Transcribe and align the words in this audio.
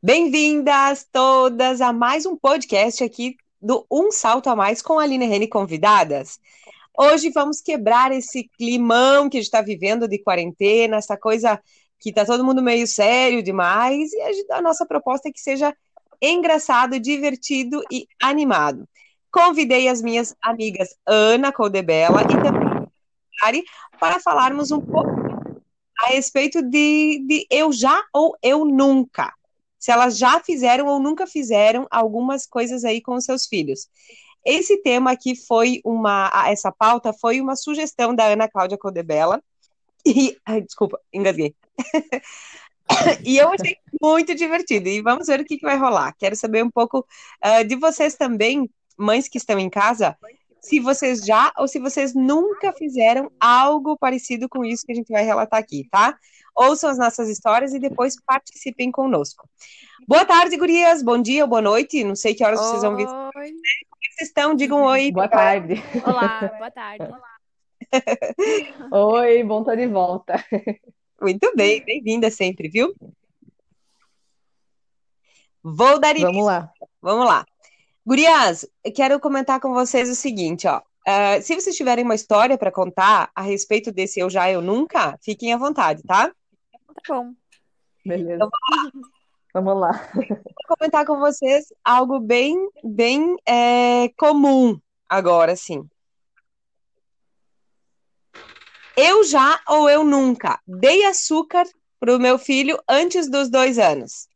Bem-vindas 0.00 1.04
todas 1.10 1.80
a 1.80 1.92
mais 1.92 2.24
um 2.24 2.36
podcast 2.36 3.02
aqui 3.02 3.36
do 3.60 3.84
Um 3.90 4.12
Salto 4.12 4.48
a 4.48 4.54
Mais 4.54 4.80
com 4.80 4.96
a 4.96 5.02
Aline 5.02 5.26
Rene 5.26 5.48
convidadas. 5.48 6.38
Hoje 6.96 7.30
vamos 7.30 7.60
quebrar 7.60 8.12
esse 8.12 8.48
climão 8.56 9.28
que 9.28 9.38
a 9.38 9.40
gente 9.40 9.48
está 9.48 9.60
vivendo 9.60 10.06
de 10.06 10.22
quarentena, 10.22 10.98
essa 10.98 11.16
coisa 11.16 11.60
que 11.98 12.10
está 12.10 12.24
todo 12.24 12.44
mundo 12.44 12.62
meio 12.62 12.86
sério 12.86 13.42
demais, 13.42 14.12
e 14.12 14.52
a, 14.52 14.62
nossa 14.62 14.86
proposta 14.86 15.28
é 15.28 15.32
que 15.32 15.40
seja 15.40 15.74
engraçado, 16.22 17.00
divertido 17.00 17.82
e 17.90 18.06
animado. 18.22 18.88
Convidei 19.32 19.88
as 19.88 20.00
minhas 20.00 20.32
amigas 20.40 20.94
Ana 21.04 21.50
Coldebella 21.50 22.22
e 22.22 22.40
também 22.40 22.88
Mari 23.42 23.64
para 23.98 24.20
falarmos 24.20 24.70
um 24.70 24.80
pouco 24.80 25.10
a 26.04 26.10
respeito 26.10 26.62
de, 26.62 27.20
de 27.26 27.46
eu 27.50 27.72
já 27.72 28.00
ou 28.14 28.36
eu 28.40 28.64
nunca 28.64 29.36
se 29.78 29.90
elas 29.90 30.18
já 30.18 30.40
fizeram 30.40 30.86
ou 30.86 30.98
nunca 31.00 31.26
fizeram 31.26 31.86
algumas 31.90 32.46
coisas 32.46 32.84
aí 32.84 33.00
com 33.00 33.14
os 33.14 33.24
seus 33.24 33.46
filhos. 33.46 33.88
Esse 34.44 34.80
tema 34.82 35.12
aqui 35.12 35.34
foi 35.34 35.80
uma, 35.84 36.30
essa 36.46 36.72
pauta 36.72 37.12
foi 37.12 37.40
uma 37.40 37.56
sugestão 37.56 38.14
da 38.14 38.24
Ana 38.24 38.48
Cláudia 38.48 38.78
Codebella, 38.78 39.42
e, 40.06 40.36
ai, 40.46 40.62
desculpa, 40.62 40.98
engasguei. 41.12 41.54
e 43.24 43.36
eu 43.36 43.50
achei 43.52 43.76
muito 44.00 44.34
divertido, 44.34 44.88
e 44.88 45.02
vamos 45.02 45.26
ver 45.26 45.40
o 45.40 45.44
que, 45.44 45.58
que 45.58 45.66
vai 45.66 45.76
rolar. 45.76 46.14
Quero 46.18 46.34
saber 46.34 46.64
um 46.64 46.70
pouco 46.70 47.00
uh, 47.44 47.64
de 47.66 47.76
vocês 47.76 48.14
também, 48.14 48.70
mães 48.96 49.28
que 49.28 49.38
estão 49.38 49.58
em 49.58 49.68
casa, 49.68 50.16
se 50.60 50.80
vocês 50.80 51.24
já 51.24 51.52
ou 51.56 51.68
se 51.68 51.78
vocês 51.78 52.14
nunca 52.14 52.72
fizeram 52.72 53.30
algo 53.38 53.96
parecido 53.96 54.48
com 54.48 54.64
isso 54.64 54.84
que 54.84 54.92
a 54.92 54.94
gente 54.94 55.12
vai 55.12 55.24
relatar 55.24 55.58
aqui, 55.58 55.86
tá? 55.90 56.16
Ouçam 56.58 56.90
as 56.90 56.98
nossas 56.98 57.28
histórias 57.28 57.72
e 57.72 57.78
depois 57.78 58.16
participem 58.26 58.90
conosco. 58.90 59.48
Boa 60.06 60.24
tarde, 60.24 60.56
gurias. 60.56 61.02
Bom 61.02 61.20
dia 61.20 61.44
ou 61.44 61.48
boa 61.48 61.62
noite. 61.62 62.02
Não 62.02 62.16
sei 62.16 62.34
que 62.34 62.44
horas 62.44 62.58
oi. 62.58 62.66
vocês 62.66 62.82
vão 62.82 62.96
vir. 62.96 63.06
Oi. 63.06 63.10
Como 63.10 63.44
é 63.44 64.14
vocês 64.16 64.28
estão? 64.28 64.54
Digam 64.54 64.82
oi. 64.82 65.12
Boa 65.12 65.28
tarde. 65.28 65.74
Olá, 66.04 66.52
boa 66.58 66.70
tarde. 66.70 67.04
Olá. 67.04 67.38
oi, 68.92 69.44
bom 69.44 69.60
estar 69.60 69.76
de 69.76 69.86
volta. 69.86 70.44
Muito 71.20 71.52
bem, 71.54 71.84
bem-vinda 71.84 72.30
sempre, 72.30 72.68
viu? 72.68 72.94
Vou 75.62 75.98
dar 76.00 76.10
início. 76.10 76.32
Vamos 76.32 76.46
lá. 76.46 76.72
Vamos 77.00 77.26
lá. 77.26 77.46
Gurias, 78.04 78.66
quero 78.94 79.20
comentar 79.20 79.60
com 79.60 79.72
vocês 79.72 80.08
o 80.08 80.14
seguinte, 80.14 80.66
ó. 80.66 80.78
Uh, 80.78 81.40
se 81.42 81.54
vocês 81.54 81.76
tiverem 81.76 82.04
uma 82.04 82.14
história 82.14 82.58
para 82.58 82.72
contar 82.72 83.30
a 83.34 83.42
respeito 83.42 83.90
desse 83.90 84.20
eu 84.20 84.28
já, 84.28 84.50
eu 84.50 84.60
nunca, 84.60 85.18
fiquem 85.22 85.52
à 85.52 85.56
vontade, 85.56 86.02
tá? 86.02 86.30
Bom. 87.08 87.34
Beleza. 88.04 88.34
Então, 88.34 88.50
vamos 89.54 89.80
lá. 89.80 89.92
Vou 90.14 90.76
comentar 90.76 91.06
com 91.06 91.18
vocês 91.18 91.72
algo 91.82 92.20
bem, 92.20 92.54
bem 92.84 93.34
é, 93.46 94.10
comum 94.18 94.78
agora, 95.08 95.56
sim. 95.56 95.88
Eu 98.94 99.24
já 99.24 99.58
ou 99.68 99.88
eu 99.88 100.04
nunca 100.04 100.60
dei 100.66 101.06
açúcar 101.06 101.64
pro 101.98 102.18
meu 102.18 102.38
filho 102.38 102.78
antes 102.86 103.30
dos 103.30 103.48
dois 103.48 103.78
anos. 103.78 104.28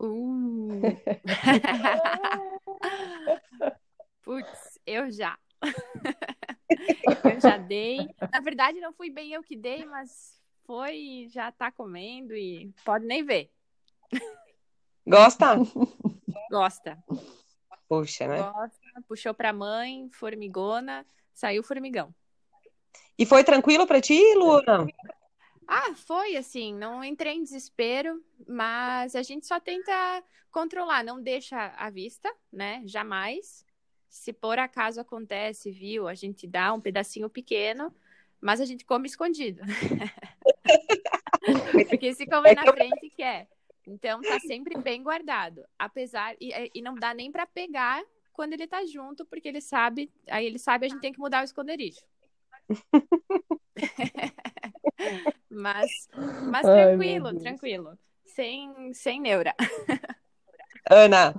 Uh. 0.00 0.80
Putz, 4.22 4.78
eu 4.86 5.10
já. 5.10 5.36
eu 7.24 7.40
já 7.40 7.58
dei. 7.58 8.08
Na 8.32 8.40
verdade, 8.40 8.80
não 8.80 8.94
fui 8.94 9.10
bem 9.10 9.32
eu 9.32 9.42
que 9.42 9.56
dei, 9.56 9.84
mas 9.84 10.37
foi 10.68 10.96
e 10.96 11.28
já 11.30 11.50
tá 11.50 11.72
comendo 11.72 12.36
e 12.36 12.70
pode 12.84 13.06
nem 13.06 13.24
ver. 13.24 13.50
Gosta? 15.06 15.54
Gosta. 16.52 17.02
Puxa, 17.88 18.28
né? 18.28 18.42
Gosta, 18.42 19.02
puxou 19.08 19.32
pra 19.32 19.50
mãe, 19.50 20.10
formigona, 20.12 21.06
saiu 21.32 21.62
formigão. 21.62 22.14
E 23.18 23.24
foi 23.24 23.42
tranquilo 23.42 23.86
para 23.86 23.98
ti, 23.98 24.20
Luna? 24.34 24.86
Ah, 25.66 25.94
foi 25.94 26.36
assim, 26.36 26.74
não 26.74 27.02
entrei 27.02 27.32
em 27.32 27.42
desespero, 27.42 28.22
mas 28.46 29.16
a 29.16 29.22
gente 29.22 29.46
só 29.46 29.58
tenta 29.58 30.22
controlar, 30.50 31.02
não 31.02 31.22
deixa 31.22 31.74
à 31.78 31.88
vista, 31.88 32.30
né? 32.52 32.82
Jamais. 32.84 33.64
Se 34.06 34.34
por 34.34 34.58
acaso 34.58 35.00
acontece, 35.00 35.70
viu, 35.70 36.06
a 36.06 36.14
gente 36.14 36.46
dá 36.46 36.74
um 36.74 36.80
pedacinho 36.80 37.30
pequeno, 37.30 37.94
mas 38.38 38.60
a 38.60 38.66
gente 38.66 38.84
come 38.84 39.06
escondido. 39.06 39.62
Porque 41.88 42.14
se 42.14 42.26
comer 42.26 42.54
na 42.54 42.72
frente, 42.72 43.10
quer. 43.16 43.48
Então 43.86 44.20
tá 44.20 44.38
sempre 44.40 44.78
bem 44.78 45.02
guardado. 45.02 45.64
Apesar. 45.78 46.34
E, 46.40 46.70
e 46.74 46.82
não 46.82 46.94
dá 46.94 47.14
nem 47.14 47.32
para 47.32 47.46
pegar 47.46 48.02
quando 48.32 48.52
ele 48.52 48.66
tá 48.66 48.84
junto, 48.84 49.24
porque 49.26 49.48
ele 49.48 49.60
sabe. 49.60 50.10
Aí 50.28 50.46
ele 50.46 50.58
sabe 50.58 50.86
a 50.86 50.88
gente 50.88 51.00
tem 51.00 51.12
que 51.12 51.18
mudar 51.18 51.40
o 51.40 51.44
esconderijo. 51.44 52.00
mas 55.50 56.08
mas 56.50 56.66
Ai, 56.66 56.84
tranquilo, 56.84 57.38
tranquilo. 57.38 57.98
Sem, 58.26 58.92
sem 58.92 59.20
neura. 59.20 59.54
Ana. 60.88 61.34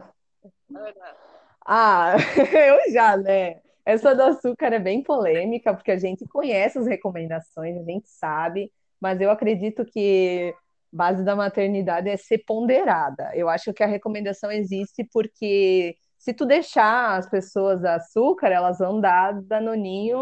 Ah, 1.66 2.16
eu 2.54 2.92
já, 2.92 3.16
né? 3.16 3.62
Essa 3.86 4.14
do 4.14 4.24
açúcar 4.24 4.74
é 4.74 4.80
bem 4.80 5.02
polêmica, 5.02 5.74
porque 5.74 5.92
a 5.92 5.98
gente 5.98 6.28
conhece 6.28 6.78
as 6.78 6.86
recomendações, 6.86 7.78
a 7.78 7.84
gente 7.84 8.10
sabe, 8.10 8.72
mas 9.00 9.22
eu 9.22 9.32
acredito 9.32 9.86
que 9.86 10.54
base 10.92 11.24
da 11.24 11.36
maternidade 11.36 12.10
é 12.10 12.18
ser 12.18 12.40
ponderada. 12.40 13.32
Eu 13.36 13.50
acho 13.50 13.74
que 13.74 13.84
a 13.84 13.88
recomendação 13.88 14.52
existe 14.52 15.08
porque 15.14 15.96
se 16.18 16.34
tu 16.34 16.46
deixar 16.46 17.18
as 17.18 17.30
pessoas 17.30 17.84
açúcar, 17.86 18.48
elas 18.50 18.80
vão 18.80 19.00
dar 19.00 19.42
danoninho 19.42 20.20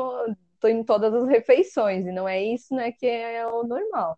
em 0.66 0.84
todas 0.84 1.14
as 1.14 1.28
refeições, 1.28 2.06
e 2.06 2.12
não 2.12 2.28
é 2.28 2.42
isso 2.42 2.74
né, 2.76 2.92
que 2.92 3.06
é 3.06 3.46
o 3.48 3.64
normal. 3.64 4.18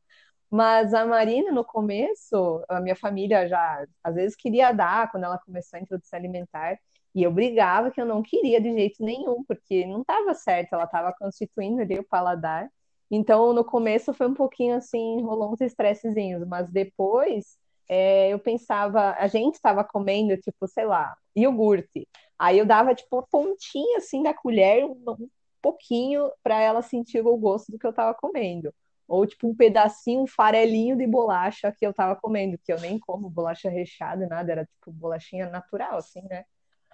Mas 0.50 0.94
a 0.94 1.06
Marina, 1.06 1.52
no 1.52 1.64
começo, 1.64 2.64
a 2.70 2.82
minha 2.82 2.96
família 2.96 3.48
já 3.48 3.86
às 4.04 4.16
vezes 4.16 4.36
queria 4.36 4.72
dar, 4.72 5.12
quando 5.12 5.26
ela 5.26 5.38
começou 5.40 5.78
a 5.78 5.82
introduzir 5.82 6.16
alimentar, 6.16 6.78
e 7.14 7.24
eu 7.24 7.32
brigava 7.32 7.92
que 7.92 8.02
eu 8.02 8.06
não 8.06 8.22
queria 8.24 8.62
de 8.62 8.72
jeito 8.74 9.04
nenhum, 9.04 9.44
porque 9.46 9.86
não 9.86 10.02
estava 10.02 10.34
certo, 10.34 10.74
ela 10.74 10.86
estava 10.86 11.14
constituindo 11.18 11.82
ali 11.82 12.00
o 12.00 12.04
paladar. 12.08 12.70
Então, 13.12 13.54
no 13.54 13.64
começo 13.64 14.14
foi 14.14 14.28
um 14.28 14.34
pouquinho 14.34 14.76
assim, 14.76 15.22
rolou 15.22 15.54
uns 15.54 15.62
estressezinhos, 15.62 16.48
mas 16.48 16.70
depois 16.70 17.58
é, 17.90 18.30
eu 18.30 18.40
pensava, 18.40 19.16
a 19.18 19.28
gente 19.28 19.56
estava 19.56 19.84
comendo, 19.84 20.38
tipo, 20.38 20.68
sei 20.68 20.86
lá, 20.86 21.16
iogurte. 21.36 22.08
Aí 22.38 22.60
eu 22.60 22.66
dava, 22.66 22.94
tipo, 22.94 23.28
pontinha 23.32 23.98
assim 23.98 24.22
da 24.22 24.34
colher, 24.34 24.86
um, 24.86 25.04
um 25.08 25.30
pouquinho, 25.62 26.32
para 26.44 26.62
ela 26.62 26.82
sentir 26.84 27.26
o 27.26 27.38
gosto 27.38 27.72
do 27.72 27.80
que 27.80 27.86
eu 27.86 27.90
estava 27.90 28.14
comendo. 28.14 28.74
Ou, 29.08 29.26
tipo, 29.26 29.48
um 29.48 29.56
pedacinho, 29.56 30.22
um 30.22 30.28
farelinho 30.28 30.96
de 30.96 31.08
bolacha 31.08 31.72
que 31.72 31.86
eu 31.86 31.92
estava 31.92 32.16
comendo, 32.16 32.60
que 32.64 32.72
eu 32.72 32.80
nem 32.80 33.00
como 33.00 33.28
bolacha 33.30 33.70
recheada, 33.70 34.28
nada, 34.28 34.52
era 34.52 34.66
tipo 34.66 34.92
bolachinha 34.92 35.50
natural, 35.50 35.98
assim, 35.98 36.22
né? 36.30 36.46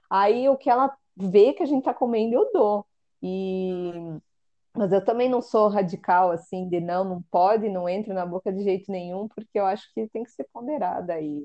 Aí 0.09 0.47
o 0.49 0.57
que 0.57 0.69
ela 0.69 0.95
vê 1.15 1.53
que 1.53 1.63
a 1.63 1.65
gente 1.65 1.83
tá 1.83 1.93
comendo, 1.93 2.35
eu 2.35 2.51
dou. 2.53 2.85
E 3.21 3.91
mas 4.75 4.91
eu 4.91 5.03
também 5.03 5.29
não 5.29 5.41
sou 5.41 5.67
radical 5.67 6.31
assim 6.31 6.67
de 6.67 6.79
não, 6.79 7.03
não 7.03 7.21
pode, 7.31 7.69
não 7.69 7.87
entra 7.87 8.13
na 8.13 8.25
boca 8.25 8.51
de 8.51 8.63
jeito 8.63 8.91
nenhum, 8.91 9.27
porque 9.27 9.59
eu 9.59 9.65
acho 9.65 9.83
que 9.93 10.07
tem 10.09 10.23
que 10.23 10.31
ser 10.31 10.45
ponderada 10.53 11.13
aí. 11.13 11.41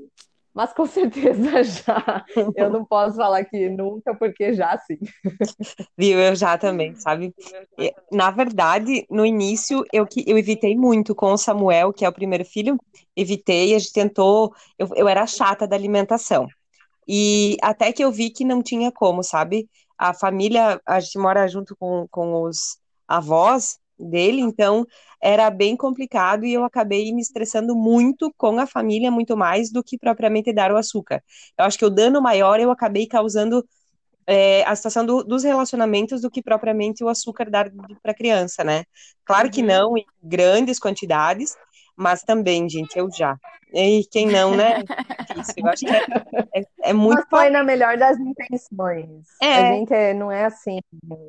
Mas 0.53 0.73
com 0.73 0.85
certeza 0.87 1.63
já. 1.63 2.25
Eu 2.57 2.71
não 2.71 2.85
posso 2.85 3.17
falar 3.17 3.45
que 3.45 3.69
nunca, 3.69 4.15
porque 4.15 4.53
já 4.53 4.77
sim. 4.79 4.99
Viu, 5.97 6.19
eu 6.19 6.35
já 6.35 6.59
também, 6.59 6.95
sabe? 6.97 7.35
Na 8.11 8.31
verdade, 8.31 9.07
no 9.09 9.25
início, 9.25 9.85
eu, 9.93 10.07
eu 10.27 10.37
evitei 10.37 10.77
muito 10.77 11.15
com 11.15 11.33
o 11.33 11.39
Samuel, 11.39 11.93
que 11.93 12.05
é 12.05 12.09
o 12.09 12.13
primeiro 12.13 12.45
filho, 12.45 12.77
evitei, 13.17 13.75
a 13.75 13.79
gente 13.79 13.93
tentou, 13.93 14.53
eu, 14.79 14.89
eu 14.95 15.09
era 15.09 15.27
chata 15.27 15.67
da 15.67 15.77
alimentação. 15.77 16.47
E 17.07 17.57
até 17.63 17.93
que 17.93 18.05
eu 18.05 18.13
vi 18.13 18.31
que 18.31 18.45
não 18.45 18.63
tinha 18.63 18.93
como, 18.93 19.23
sabe? 19.23 19.69
A 19.99 20.15
família, 20.15 20.81
a 20.87 21.01
gente 21.01 21.19
mora 21.19 21.47
junto 21.49 21.77
com, 21.77 22.07
com 22.11 22.43
os 22.43 22.79
avós 23.11 23.79
dele, 23.99 24.41
então 24.41 24.87
era 25.21 25.51
bem 25.51 25.77
complicado 25.77 26.47
e 26.47 26.53
eu 26.55 26.65
acabei 26.65 27.13
me 27.13 27.21
estressando 27.21 27.77
muito 27.77 28.33
com 28.39 28.59
a 28.59 28.67
família, 28.67 29.11
muito 29.11 29.37
mais 29.37 29.71
do 29.71 29.85
que 29.85 29.99
propriamente 29.99 30.53
dar 30.53 30.73
o 30.73 30.77
açúcar. 30.77 31.23
Eu 31.59 31.67
acho 31.67 31.79
que 31.79 31.85
o 31.85 31.91
dano 31.91 32.23
maior 32.23 32.59
eu 32.59 32.71
acabei 32.71 33.07
causando 33.07 33.63
é, 34.27 34.63
a 34.65 34.75
situação 34.75 35.05
do, 35.05 35.25
dos 35.25 35.45
relacionamentos 35.45 36.23
do 36.23 36.31
que 36.31 36.43
propriamente 36.43 37.03
o 37.03 37.09
açúcar 37.09 37.51
dar 37.51 37.71
para 38.03 38.13
a 38.13 38.15
criança, 38.15 38.63
né? 38.65 38.85
Claro 39.25 39.51
que 39.51 39.61
uhum. 39.61 39.67
não 39.67 39.99
em 39.99 40.05
grandes 40.23 40.79
quantidades, 40.79 41.57
Mas 42.01 42.23
também, 42.23 42.67
gente, 42.67 42.99
eu 42.99 43.11
já. 43.13 43.37
E 43.75 44.05
quem 44.11 44.27
não, 44.27 44.57
né? 44.57 44.83
Eu 45.57 45.69
acho 45.69 45.87
que 45.87 45.93
é, 45.93 46.61
é, 46.61 46.65
é 46.83 46.93
muito. 46.93 47.19
Mas 47.19 47.29
foi 47.31 47.51
na 47.51 47.63
melhor 47.63 47.97
das 47.97 48.19
intenções. 48.19 49.27
É. 49.41 49.55
A 49.55 49.73
gente 49.73 49.95
é, 49.95 50.13
não 50.13 50.33
é 50.33 50.47
assim, 50.47 50.81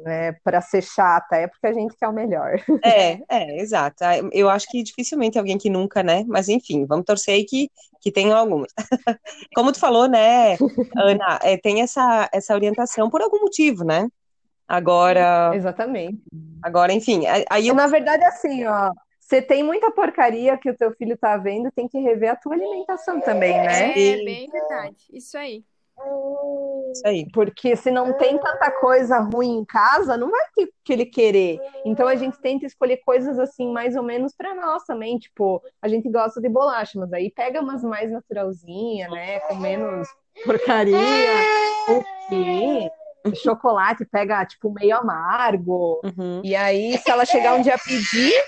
é 0.08 0.32
para 0.44 0.60
ser 0.60 0.82
chata, 0.82 1.36
é 1.36 1.48
porque 1.48 1.68
a 1.68 1.74
gente 1.74 1.96
quer 1.96 2.08
o 2.08 2.14
melhor. 2.14 2.60
É, 2.84 3.20
é, 3.30 3.62
exato. 3.62 4.04
Ah, 4.04 4.18
eu 4.32 4.50
acho 4.50 4.68
que 4.70 4.82
dificilmente 4.82 5.38
alguém 5.38 5.58
que 5.58 5.70
nunca, 5.70 6.02
né? 6.02 6.24
Mas 6.28 6.50
enfim, 6.50 6.86
vamos 6.86 7.06
torcer 7.06 7.36
aí 7.36 7.46
que, 7.46 7.70
que 8.00 8.12
tenham 8.12 8.36
algumas. 8.36 8.72
Como 9.54 9.72
tu 9.72 9.80
falou, 9.80 10.08
né, 10.08 10.58
Ana, 10.96 11.40
é, 11.44 11.58
tem 11.58 11.82
essa, 11.82 12.28
essa 12.34 12.56
orientação 12.56 13.10
por 13.10 13.22
algum 13.22 13.42
motivo, 13.42 13.84
né? 13.84 14.08
Agora. 14.68 15.52
Exatamente. 15.54 16.22
Agora, 16.64 16.92
enfim. 16.92 17.24
Aí 17.50 17.68
eu... 17.68 17.76
Na 17.76 17.88
verdade, 17.88 18.24
assim, 18.24 18.66
ó. 18.66 18.92
Você 19.32 19.42
tem 19.42 19.64
muita 19.64 19.90
porcaria 19.90 20.58
que 20.58 20.70
o 20.70 20.76
teu 20.76 20.92
filho 20.92 21.18
tá 21.18 21.38
vendo, 21.38 21.72
tem 21.72 21.88
que 21.88 21.98
rever 22.00 22.32
a 22.32 22.36
tua 22.36 22.54
alimentação 22.54 23.22
também, 23.22 23.54
né? 23.54 23.92
É, 23.98 24.24
bem 24.26 24.50
verdade. 24.50 24.98
Isso 25.10 25.38
aí. 25.38 25.64
Isso 26.92 27.08
aí. 27.08 27.26
Porque 27.32 27.74
se 27.78 27.90
não 27.90 28.12
tem 28.18 28.38
tanta 28.38 28.70
coisa 28.72 29.20
ruim 29.20 29.60
em 29.60 29.64
casa, 29.64 30.18
não 30.18 30.30
vai 30.30 30.46
ter 30.54 30.70
que 30.84 30.92
ele 30.92 31.06
querer. 31.06 31.62
Então 31.86 32.10
a 32.10 32.16
gente 32.16 32.42
tenta 32.42 32.66
escolher 32.66 32.98
coisas 33.06 33.40
assim, 33.40 33.72
mais 33.72 33.96
ou 33.96 34.04
menos 34.04 34.36
para 34.36 34.54
nós 34.54 34.84
também. 34.84 35.18
Tipo, 35.18 35.64
a 35.82 35.88
gente 35.88 36.10
gosta 36.10 36.42
de 36.42 36.50
bolacha, 36.50 37.00
mas 37.00 37.14
aí 37.14 37.32
pega 37.32 37.62
umas 37.62 37.86
mais 37.86 38.12
naturalzinha, 38.12 39.08
né? 39.08 39.40
Com 39.48 39.56
menos 39.56 40.10
porcaria. 40.44 40.98
O 41.88 42.04
quê? 42.28 42.92
Chocolate 43.36 44.06
pega, 44.06 44.46
tipo, 44.46 44.72
meio 44.72 44.98
amargo. 44.98 46.02
Uhum. 46.04 46.42
E 46.44 46.56
aí, 46.56 46.98
se 46.98 47.10
ela 47.10 47.26
chegar 47.26 47.56
um 47.56 47.62
dia 47.62 47.76
a 47.76 47.80
pedir. 47.80 48.34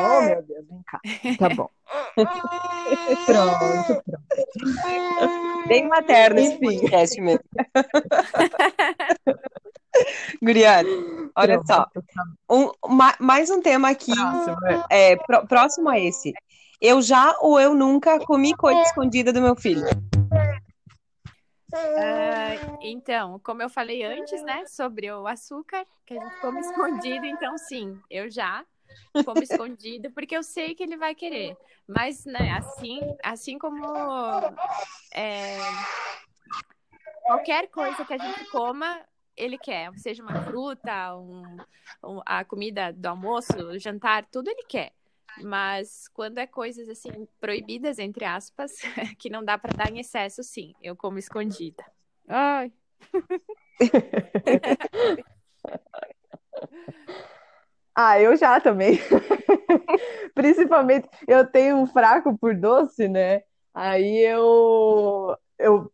Oh, 0.00 0.22
meu 0.22 0.42
Deus, 0.44 0.66
vem 0.66 0.82
cá. 0.86 0.98
Tá 1.38 1.50
bom. 1.54 1.68
pronto, 3.26 4.02
pronto. 4.02 5.68
Bem 5.68 5.86
materno 5.86 6.40
esse 6.40 6.58
podcast 6.58 7.20
mesmo. 7.20 7.44
Guriane, 10.42 10.88
olha 11.36 11.60
só. 11.66 11.86
Um, 12.50 12.70
mais 13.20 13.50
um 13.50 13.60
tema 13.60 13.90
aqui, 13.90 14.14
próximo, 14.14 14.56
é, 14.90 15.16
próximo 15.46 15.90
a 15.90 15.98
esse. 15.98 16.32
Eu 16.80 17.02
já 17.02 17.36
ou 17.40 17.60
eu 17.60 17.74
nunca 17.74 18.20
comi 18.20 18.54
coisa 18.54 18.80
escondida 18.82 19.32
do 19.32 19.42
meu 19.42 19.56
filho? 19.56 19.84
Uh, 21.72 22.78
então, 22.80 23.38
como 23.40 23.62
eu 23.62 23.68
falei 23.68 24.02
antes, 24.02 24.42
né, 24.42 24.64
sobre 24.66 25.10
o 25.12 25.26
açúcar, 25.26 25.86
que 26.06 26.16
a 26.16 26.22
gente 26.22 26.40
come 26.40 26.60
escondido, 26.60 27.26
então 27.26 27.58
sim, 27.58 28.00
eu 28.10 28.30
já 28.30 28.64
como 29.24 29.42
escondido, 29.42 30.10
porque 30.10 30.36
eu 30.36 30.42
sei 30.42 30.74
que 30.74 30.82
ele 30.82 30.96
vai 30.96 31.14
querer. 31.14 31.56
Mas, 31.86 32.24
né, 32.24 32.52
assim, 32.52 33.00
assim 33.22 33.58
como 33.58 33.84
é, 35.14 35.58
qualquer 37.24 37.68
coisa 37.68 38.04
que 38.04 38.14
a 38.14 38.18
gente 38.18 38.44
coma, 38.50 39.00
ele 39.36 39.58
quer, 39.58 39.92
seja 39.98 40.22
uma 40.22 40.42
fruta, 40.42 41.16
um, 41.16 41.56
um, 42.02 42.20
a 42.26 42.44
comida 42.44 42.92
do 42.92 43.06
almoço, 43.06 43.78
jantar, 43.78 44.26
tudo 44.26 44.48
ele 44.48 44.64
quer. 44.64 44.92
Mas 45.42 46.08
quando 46.08 46.38
é 46.38 46.46
coisas 46.46 46.88
assim 46.88 47.26
proibidas 47.40 47.98
entre 47.98 48.24
aspas, 48.24 48.72
que 49.18 49.28
não 49.30 49.44
dá 49.44 49.58
para 49.58 49.76
dar 49.76 49.90
em 49.90 49.98
excesso, 50.00 50.42
sim, 50.42 50.74
eu 50.82 50.96
como 50.96 51.18
escondida. 51.18 51.84
Ai. 52.28 52.72
ah, 57.94 58.20
eu 58.20 58.36
já 58.36 58.60
também. 58.60 58.98
Principalmente, 60.34 61.08
eu 61.26 61.46
tenho 61.46 61.76
um 61.76 61.86
fraco 61.86 62.36
por 62.36 62.54
doce, 62.54 63.08
né? 63.08 63.42
Aí 63.72 64.18
eu 64.18 65.36
eu 65.58 65.90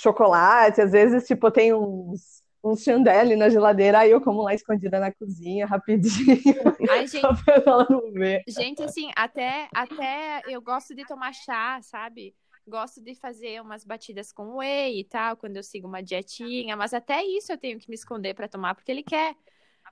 chocolate, 0.00 0.80
às 0.80 0.92
vezes 0.92 1.26
tipo 1.26 1.50
tem 1.50 1.74
uns 1.74 2.43
um 2.64 2.74
chandelle 2.74 3.36
na 3.36 3.50
geladeira, 3.50 3.98
aí 4.00 4.10
eu 4.10 4.20
como 4.20 4.42
lá 4.42 4.54
escondida 4.54 4.98
na 4.98 5.12
cozinha, 5.12 5.66
rapidinho. 5.66 6.42
Ai, 6.88 7.06
gente, 7.06 7.26
ela 7.66 7.86
não 7.90 8.10
ver. 8.10 8.42
Gente, 8.48 8.82
assim, 8.82 9.10
até, 9.14 9.68
até 9.74 10.40
eu 10.48 10.62
gosto 10.62 10.94
de 10.94 11.04
tomar 11.04 11.32
chá, 11.34 11.78
sabe? 11.82 12.34
Gosto 12.66 13.02
de 13.02 13.14
fazer 13.14 13.60
umas 13.60 13.84
batidas 13.84 14.32
com 14.32 14.56
whey 14.56 15.00
e 15.00 15.04
tal, 15.04 15.36
quando 15.36 15.56
eu 15.58 15.62
sigo 15.62 15.86
uma 15.86 16.02
dietinha, 16.02 16.74
mas 16.74 16.94
até 16.94 17.22
isso 17.22 17.52
eu 17.52 17.58
tenho 17.58 17.78
que 17.78 17.90
me 17.90 17.94
esconder 17.94 18.32
para 18.32 18.48
tomar, 18.48 18.74
porque 18.74 18.90
ele 18.90 19.02
quer. 19.02 19.36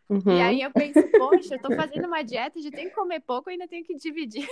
Uhum. 0.08 0.36
E 0.36 0.40
aí 0.40 0.62
eu 0.62 0.70
penso, 0.70 1.06
poxa, 1.12 1.54
eu 1.54 1.60
tô 1.60 1.74
fazendo 1.76 2.06
uma 2.06 2.22
dieta, 2.22 2.60
já 2.60 2.70
tenho 2.70 2.88
que 2.88 2.94
comer 2.94 3.20
pouco 3.20 3.50
ainda 3.50 3.68
tenho 3.68 3.84
que 3.84 3.94
dividir. 3.96 4.48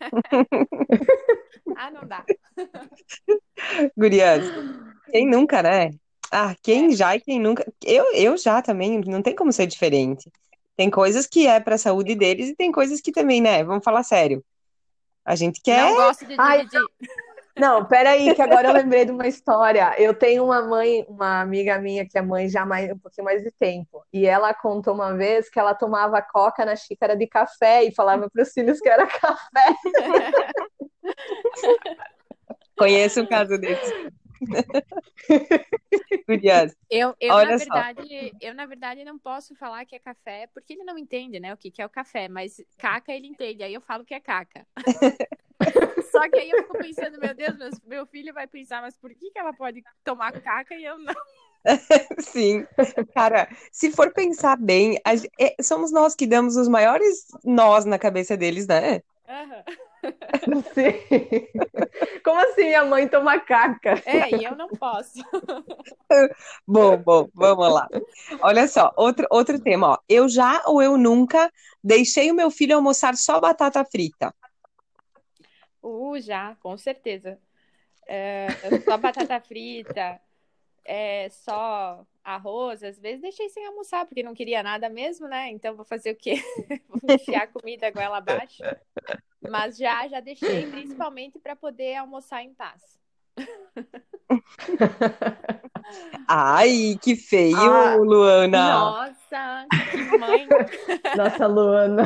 ah, 1.76 1.90
não 1.90 2.06
dá. 2.06 2.24
Gurias, 3.96 4.44
quem 5.10 5.26
nunca, 5.26 5.60
né? 5.60 5.90
Ah, 6.36 6.52
quem 6.60 6.90
já 6.96 7.14
e 7.14 7.20
quem 7.20 7.38
nunca. 7.38 7.64
Eu, 7.80 8.12
eu 8.12 8.36
já 8.36 8.60
também, 8.60 9.00
não 9.06 9.22
tem 9.22 9.36
como 9.36 9.52
ser 9.52 9.68
diferente. 9.68 10.28
Tem 10.76 10.90
coisas 10.90 11.28
que 11.28 11.46
é 11.46 11.60
para 11.60 11.76
a 11.76 11.78
saúde 11.78 12.16
deles 12.16 12.48
e 12.48 12.56
tem 12.56 12.72
coisas 12.72 13.00
que 13.00 13.12
também, 13.12 13.40
né? 13.40 13.62
Vamos 13.62 13.84
falar 13.84 14.02
sério. 14.02 14.44
A 15.24 15.36
gente 15.36 15.62
quer. 15.62 15.84
Não 15.84 15.94
gosto 15.94 16.26
de 16.26 16.34
Ai, 16.36 16.66
dividir. 16.66 16.80
Não, 17.56 17.84
peraí, 17.84 18.34
que 18.34 18.42
agora 18.42 18.66
eu 18.66 18.74
lembrei 18.74 19.04
de 19.04 19.12
uma 19.12 19.28
história. 19.28 19.94
Eu 19.96 20.12
tenho 20.12 20.44
uma 20.44 20.60
mãe, 20.60 21.06
uma 21.08 21.40
amiga 21.40 21.78
minha 21.78 22.04
que 22.04 22.18
é 22.18 22.22
mãe 22.22 22.48
já 22.48 22.66
mais, 22.66 22.90
um 22.90 22.98
pouquinho 22.98 23.26
mais 23.26 23.44
de 23.44 23.52
tempo. 23.52 24.04
E 24.12 24.26
ela 24.26 24.52
contou 24.52 24.92
uma 24.92 25.16
vez 25.16 25.48
que 25.48 25.60
ela 25.60 25.72
tomava 25.72 26.20
coca 26.20 26.64
na 26.64 26.74
xícara 26.74 27.16
de 27.16 27.28
café 27.28 27.84
e 27.84 27.94
falava 27.94 28.28
para 28.28 28.42
os 28.42 28.52
filhos 28.52 28.80
que 28.80 28.88
era 28.88 29.06
café. 29.06 29.76
Conheço 32.76 33.20
um 33.20 33.26
caso 33.26 33.56
desse. 33.56 34.12
Curioso. 36.26 36.74
Eu, 36.90 37.14
eu 37.20 37.34
na 37.34 37.56
verdade, 37.56 38.32
eu, 38.40 38.54
na 38.54 38.66
verdade, 38.66 39.04
não 39.04 39.18
posso 39.18 39.54
falar 39.54 39.84
que 39.84 39.96
é 39.96 39.98
café, 39.98 40.48
porque 40.52 40.72
ele 40.72 40.84
não 40.84 40.98
entende, 40.98 41.40
né, 41.40 41.52
o 41.52 41.56
que, 41.56 41.70
que 41.70 41.82
é 41.82 41.86
o 41.86 41.90
café, 41.90 42.28
mas 42.28 42.62
caca 42.78 43.12
ele 43.12 43.26
entende, 43.26 43.62
aí 43.62 43.74
eu 43.74 43.80
falo 43.80 44.04
que 44.04 44.14
é 44.14 44.20
caca. 44.20 44.66
Só 46.10 46.28
que 46.28 46.38
aí 46.38 46.50
eu 46.50 46.62
fico 46.62 46.78
pensando, 46.78 47.18
meu 47.18 47.34
Deus, 47.34 47.56
meu, 47.56 47.70
meu 47.86 48.06
filho 48.06 48.34
vai 48.34 48.46
pensar, 48.46 48.82
mas 48.82 48.96
por 48.96 49.14
que, 49.14 49.30
que 49.30 49.38
ela 49.38 49.52
pode 49.52 49.82
tomar 50.04 50.32
caca 50.40 50.74
e 50.74 50.84
eu 50.84 50.98
não? 50.98 51.14
Sim, 52.20 52.66
cara, 53.14 53.48
se 53.72 53.90
for 53.90 54.12
pensar 54.12 54.56
bem, 54.56 54.98
é, 55.40 55.62
somos 55.62 55.90
nós 55.90 56.14
que 56.14 56.26
damos 56.26 56.56
os 56.56 56.68
maiores 56.68 57.26
nós 57.42 57.84
na 57.84 57.98
cabeça 57.98 58.36
deles, 58.36 58.66
né? 58.66 59.00
Uhum. 59.26 59.64
Sim. 60.74 61.48
Como 62.24 62.40
assim 62.40 62.74
a 62.74 62.84
mãe 62.84 63.08
toma 63.08 63.38
caca? 63.40 64.02
É, 64.04 64.36
e 64.36 64.44
eu 64.44 64.56
não 64.56 64.68
posso. 64.68 65.22
bom, 66.66 66.96
bom, 66.96 67.28
vamos 67.34 67.72
lá. 67.72 67.88
Olha 68.40 68.66
só, 68.68 68.92
outro, 68.96 69.26
outro 69.30 69.60
tema, 69.60 69.92
ó. 69.92 69.98
Eu 70.08 70.28
já 70.28 70.62
ou 70.66 70.82
eu 70.82 70.96
nunca 70.96 71.50
deixei 71.82 72.30
o 72.30 72.34
meu 72.34 72.50
filho 72.50 72.76
almoçar 72.76 73.16
só 73.16 73.40
batata 73.40 73.84
frita? 73.84 74.34
Uh, 75.82 76.18
já, 76.20 76.56
com 76.56 76.76
certeza. 76.78 77.38
É, 78.06 78.48
só 78.84 78.96
batata 78.98 79.40
frita, 79.40 80.20
é, 80.84 81.28
só 81.30 82.06
arroz, 82.22 82.82
às 82.82 82.98
vezes 82.98 83.20
deixei 83.20 83.48
sem 83.50 83.66
almoçar, 83.66 84.06
porque 84.06 84.22
não 84.22 84.34
queria 84.34 84.62
nada 84.62 84.88
mesmo, 84.88 85.26
né? 85.28 85.50
Então 85.50 85.76
vou 85.76 85.84
fazer 85.84 86.12
o 86.12 86.16
quê? 86.16 86.36
vou 86.88 87.14
enfiar 87.14 87.42
a 87.42 87.46
comida 87.46 87.90
goela 87.90 88.18
abaixo. 88.18 88.62
Mas 89.50 89.76
já, 89.76 90.06
já 90.08 90.20
deixei, 90.20 90.66
principalmente 90.70 91.38
para 91.38 91.56
poder 91.56 91.96
almoçar 91.96 92.42
em 92.42 92.54
paz. 92.54 92.82
Ai, 96.26 96.98
que 97.02 97.14
feio, 97.14 97.56
ah, 97.56 97.96
Luana. 97.96 98.74
Nossa, 98.74 99.66
que 99.90 100.18
mãe. 100.18 100.48
Nossa, 101.16 101.46
Luana. 101.46 102.04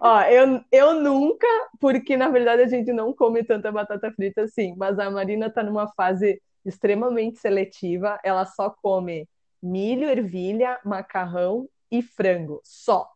Ó, 0.00 0.20
eu, 0.22 0.60
eu 0.72 0.94
nunca, 0.94 1.46
porque 1.80 2.16
na 2.16 2.28
verdade 2.28 2.62
a 2.62 2.68
gente 2.68 2.92
não 2.92 3.12
come 3.12 3.44
tanta 3.44 3.70
batata 3.70 4.10
frita 4.12 4.42
assim, 4.42 4.74
mas 4.76 4.98
a 4.98 5.10
Marina 5.10 5.50
tá 5.50 5.62
numa 5.62 5.88
fase 5.88 6.40
extremamente 6.64 7.38
seletiva, 7.38 8.18
ela 8.24 8.44
só 8.44 8.70
come 8.70 9.28
milho, 9.62 10.08
ervilha, 10.08 10.78
macarrão 10.84 11.68
e 11.90 12.02
frango, 12.02 12.60
só. 12.64 13.08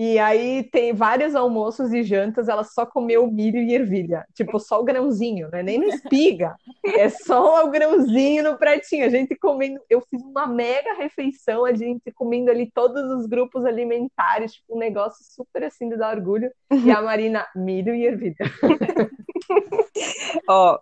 E 0.00 0.16
aí 0.16 0.62
tem 0.62 0.92
vários 0.92 1.34
almoços 1.34 1.92
e 1.92 2.04
jantas, 2.04 2.48
ela 2.48 2.62
só 2.62 2.86
comeu 2.86 3.26
milho 3.26 3.58
e 3.58 3.74
ervilha. 3.74 4.24
Tipo, 4.32 4.60
só 4.60 4.80
o 4.80 4.84
grãozinho, 4.84 5.48
né? 5.50 5.60
Nem 5.60 5.76
no 5.80 5.88
espiga. 5.90 6.54
É 6.84 7.08
só 7.08 7.66
o 7.66 7.70
grãozinho 7.70 8.44
no 8.44 8.56
pratinho. 8.56 9.04
A 9.04 9.08
gente 9.08 9.34
comendo. 9.34 9.80
Eu 9.90 10.00
fiz 10.02 10.22
uma 10.22 10.46
mega 10.46 10.94
refeição, 10.94 11.64
a 11.64 11.74
gente 11.74 12.12
comendo 12.12 12.48
ali 12.48 12.70
todos 12.72 13.02
os 13.10 13.26
grupos 13.26 13.64
alimentares, 13.64 14.52
tipo, 14.52 14.76
um 14.76 14.78
negócio 14.78 15.24
super 15.34 15.64
assim 15.64 15.88
de 15.88 15.96
dar 15.96 16.16
orgulho. 16.16 16.48
E 16.70 16.92
a 16.92 17.02
Marina, 17.02 17.44
milho 17.56 17.92
e 17.92 18.06
ervilha. 18.06 18.36
oh. 20.48 20.78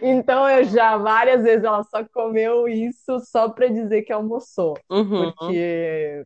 Então 0.00 0.48
eu 0.48 0.62
já 0.62 0.96
várias 0.96 1.42
vezes 1.42 1.64
ela 1.64 1.82
só 1.82 2.04
comeu 2.04 2.68
isso 2.68 3.18
só 3.18 3.48
para 3.48 3.66
dizer 3.66 4.02
que 4.02 4.12
almoçou. 4.12 4.78
Uhum. 4.88 5.32
Porque 5.32 6.24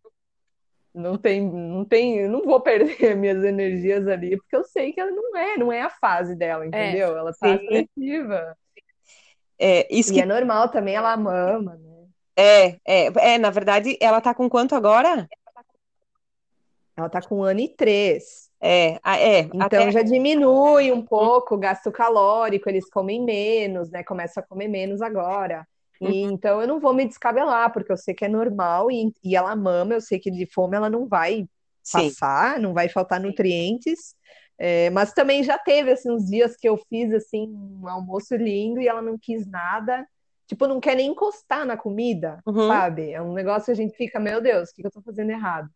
Não 0.94 1.18
tem, 1.18 1.42
não 1.42 1.84
tem, 1.84 2.28
não 2.28 2.42
vou 2.42 2.60
perder 2.60 3.16
minhas 3.16 3.42
energias 3.42 4.06
ali, 4.06 4.36
porque 4.36 4.54
eu 4.54 4.62
sei 4.62 4.92
que 4.92 5.00
ela 5.00 5.10
não 5.10 5.36
é, 5.36 5.56
não 5.56 5.72
é 5.72 5.82
a 5.82 5.90
fase 5.90 6.36
dela, 6.36 6.64
entendeu? 6.64 7.16
É, 7.16 7.18
ela 7.18 7.32
tá 7.32 7.58
seletiva. 7.58 8.56
É, 9.58 9.92
isso 9.92 10.12
e 10.12 10.14
que... 10.14 10.20
é 10.20 10.26
normal 10.26 10.68
também, 10.68 10.94
ela 10.94 11.16
mama, 11.16 11.74
né? 11.76 11.94
É, 12.36 12.66
é, 12.84 13.34
é, 13.34 13.38
na 13.38 13.50
verdade, 13.50 13.96
ela 14.00 14.20
tá 14.20 14.32
com 14.34 14.48
quanto 14.48 14.74
agora? 14.74 15.28
Ela 16.96 17.08
tá 17.08 17.20
com 17.20 17.38
um 17.38 17.42
ano 17.42 17.60
e 17.60 17.68
três. 17.68 18.50
É, 18.60 18.98
é. 19.04 19.40
Então 19.40 19.60
até... 19.62 19.90
já 19.90 20.02
diminui 20.02 20.92
um 20.92 21.02
pouco 21.02 21.54
o 21.54 21.58
gasto 21.58 21.90
calórico, 21.90 22.68
eles 22.68 22.88
comem 22.88 23.22
menos, 23.22 23.90
né? 23.90 24.02
Começa 24.04 24.40
a 24.40 24.42
comer 24.42 24.68
menos 24.68 25.02
agora. 25.02 25.66
E, 26.00 26.06
uhum. 26.06 26.32
Então 26.32 26.60
eu 26.60 26.68
não 26.68 26.80
vou 26.80 26.92
me 26.92 27.06
descabelar, 27.06 27.72
porque 27.72 27.90
eu 27.90 27.96
sei 27.96 28.14
que 28.14 28.24
é 28.24 28.28
normal 28.28 28.90
e, 28.90 29.12
e 29.22 29.36
ela 29.36 29.54
mama, 29.54 29.94
eu 29.94 30.00
sei 30.00 30.18
que 30.18 30.30
de 30.30 30.46
fome 30.46 30.76
ela 30.76 30.90
não 30.90 31.06
vai 31.06 31.46
Sim. 31.82 32.08
passar, 32.08 32.58
não 32.58 32.72
vai 32.72 32.88
faltar 32.88 33.20
nutrientes. 33.20 34.14
É, 34.56 34.88
mas 34.90 35.12
também 35.12 35.42
já 35.42 35.58
teve 35.58 35.90
assim, 35.90 36.10
uns 36.10 36.26
dias 36.26 36.56
que 36.56 36.68
eu 36.68 36.76
fiz 36.88 37.12
assim 37.12 37.48
um 37.48 37.88
almoço 37.88 38.36
lindo 38.36 38.80
e 38.80 38.88
ela 38.88 39.02
não 39.02 39.18
quis 39.18 39.46
nada. 39.46 40.06
Tipo, 40.46 40.66
não 40.66 40.78
quer 40.78 40.94
nem 40.94 41.10
encostar 41.10 41.64
na 41.64 41.76
comida, 41.76 42.40
uhum. 42.46 42.68
sabe? 42.68 43.10
É 43.10 43.20
um 43.20 43.32
negócio 43.32 43.66
que 43.66 43.70
a 43.72 43.74
gente 43.74 43.96
fica, 43.96 44.20
meu 44.20 44.40
Deus, 44.40 44.70
o 44.70 44.74
que 44.74 44.86
eu 44.86 44.90
tô 44.90 45.00
fazendo 45.00 45.30
errado? 45.30 45.70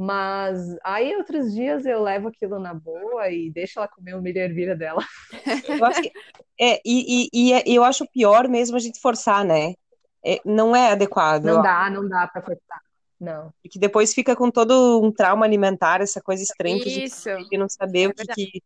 Mas 0.00 0.76
aí 0.84 1.16
outros 1.16 1.52
dias 1.52 1.84
eu 1.84 2.00
levo 2.00 2.28
aquilo 2.28 2.60
na 2.60 2.72
boa 2.72 3.28
e 3.30 3.50
deixo 3.50 3.80
ela 3.80 3.88
comer 3.88 4.14
o 4.14 4.22
milho 4.22 4.38
ervilha 4.38 4.76
dela. 4.76 5.04
Eu 5.68 5.84
acho 5.84 6.02
que, 6.02 6.12
é, 6.60 6.80
e, 6.84 7.26
e, 7.26 7.28
e, 7.32 7.52
é, 7.52 7.64
eu 7.66 7.82
acho 7.82 8.06
pior 8.12 8.46
mesmo 8.46 8.76
a 8.76 8.78
gente 8.78 9.00
forçar, 9.00 9.44
né? 9.44 9.74
É, 10.24 10.40
não 10.44 10.74
é 10.74 10.92
adequado. 10.92 11.44
Não 11.44 11.60
dá, 11.60 11.90
não 11.90 12.08
dá 12.08 12.28
pra 12.28 12.40
forçar. 12.40 12.80
Não. 13.18 13.52
Porque 13.60 13.76
depois 13.76 14.14
fica 14.14 14.36
com 14.36 14.52
todo 14.52 15.00
um 15.02 15.10
trauma 15.10 15.44
alimentar, 15.44 16.00
essa 16.00 16.20
coisa 16.20 16.44
estranha 16.44 16.80
que 16.80 17.04
Isso. 17.04 17.28
a 17.28 17.40
gente 17.40 17.58
não 17.58 17.68
saber 17.68 18.02
é 18.02 18.08
o, 18.08 18.14
que, 18.14 18.26
que, 18.26 18.62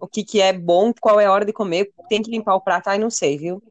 o 0.00 0.08
que, 0.08 0.24
que 0.24 0.40
é 0.40 0.52
bom, 0.52 0.92
qual 1.00 1.20
é 1.20 1.26
a 1.26 1.32
hora 1.32 1.44
de 1.44 1.52
comer, 1.52 1.92
tem 2.08 2.20
que 2.20 2.30
limpar 2.30 2.56
o 2.56 2.60
prato, 2.60 2.88
ai, 2.88 2.98
não 2.98 3.10
sei, 3.10 3.38
viu? 3.38 3.62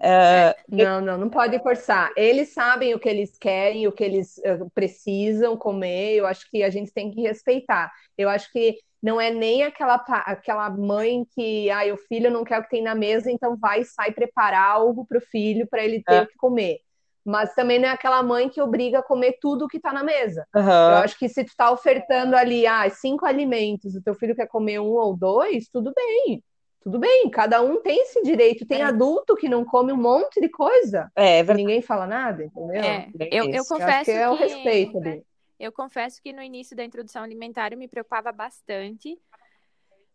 Uh, 0.00 0.56
não, 0.66 1.00
não, 1.02 1.18
não 1.18 1.28
pode 1.28 1.58
forçar. 1.58 2.10
Eles 2.16 2.54
sabem 2.54 2.94
o 2.94 2.98
que 2.98 3.08
eles 3.08 3.36
querem, 3.36 3.86
o 3.86 3.92
que 3.92 4.02
eles 4.02 4.38
uh, 4.38 4.70
precisam 4.74 5.56
comer. 5.56 6.14
Eu 6.14 6.26
acho 6.26 6.50
que 6.50 6.62
a 6.62 6.70
gente 6.70 6.90
tem 6.90 7.10
que 7.10 7.20
respeitar. 7.20 7.92
Eu 8.16 8.28
acho 8.30 8.50
que 8.50 8.78
não 9.02 9.20
é 9.20 9.30
nem 9.30 9.62
aquela, 9.62 9.96
aquela 10.26 10.70
mãe 10.70 11.26
que, 11.34 11.70
ah, 11.70 11.92
o 11.92 11.96
filho 11.96 12.30
não 12.30 12.44
quer 12.44 12.58
o 12.58 12.62
que 12.62 12.70
tem 12.70 12.82
na 12.82 12.94
mesa, 12.94 13.30
então 13.30 13.56
vai 13.56 13.80
e 13.80 13.84
sai 13.84 14.12
preparar 14.12 14.70
algo 14.70 15.06
para 15.06 15.18
o 15.18 15.22
filho 15.22 15.66
para 15.66 15.84
ele 15.84 16.02
ter 16.02 16.14
é. 16.14 16.22
o 16.22 16.26
que 16.26 16.36
comer. 16.36 16.78
Mas 17.24 17.54
também 17.54 17.78
não 17.78 17.88
é 17.88 17.92
aquela 17.92 18.22
mãe 18.22 18.48
que 18.48 18.60
obriga 18.60 19.00
a 19.00 19.02
comer 19.02 19.36
tudo 19.40 19.68
que 19.68 19.76
está 19.76 19.92
na 19.92 20.02
mesa. 20.02 20.46
Uhum. 20.54 20.62
Eu 20.62 20.96
acho 20.96 21.18
que 21.18 21.28
se 21.28 21.44
tu 21.44 21.48
está 21.48 21.70
ofertando 21.70 22.34
ali, 22.34 22.66
ah, 22.66 22.88
cinco 22.88 23.26
alimentos, 23.26 23.94
o 23.94 24.02
teu 24.02 24.14
filho 24.14 24.34
quer 24.34 24.46
comer 24.46 24.80
um 24.80 24.92
ou 24.92 25.14
dois, 25.14 25.68
tudo 25.68 25.92
bem 25.94 26.42
tudo 26.80 26.98
bem, 26.98 27.28
cada 27.30 27.60
um 27.60 27.80
tem 27.80 28.00
esse 28.02 28.22
direito. 28.22 28.66
Tem 28.66 28.80
é. 28.80 28.84
adulto 28.84 29.36
que 29.36 29.48
não 29.48 29.64
come 29.64 29.92
um 29.92 29.96
monte 29.96 30.40
de 30.40 30.48
coisa. 30.48 31.10
É, 31.14 31.40
é 31.40 31.54
ninguém 31.54 31.82
fala 31.82 32.06
nada, 32.06 32.44
entendeu? 32.44 32.82
É, 32.82 33.10
eu, 33.30 33.50
eu 33.50 33.64
confesso 33.66 34.10
eu 34.10 34.14
que 34.14 34.20
é 34.22 34.30
o 34.30 34.34
respeito 34.34 34.98
ali. 34.98 35.24
Eu 35.58 35.70
confesso 35.70 36.22
que 36.22 36.32
no 36.32 36.42
início 36.42 36.74
da 36.74 36.82
introdução 36.82 37.22
alimentar 37.22 37.70
eu 37.72 37.78
me 37.78 37.86
preocupava 37.86 38.32
bastante, 38.32 39.20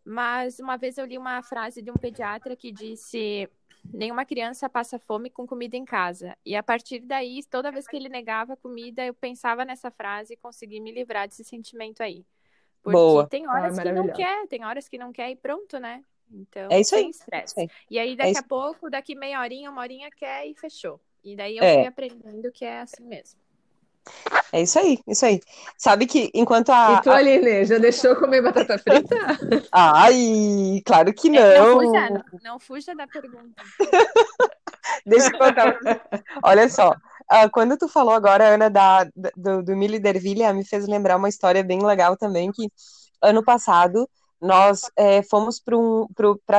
mas 0.04 0.58
uma 0.58 0.76
vez 0.76 0.98
eu 0.98 1.06
li 1.06 1.16
uma 1.16 1.40
frase 1.40 1.80
de 1.80 1.88
um 1.88 1.94
pediatra 1.94 2.56
que 2.56 2.72
disse: 2.72 3.48
nenhuma 3.94 4.24
criança 4.24 4.68
passa 4.68 4.98
fome 4.98 5.30
com 5.30 5.46
comida 5.46 5.76
em 5.76 5.84
casa. 5.84 6.36
E 6.44 6.56
a 6.56 6.64
partir 6.64 6.98
daí, 6.98 7.44
toda 7.48 7.70
vez 7.70 7.86
que 7.86 7.94
ele 7.94 8.08
negava 8.08 8.56
comida, 8.56 9.04
eu 9.04 9.14
pensava 9.14 9.64
nessa 9.64 9.88
frase 9.88 10.34
e 10.34 10.36
consegui 10.36 10.80
me 10.80 10.90
livrar 10.90 11.28
desse 11.28 11.44
sentimento 11.44 12.02
aí. 12.02 12.26
Porque 12.82 12.98
Boa. 12.98 13.26
tem 13.28 13.48
horas 13.48 13.78
ah, 13.78 13.82
que 13.82 13.92
não 13.92 14.08
quer, 14.08 14.48
tem 14.48 14.64
horas 14.64 14.88
que 14.88 14.98
não 14.98 15.12
quer 15.12 15.30
e 15.30 15.36
pronto, 15.36 15.78
né? 15.78 16.04
Então, 16.30 16.68
é 16.70 16.80
isso 16.80 16.94
aí. 16.94 17.02
sem 17.02 17.10
estresse. 17.10 17.70
E 17.90 17.98
aí, 17.98 18.12
é 18.12 18.16
daqui 18.16 18.36
é 18.36 18.38
a 18.38 18.42
pouco, 18.42 18.90
daqui 18.90 19.14
meia 19.14 19.40
horinha, 19.40 19.70
uma 19.70 19.80
horinha 19.80 20.10
quer 20.10 20.46
e 20.46 20.54
fechou. 20.54 21.00
E 21.24 21.36
daí 21.36 21.56
eu 21.56 21.64
é. 21.64 21.74
fui 21.74 21.86
aprendendo 21.86 22.52
que 22.52 22.64
é 22.64 22.80
assim 22.80 23.04
mesmo. 23.04 23.38
É 24.52 24.62
isso 24.62 24.78
aí, 24.78 24.98
isso 25.06 25.26
aí. 25.26 25.40
Sabe 25.76 26.06
que 26.06 26.30
enquanto 26.32 26.70
a. 26.70 26.98
E 26.98 27.02
tu, 27.02 27.10
Aline, 27.10 27.64
já 27.64 27.78
deixou 27.78 28.14
comer 28.16 28.42
batata 28.42 28.78
frita? 28.78 29.16
Ai, 29.72 30.80
claro 30.84 31.12
que 31.12 31.28
não. 31.28 31.40
É, 31.40 31.58
não, 31.58 31.80
fuja, 31.80 32.10
não, 32.10 32.24
não 32.42 32.60
fuja 32.60 32.94
da 32.94 33.06
pergunta. 33.06 33.62
Deixa 35.04 35.28
eu 35.28 35.38
contar. 35.38 35.76
Olha 36.42 36.68
só, 36.68 36.90
uh, 36.90 37.50
quando 37.52 37.76
tu 37.76 37.88
falou 37.88 38.14
agora, 38.14 38.54
Ana, 38.54 38.70
da, 38.70 39.04
do, 39.36 39.62
do 39.62 39.76
milho 39.76 39.98
de 39.98 40.08
ervilha, 40.08 40.52
me 40.52 40.64
fez 40.64 40.86
lembrar 40.86 41.16
uma 41.16 41.28
história 41.28 41.64
bem 41.64 41.84
legal 41.84 42.16
também, 42.16 42.52
que 42.52 42.70
ano 43.20 43.42
passado 43.44 44.08
nós 44.40 44.82
é, 44.96 45.22
fomos 45.22 45.58
para 45.58 45.76
um, 45.76 46.06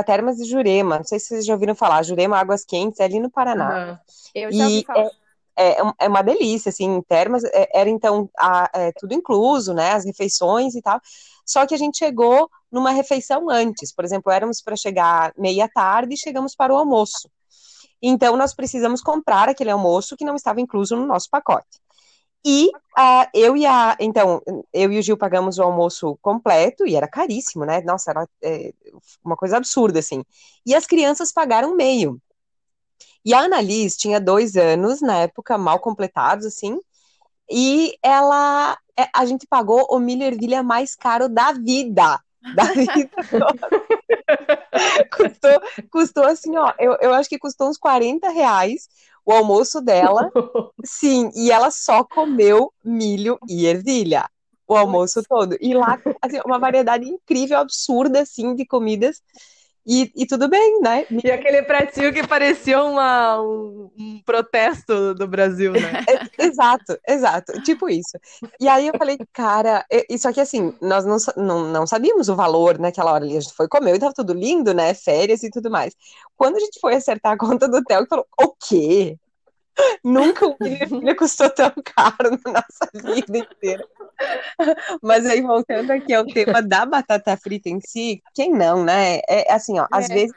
Termas 0.05 0.37
de 0.37 0.45
Jurema. 0.45 0.97
Não 0.97 1.05
sei 1.05 1.19
se 1.19 1.27
vocês 1.27 1.45
já 1.45 1.53
ouviram 1.53 1.75
falar. 1.75 2.03
Jurema 2.03 2.37
Águas 2.37 2.65
Quentes, 2.65 2.99
é 2.99 3.03
ali 3.03 3.19
no 3.19 3.29
Paraná. 3.29 3.91
Uhum. 3.91 3.97
Eu 4.35 4.51
já 4.51 4.63
ouvi 4.63 4.83
falar. 4.85 5.01
É, 5.01 5.11
é, 5.57 5.77
é, 5.99 6.07
uma 6.07 6.21
delícia, 6.21 6.69
assim, 6.69 7.01
Termas 7.01 7.43
é, 7.43 7.67
era 7.73 7.89
então 7.89 8.29
a, 8.37 8.69
é, 8.73 8.91
tudo 8.91 9.15
incluso, 9.15 9.73
né, 9.73 9.93
as 9.93 10.05
refeições 10.05 10.75
e 10.75 10.81
tal, 10.83 11.01
só 11.43 11.65
que 11.65 11.73
a 11.73 11.77
gente 11.77 11.97
chegou 11.97 12.47
numa 12.71 12.91
refeição 12.91 13.49
antes, 13.49 13.91
por 13.91 14.05
exemplo, 14.05 14.31
éramos 14.31 14.61
para 14.61 14.75
chegar 14.75 15.33
meia 15.35 15.67
tarde 15.67 16.13
e 16.13 16.17
chegamos 16.17 16.55
para 16.55 16.71
o 16.71 16.77
almoço, 16.77 17.27
então 17.99 18.37
nós 18.37 18.53
precisamos 18.53 19.01
comprar 19.01 19.49
aquele 19.49 19.71
almoço 19.71 20.15
que 20.15 20.23
não 20.23 20.35
estava 20.35 20.61
incluso 20.61 20.95
no 20.95 21.07
nosso 21.07 21.27
pacote. 21.27 21.81
E 22.45 22.67
uh, 22.67 23.27
eu 23.33 23.57
e 23.57 23.65
a. 23.65 23.97
Então, 23.99 24.41
eu 24.73 24.91
e 24.91 24.99
o 24.99 25.01
Gil 25.01 25.17
pagamos 25.17 25.57
o 25.57 25.63
almoço 25.63 26.17
completo 26.21 26.85
e 26.87 26.95
era 26.95 27.07
caríssimo, 27.07 27.65
né? 27.65 27.81
Nossa, 27.81 28.11
era 28.11 28.27
é, 28.41 28.73
uma 29.23 29.35
coisa 29.35 29.57
absurda, 29.57 29.99
assim. 29.99 30.23
E 30.65 30.73
as 30.73 30.85
crianças 30.85 31.31
pagaram 31.31 31.75
meio. 31.75 32.21
E 33.25 33.33
a 33.33 33.41
Annalise 33.41 33.97
tinha 33.97 34.21
dois 34.21 34.55
anos, 34.55 35.01
na 35.01 35.17
época, 35.17 35.57
mal 35.57 35.79
completados, 35.79 36.45
assim. 36.45 36.79
E 37.49 37.97
ela. 38.01 38.77
É, 38.97 39.09
a 39.13 39.25
gente 39.25 39.45
pagou 39.45 39.85
o 39.89 39.99
milho 39.99 40.23
ervilha 40.23 40.63
mais 40.63 40.95
caro 40.95 41.29
da 41.29 41.51
vida. 41.51 42.19
Da 42.55 42.63
vida 42.73 43.09
custou, 45.11 45.61
custou 45.91 46.23
assim, 46.23 46.55
ó. 46.55 46.73
Eu, 46.79 46.97
eu 47.01 47.13
acho 47.13 47.29
que 47.29 47.37
custou 47.37 47.69
uns 47.69 47.77
40 47.77 48.29
reais 48.29 48.87
o 49.27 49.33
almoço 49.33 49.81
dela. 49.81 50.31
sim, 50.85 51.29
e 51.35 51.51
ela 51.51 51.69
só 51.69 52.01
comeu 52.05 52.71
milho 52.83 53.37
e 53.49 53.65
ervilha 53.65 54.29
o 54.65 54.75
almoço 54.75 55.21
todo. 55.27 55.57
E 55.59 55.73
lá, 55.73 55.99
assim, 56.21 56.39
uma 56.45 56.57
variedade 56.57 57.05
incrível, 57.07 57.57
absurda, 57.57 58.21
assim, 58.21 58.55
de 58.55 58.65
comidas. 58.65 59.21
E, 59.89 60.11
e, 60.13 60.27
tudo 60.27 60.49
bem, 60.49 60.81
né? 60.81 61.05
E 61.23 61.31
aquele 61.31 61.61
pratinho 61.61 62.11
que 62.11 62.27
parecia 62.27 62.83
uma, 62.83 63.41
um, 63.41 63.89
um 63.97 64.21
protesto 64.25 65.13
do 65.13 65.25
Brasil, 65.25 65.71
né? 65.71 65.79
É, 66.39 66.45
exato, 66.45 66.97
exato, 67.07 67.61
tipo 67.63 67.89
isso. 67.89 68.17
E 68.59 68.67
aí 68.67 68.87
eu 68.87 68.93
falei, 68.97 69.17
cara, 69.31 69.85
isso 70.09 70.27
aqui 70.27 70.41
assim, 70.41 70.73
nós 70.81 71.05
não, 71.05 71.17
não, 71.37 71.63
não 71.71 71.87
sabíamos 71.87 72.27
o 72.27 72.35
valor 72.35 72.77
naquela 72.77 73.13
hora 73.13 73.23
ali, 73.23 73.37
a 73.37 73.39
gente 73.39 73.53
foi 73.53 73.67
comer 73.67 73.95
e 73.95 73.99
tava 73.99 74.13
tudo 74.13 74.33
lindo, 74.33 74.73
né? 74.73 74.93
Férias 74.93 75.43
e 75.43 75.49
tudo 75.49 75.71
mais. 75.71 75.93
Quando 76.35 76.57
a 76.57 76.59
gente 76.59 76.79
foi 76.81 76.95
acertar 76.95 77.33
a 77.33 77.37
conta 77.37 77.67
do 77.67 77.77
hotel, 77.77 78.05
falou, 78.09 78.25
o 78.41 78.53
quê? 78.59 79.17
Nunca 80.03 80.47
o 80.47 80.55
milho 80.59 81.15
custou 81.15 81.49
tão 81.49 81.71
caro 81.83 82.39
na 82.45 82.53
nossa 82.53 82.89
vida 82.93 83.37
inteira. 83.37 83.87
Mas 85.01 85.25
aí, 85.25 85.41
voltando 85.41 85.91
aqui 85.91 86.13
ao 86.13 86.25
tema 86.25 86.61
da 86.61 86.85
batata 86.85 87.37
frita 87.37 87.69
em 87.69 87.79
si, 87.79 88.21
quem 88.33 88.51
não, 88.51 88.83
né? 88.83 89.19
É 89.27 89.51
assim, 89.53 89.79
ó, 89.79 89.83
é. 89.83 89.87
às 89.91 90.07
vezes 90.07 90.33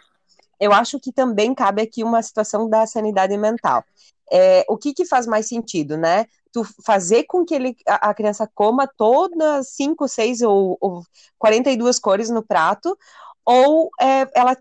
eu 0.59 0.73
acho 0.73 1.00
que 1.00 1.11
também 1.11 1.54
cabe 1.54 1.80
aqui 1.80 2.04
uma 2.04 2.23
situação 2.23 2.68
da 2.68 2.87
sanidade 2.87 3.37
mental. 3.38 3.82
É, 4.30 4.64
o 4.68 4.76
que, 4.76 4.92
que 4.92 5.06
faz 5.06 5.26
mais 5.26 5.49
sentido, 5.49 5.97
né? 5.97 6.26
Tu 6.52 6.62
fazer 6.85 7.25
com 7.25 7.44
que 7.44 7.54
ele, 7.54 7.76
a, 7.88 8.11
a 8.11 8.14
criança 8.14 8.49
coma 8.54 8.87
todas 8.87 9.68
cinco, 9.68 10.06
seis 10.06 10.42
ou, 10.42 10.76
ou 10.80 11.02
42 11.38 11.99
cores 11.99 12.28
no 12.28 12.42
prato, 12.42 12.97
ou 13.44 13.90
é, 14.00 14.28
ela 14.35 14.56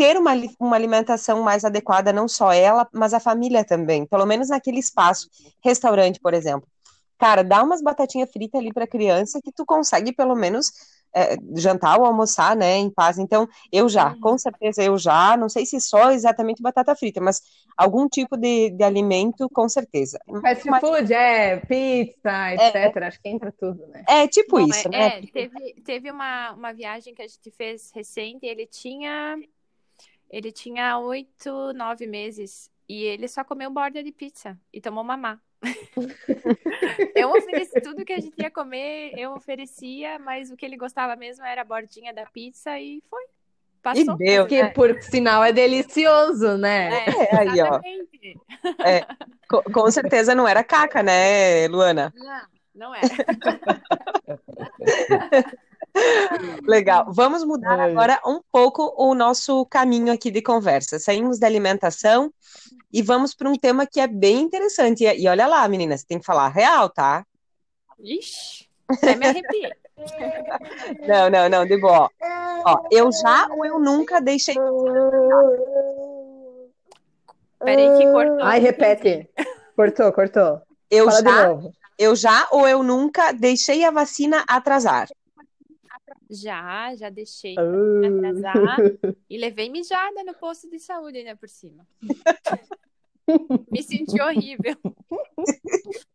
ter 0.00 0.16
uma, 0.16 0.32
uma 0.58 0.76
alimentação 0.76 1.42
mais 1.42 1.62
adequada, 1.62 2.10
não 2.10 2.26
só 2.26 2.50
ela, 2.50 2.88
mas 2.90 3.12
a 3.12 3.20
família 3.20 3.62
também, 3.62 4.06
pelo 4.06 4.24
menos 4.24 4.48
naquele 4.48 4.78
espaço, 4.78 5.28
restaurante, 5.62 6.18
por 6.18 6.32
exemplo. 6.32 6.66
Cara, 7.18 7.44
dá 7.44 7.62
umas 7.62 7.82
batatinhas 7.82 8.32
fritas 8.32 8.58
ali 8.58 8.72
para 8.72 8.86
criança 8.86 9.42
que 9.44 9.52
tu 9.52 9.66
consegue 9.66 10.10
pelo 10.10 10.34
menos 10.34 10.72
é, 11.14 11.36
jantar 11.54 11.98
ou 11.98 12.06
almoçar, 12.06 12.56
né, 12.56 12.78
em 12.78 12.88
paz. 12.88 13.18
Então, 13.18 13.46
eu 13.70 13.90
já, 13.90 14.16
com 14.22 14.38
certeza 14.38 14.82
eu 14.82 14.96
já, 14.96 15.36
não 15.36 15.50
sei 15.50 15.66
se 15.66 15.78
só 15.78 16.10
exatamente 16.12 16.62
batata 16.62 16.96
frita, 16.96 17.20
mas 17.20 17.42
algum 17.76 18.08
tipo 18.08 18.38
de, 18.38 18.70
de 18.70 18.82
alimento, 18.82 19.50
com 19.50 19.68
certeza. 19.68 20.18
Fast 20.40 20.66
mas... 20.66 20.80
food, 20.80 21.12
é, 21.12 21.56
pizza, 21.58 22.54
etc. 22.54 22.74
É, 22.74 23.04
acho 23.04 23.20
que 23.20 23.28
entra 23.28 23.52
tudo, 23.52 23.86
né? 23.88 24.02
É, 24.08 24.26
tipo 24.26 24.58
Bom, 24.58 24.66
isso, 24.66 24.88
é, 24.88 24.90
né? 24.90 25.18
É, 25.18 25.20
teve, 25.26 25.74
teve 25.84 26.10
uma, 26.10 26.52
uma 26.52 26.72
viagem 26.72 27.14
que 27.14 27.20
a 27.20 27.28
gente 27.28 27.50
fez 27.50 27.90
recente, 27.94 28.46
ele 28.46 28.66
tinha 28.66 29.36
ele 30.30 30.52
tinha 30.52 30.98
oito, 30.98 31.72
nove 31.74 32.06
meses 32.06 32.70
e 32.88 33.02
ele 33.04 33.28
só 33.28 33.44
comeu 33.44 33.70
borda 33.70 34.02
de 34.02 34.12
pizza 34.12 34.58
e 34.72 34.80
tomou 34.80 35.04
mamá. 35.04 35.40
eu 37.14 37.30
ofereci 37.30 37.80
tudo 37.82 38.04
que 38.04 38.12
a 38.12 38.20
gente 38.20 38.40
ia 38.40 38.50
comer, 38.50 39.12
eu 39.18 39.32
oferecia, 39.32 40.18
mas 40.18 40.50
o 40.50 40.56
que 40.56 40.64
ele 40.64 40.76
gostava 40.76 41.16
mesmo 41.16 41.44
era 41.44 41.62
a 41.62 41.64
bordinha 41.64 42.14
da 42.14 42.24
pizza 42.26 42.78
e 42.78 43.02
foi. 43.10 43.22
Passou. 43.82 44.14
E 44.14 44.18
deu, 44.18 44.46
Que, 44.46 44.62
né? 44.62 44.70
por 44.70 45.00
sinal, 45.02 45.42
é 45.42 45.52
delicioso, 45.52 46.56
né? 46.58 47.06
É, 47.06 47.34
É, 47.34 47.38
aí, 47.38 47.48
ó. 47.48 47.66
exatamente. 47.66 48.38
É, 48.84 49.06
co- 49.48 49.62
com 49.62 49.90
certeza 49.90 50.34
não 50.34 50.46
era 50.46 50.62
caca, 50.62 51.02
né, 51.02 51.66
Luana? 51.68 52.12
Não, 52.14 52.46
não 52.74 52.94
é. 52.94 53.00
Legal. 56.66 57.06
Vamos 57.08 57.44
mudar 57.44 57.78
Ai. 57.78 57.90
agora 57.90 58.20
um 58.26 58.40
pouco 58.52 58.94
o 58.96 59.14
nosso 59.14 59.64
caminho 59.66 60.12
aqui 60.12 60.30
de 60.30 60.42
conversa. 60.42 60.98
Saímos 60.98 61.38
da 61.38 61.46
alimentação 61.46 62.32
e 62.92 63.02
vamos 63.02 63.34
para 63.34 63.48
um 63.48 63.56
tema 63.56 63.86
que 63.86 64.00
é 64.00 64.06
bem 64.06 64.40
interessante. 64.40 65.04
E, 65.04 65.22
e 65.22 65.28
olha 65.28 65.46
lá, 65.46 65.66
meninas, 65.68 66.04
tem 66.04 66.18
que 66.18 66.26
falar 66.26 66.48
real, 66.48 66.88
tá? 66.88 67.24
Ixi, 67.98 68.68
até 68.88 69.14
me 69.16 69.26
arrepiei. 69.26 69.70
Não, 71.06 71.28
não, 71.28 71.46
não, 71.50 71.66
de 71.66 71.78
boa. 71.78 72.10
Ó, 72.64 72.86
eu 72.90 73.12
já 73.12 73.46
ou 73.50 73.66
eu 73.66 73.78
nunca 73.78 74.18
deixei. 74.18 74.54
Peraí 77.58 77.98
que 77.98 78.10
cortou. 78.10 78.38
Ai, 78.42 78.60
repete. 78.60 79.28
Cortou, 79.76 80.10
cortou. 80.12 80.62
Eu 80.90 81.04
Fala 81.04 81.22
de 81.22 81.30
já, 81.30 81.48
novo. 81.48 81.72
eu 81.98 82.16
já 82.16 82.48
ou 82.50 82.66
eu 82.66 82.82
nunca 82.82 83.32
deixei 83.32 83.84
a 83.84 83.90
vacina 83.90 84.42
atrasar. 84.48 85.06
Já, 86.30 86.94
já 86.94 87.10
deixei 87.10 87.56
Ah. 87.58 88.06
atrasar 88.06 88.78
e 89.28 89.36
levei 89.36 89.68
mijada 89.68 90.22
no 90.24 90.32
posto 90.34 90.70
de 90.70 90.78
saúde 90.78 91.18
ainda 91.18 91.36
por 91.36 91.48
cima. 91.48 91.84
Me 93.70 93.82
senti 93.82 94.20
horrível. 94.20 94.76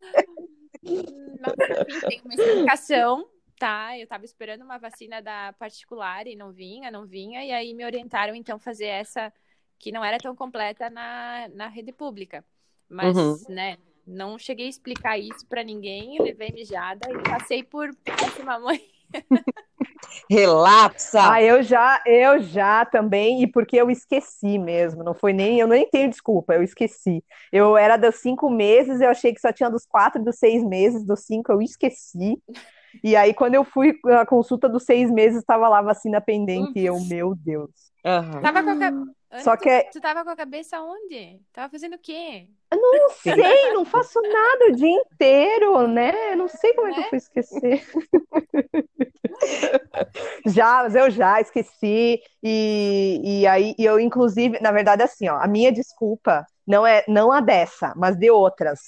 Mas 0.83 1.87
enfim, 1.87 1.99
tem 2.07 2.21
uma 2.23 2.33
explicação, 2.33 3.27
tá? 3.59 3.97
Eu 3.97 4.07
tava 4.07 4.25
esperando 4.25 4.63
uma 4.63 4.77
vacina 4.77 5.21
da 5.21 5.53
particular 5.57 6.27
e 6.27 6.35
não 6.35 6.51
vinha, 6.51 6.91
não 6.91 7.05
vinha, 7.05 7.43
e 7.43 7.51
aí 7.51 7.73
me 7.73 7.83
orientaram 7.85 8.35
então 8.35 8.59
fazer 8.59 8.85
essa 8.85 9.33
que 9.79 9.91
não 9.91 10.03
era 10.03 10.17
tão 10.17 10.35
completa 10.35 10.89
na, 10.89 11.49
na 11.53 11.67
rede 11.67 11.91
pública. 11.91 12.43
Mas, 12.87 13.17
Uhum. 13.17 13.37
né, 13.49 13.77
não 14.05 14.37
cheguei 14.37 14.67
a 14.67 14.69
explicar 14.69 15.17
isso 15.17 15.45
pra 15.47 15.63
ninguém, 15.63 16.21
levei 16.21 16.51
mijada 16.51 17.09
e 17.11 17.23
passei 17.23 17.63
por 17.63 17.93
péssima 17.97 18.59
mãe. 18.59 18.79
Relapsa. 20.29 21.33
Ah, 21.33 21.41
eu 21.41 21.61
já, 21.61 22.01
eu 22.05 22.41
já 22.41 22.85
também, 22.85 23.43
e 23.43 23.47
porque 23.47 23.77
eu 23.77 23.89
esqueci 23.89 24.57
mesmo, 24.57 25.03
não 25.03 25.13
foi 25.13 25.33
nem, 25.33 25.59
eu 25.59 25.67
nem 25.67 25.89
tenho 25.89 26.09
desculpa, 26.09 26.53
eu 26.53 26.63
esqueci. 26.63 27.23
Eu 27.51 27.77
era 27.77 27.97
dos 27.97 28.15
cinco 28.15 28.49
meses, 28.49 29.01
eu 29.01 29.09
achei 29.09 29.33
que 29.33 29.39
só 29.41 29.51
tinha 29.51 29.69
dos 29.69 29.85
quatro, 29.85 30.23
dos 30.23 30.37
seis 30.37 30.63
meses, 30.63 31.05
dos 31.05 31.21
cinco 31.21 31.51
eu 31.51 31.61
esqueci. 31.61 32.37
E 33.03 33.15
aí, 33.15 33.33
quando 33.33 33.55
eu 33.55 33.63
fui 33.63 33.93
à 34.05 34.25
consulta 34.25 34.69
dos 34.69 34.83
seis 34.83 35.11
meses, 35.11 35.39
estava 35.39 35.67
lá 35.67 35.79
a 35.79 35.83
vacina 35.83 36.21
pendente, 36.21 36.79
e 36.79 36.85
eu, 36.85 36.99
meu 37.01 37.35
Deus. 37.35 37.69
Aham. 38.05 38.41
Tava 38.41 38.63
com 38.63 38.69
a 38.69 38.75
cabeça. 39.35 39.43
Só 39.43 39.57
que 39.57 39.69
é- 39.69 39.83
Tu 39.91 40.01
tava 40.01 40.23
com 40.23 40.29
a 40.29 40.35
cabeça 40.35 40.81
onde? 40.81 41.39
Tava 41.53 41.69
fazendo 41.71 41.95
o 41.95 41.99
quê? 41.99 42.47
Não 42.71 43.09
sei, 43.21 43.73
não 43.73 43.85
faço 43.85 44.21
nada 44.21 44.65
o 44.69 44.75
dia 44.75 44.89
inteiro, 44.89 45.87
né? 45.87 46.35
Não 46.35 46.47
sei 46.47 46.73
como 46.73 46.87
é 46.87 46.93
que 46.93 46.99
eu 46.99 47.03
fui 47.05 47.17
esquecer. 47.17 47.85
Já, 50.45 50.83
mas 50.83 50.95
eu 50.95 51.09
já 51.09 51.39
esqueci. 51.41 52.21
E, 52.43 53.41
e 53.41 53.47
aí, 53.47 53.75
e 53.77 53.85
eu, 53.85 53.99
inclusive, 53.99 54.59
na 54.61 54.71
verdade, 54.71 55.03
assim, 55.03 55.27
ó, 55.29 55.37
a 55.37 55.47
minha 55.47 55.71
desculpa 55.71 56.45
não 56.67 56.85
é 56.85 57.03
não 57.07 57.31
a 57.31 57.39
dessa, 57.41 57.93
mas 57.95 58.17
de 58.17 58.29
outras. 58.31 58.79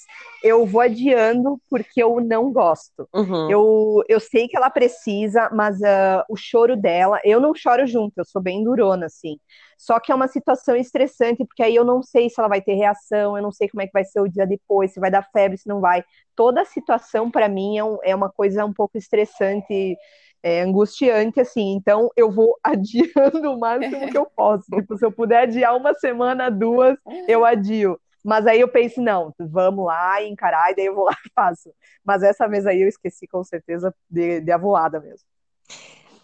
Eu 0.42 0.66
vou 0.66 0.80
adiando 0.80 1.60
porque 1.70 2.02
eu 2.02 2.20
não 2.20 2.52
gosto. 2.52 3.08
Uhum. 3.14 3.50
Eu, 3.50 4.04
eu 4.08 4.20
sei 4.20 4.48
que 4.48 4.56
ela 4.56 4.70
precisa, 4.70 5.48
mas 5.52 5.80
ah, 5.82 6.24
o 6.28 6.36
choro 6.36 6.76
dela, 6.76 7.20
eu 7.24 7.40
não 7.40 7.54
choro 7.54 7.86
junto, 7.86 8.18
eu 8.18 8.24
sou 8.24 8.42
bem 8.42 8.62
durona, 8.64 9.06
assim. 9.06 9.36
Só 9.76 10.00
que 10.00 10.10
é 10.10 10.14
uma 10.14 10.26
situação 10.28 10.74
estressante, 10.76 11.44
porque 11.44 11.62
aí 11.62 11.74
eu 11.74 11.84
não 11.84 12.02
sei 12.02 12.28
se 12.28 12.40
ela 12.40 12.48
vai 12.48 12.60
ter 12.60 12.74
reação, 12.74 13.36
eu 13.36 13.42
não 13.42 13.52
sei 13.52 13.68
como 13.68 13.82
é 13.82 13.86
que 13.86 13.92
vai 13.92 14.04
ser 14.04 14.20
o 14.20 14.28
dia 14.28 14.46
depois, 14.46 14.92
se 14.92 15.00
vai 15.00 15.10
dar 15.10 15.22
febre, 15.32 15.56
se 15.56 15.68
não 15.68 15.80
vai. 15.80 16.02
Toda 16.34 16.62
a 16.62 16.64
situação, 16.64 17.30
para 17.30 17.48
mim, 17.48 17.78
é, 17.78 17.84
um- 17.84 17.98
é 18.02 18.14
uma 18.14 18.30
coisa 18.30 18.64
um 18.64 18.72
pouco 18.72 18.98
estressante, 18.98 19.96
é, 20.42 20.62
angustiante, 20.62 21.40
assim. 21.40 21.74
Então, 21.74 22.10
eu 22.16 22.30
vou 22.30 22.58
adiando 22.64 23.52
o 23.52 23.58
máximo 23.58 24.10
que 24.10 24.18
eu 24.18 24.26
posso. 24.26 24.64
Tipo, 24.70 24.96
se 24.96 25.04
eu 25.04 25.12
puder 25.12 25.42
adiar 25.42 25.76
uma 25.76 25.94
semana, 25.94 26.50
duas, 26.50 26.96
eu 27.26 27.44
adio. 27.44 27.98
Mas 28.24 28.46
aí 28.46 28.60
eu 28.60 28.68
penso, 28.68 29.00
não, 29.00 29.32
vamos 29.38 29.86
lá 29.86 30.22
encarar, 30.22 30.70
e 30.70 30.76
daí 30.76 30.86
eu 30.86 30.94
vou 30.94 31.04
lá 31.04 31.16
e 31.24 31.30
faço. 31.34 31.72
Mas 32.04 32.22
essa 32.22 32.46
vez 32.46 32.66
aí 32.66 32.82
eu 32.82 32.88
esqueci 32.88 33.26
com 33.26 33.42
certeza 33.44 33.94
de, 34.10 34.40
de 34.40 34.52
avoada 34.52 35.00
mesmo. 35.00 35.26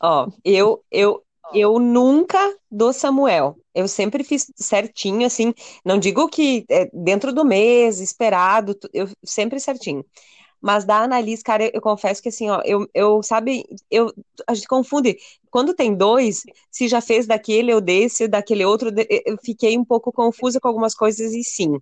Ó, 0.00 0.28
eu, 0.44 0.84
eu, 0.90 1.22
eu 1.54 1.78
nunca 1.78 2.38
dou 2.70 2.92
Samuel. 2.92 3.56
Eu 3.74 3.88
sempre 3.88 4.22
fiz 4.22 4.52
certinho, 4.56 5.26
assim. 5.26 5.54
Não 5.84 5.98
digo 5.98 6.28
que 6.28 6.64
é, 6.68 6.90
dentro 6.92 7.32
do 7.32 7.44
mês, 7.44 8.00
esperado, 8.00 8.76
eu 8.92 9.08
sempre 9.24 9.58
certinho. 9.58 10.04
Mas 10.64 10.86
da 10.86 11.02
Annalise, 11.02 11.44
cara, 11.44 11.70
eu, 11.74 11.80
confesso 11.82 12.22
que 12.22 12.30
assim, 12.30 12.48
ó, 12.48 12.62
eu, 12.64 12.88
eu 12.94 13.22
sabe, 13.22 13.64
eu, 13.90 14.10
a 14.46 14.54
gente 14.54 14.66
confunde. 14.66 15.14
Quando 15.50 15.74
tem 15.74 15.94
dois, 15.94 16.40
se 16.70 16.88
já 16.88 17.02
fez 17.02 17.26
daquele 17.26 17.74
ou 17.74 17.82
desse, 17.82 18.26
daquele 18.26 18.64
outro, 18.64 18.90
eu 19.26 19.36
fiquei 19.44 19.76
um 19.76 19.84
pouco 19.84 20.10
confusa 20.10 20.58
com 20.58 20.66
algumas 20.66 20.94
coisas 20.94 21.34
e 21.34 21.44
sim. 21.44 21.78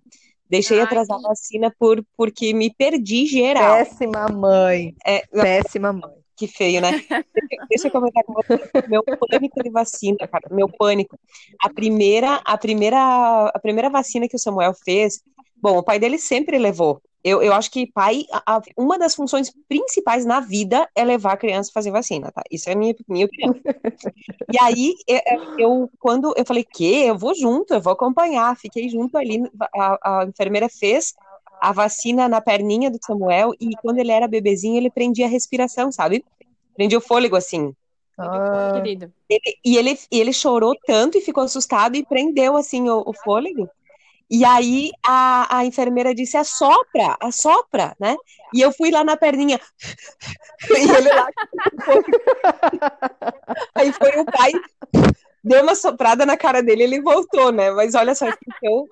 Deixei 0.49 0.81
Ah, 0.81 0.83
atrasar 0.83 1.17
a 1.17 1.29
vacina 1.29 1.73
por, 1.79 2.03
porque 2.17 2.53
me 2.53 2.73
perdi 2.75 3.25
geral. 3.25 3.77
Péssima 3.77 4.27
mãe, 4.27 4.93
É, 5.05 5.21
péssima 5.31 5.93
mãe. 5.93 6.11
que 6.35 6.45
feio, 6.47 6.81
né? 6.81 6.91
Deixa, 6.91 7.65
deixa 7.69 7.87
eu 7.87 7.91
comentar 7.91 8.21
com 8.25 8.33
você. 8.33 8.59
Meu 8.89 9.01
pânico 9.03 9.63
de 9.63 9.69
vacina, 9.69 10.27
cara. 10.27 10.49
Meu 10.51 10.67
pânico. 10.67 11.17
A 11.63 11.69
primeira, 11.69 12.41
a 12.43 12.57
primeira, 12.57 13.47
a 13.47 13.59
primeira 13.59 13.89
vacina 13.89 14.27
que 14.27 14.35
o 14.35 14.39
Samuel 14.39 14.73
fez, 14.83 15.21
bom, 15.63 15.77
o 15.79 15.83
pai 15.83 15.99
dele 15.99 16.17
sempre 16.19 16.57
levou. 16.59 17.01
Eu, 17.23 17.41
eu 17.41 17.53
acho 17.53 17.71
que 17.71 17.87
pai, 17.91 18.25
a- 18.31 18.57
a- 18.57 18.61
uma 18.77 18.99
das 18.99 19.15
funções 19.15 19.51
principais 19.69 20.25
na 20.25 20.41
vida 20.41 20.89
é 20.95 21.03
levar 21.05 21.33
a 21.33 21.37
criança 21.37 21.69
a 21.71 21.73
fazer 21.73 21.91
vacina, 21.91 22.31
tá? 22.31 22.43
Isso 22.51 22.69
é 22.69 22.73
a 22.73 22.75
minha, 22.75 22.93
minha 23.07 23.25
opinião. 23.25 23.55
E 24.51 24.57
aí, 24.61 24.93
eu, 25.07 25.19
eu- 25.57 25.91
quando 25.99 26.33
eu 26.37 26.45
falei 26.45 26.63
que 26.65 26.85
eu 27.05 27.17
vou 27.17 27.33
junto, 27.35 27.73
eu 27.73 27.81
vou 27.81 27.93
acompanhar, 27.93 28.55
fiquei 28.57 28.89
junto 28.89 29.17
ali, 29.17 29.41
a, 29.75 30.21
a 30.21 30.25
enfermeira 30.25 30.69
fez 30.69 31.13
a 31.61 31.71
vacina 31.71 32.27
na 32.27 32.41
perninha 32.41 32.91
do 32.91 32.99
Samuel 33.01 33.51
e 33.59 33.69
quando 33.81 33.99
ele 33.99 34.11
era 34.11 34.27
bebezinho, 34.27 34.77
ele 34.77 34.91
prendia 34.91 35.25
a 35.25 35.29
respiração, 35.29 35.91
sabe? 35.91 36.25
Prendia 36.75 36.97
o 36.97 37.01
fôlego 37.01 37.35
assim. 37.37 37.73
Ah, 38.17 38.69
Querido. 38.73 39.11
Ele- 39.29 39.57
e 39.65 39.77
ele, 39.77 39.97
e 40.11 40.19
ele 40.19 40.33
chorou 40.33 40.75
tanto 40.85 41.17
e 41.17 41.21
ficou 41.21 41.43
assustado 41.43 41.95
e 41.95 42.05
prendeu 42.05 42.57
assim 42.57 42.89
o, 42.89 43.03
o 43.07 43.13
fôlego. 43.13 43.69
E 44.29 44.45
aí 44.45 44.91
a, 45.05 45.57
a 45.57 45.65
enfermeira 45.65 46.13
disse: 46.13 46.37
assopra, 46.37 47.17
assopra, 47.19 47.95
né? 47.99 48.15
E 48.53 48.61
eu 48.61 48.71
fui 48.71 48.91
lá 48.91 49.03
na 49.03 49.17
perninha. 49.17 49.59
E 50.69 50.89
ele 50.89 51.09
lá. 51.09 51.27
Aí 53.75 53.91
foi 53.91 54.17
o 54.17 54.25
pai, 54.25 54.51
deu 55.43 55.61
uma 55.61 55.75
soprada 55.75 56.25
na 56.25 56.37
cara 56.37 56.63
dele 56.63 56.83
ele 56.83 57.01
voltou, 57.01 57.51
né? 57.51 57.69
Mas 57.71 57.95
olha 57.95 58.15
só, 58.15 58.27
então. 58.27 58.87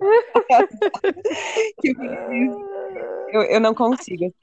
que 1.80 1.94
eu, 3.32 3.42
eu 3.42 3.60
não 3.60 3.74
consigo. 3.74 4.24
assim? 4.24 4.34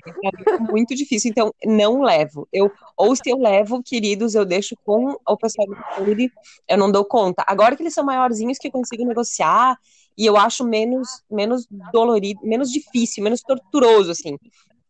É 0.48 0.58
muito 0.60 0.94
difícil, 0.94 1.32
então 1.32 1.54
não 1.66 2.02
levo. 2.02 2.48
Eu, 2.52 2.72
ou 2.98 3.16
se 3.16 3.30
eu 3.30 3.38
levo, 3.38 3.82
queridos, 3.82 4.36
eu 4.36 4.46
deixo 4.46 4.76
com 4.84 5.16
o 5.26 5.38
pessoal 5.38 5.68
do 5.68 5.76
saúde, 5.76 6.32
eu 6.68 6.78
não 6.78 6.92
dou 6.92 7.06
conta. 7.06 7.44
Agora 7.48 7.76
que 7.76 7.84
eles 7.84 7.94
são 7.94 8.04
maiorzinhos 8.04 8.58
que 8.58 8.68
eu 8.68 8.72
consigo 8.72 9.06
negociar, 9.06 9.78
e 10.18 10.26
eu 10.26 10.38
acho 10.38 10.64
menos, 10.64 11.24
menos 11.30 11.68
dolorido, 11.92 12.40
menos 12.44 12.72
difícil, 12.72 13.24
menos 13.24 13.42
torturoso, 13.42 14.12
assim. 14.12 14.38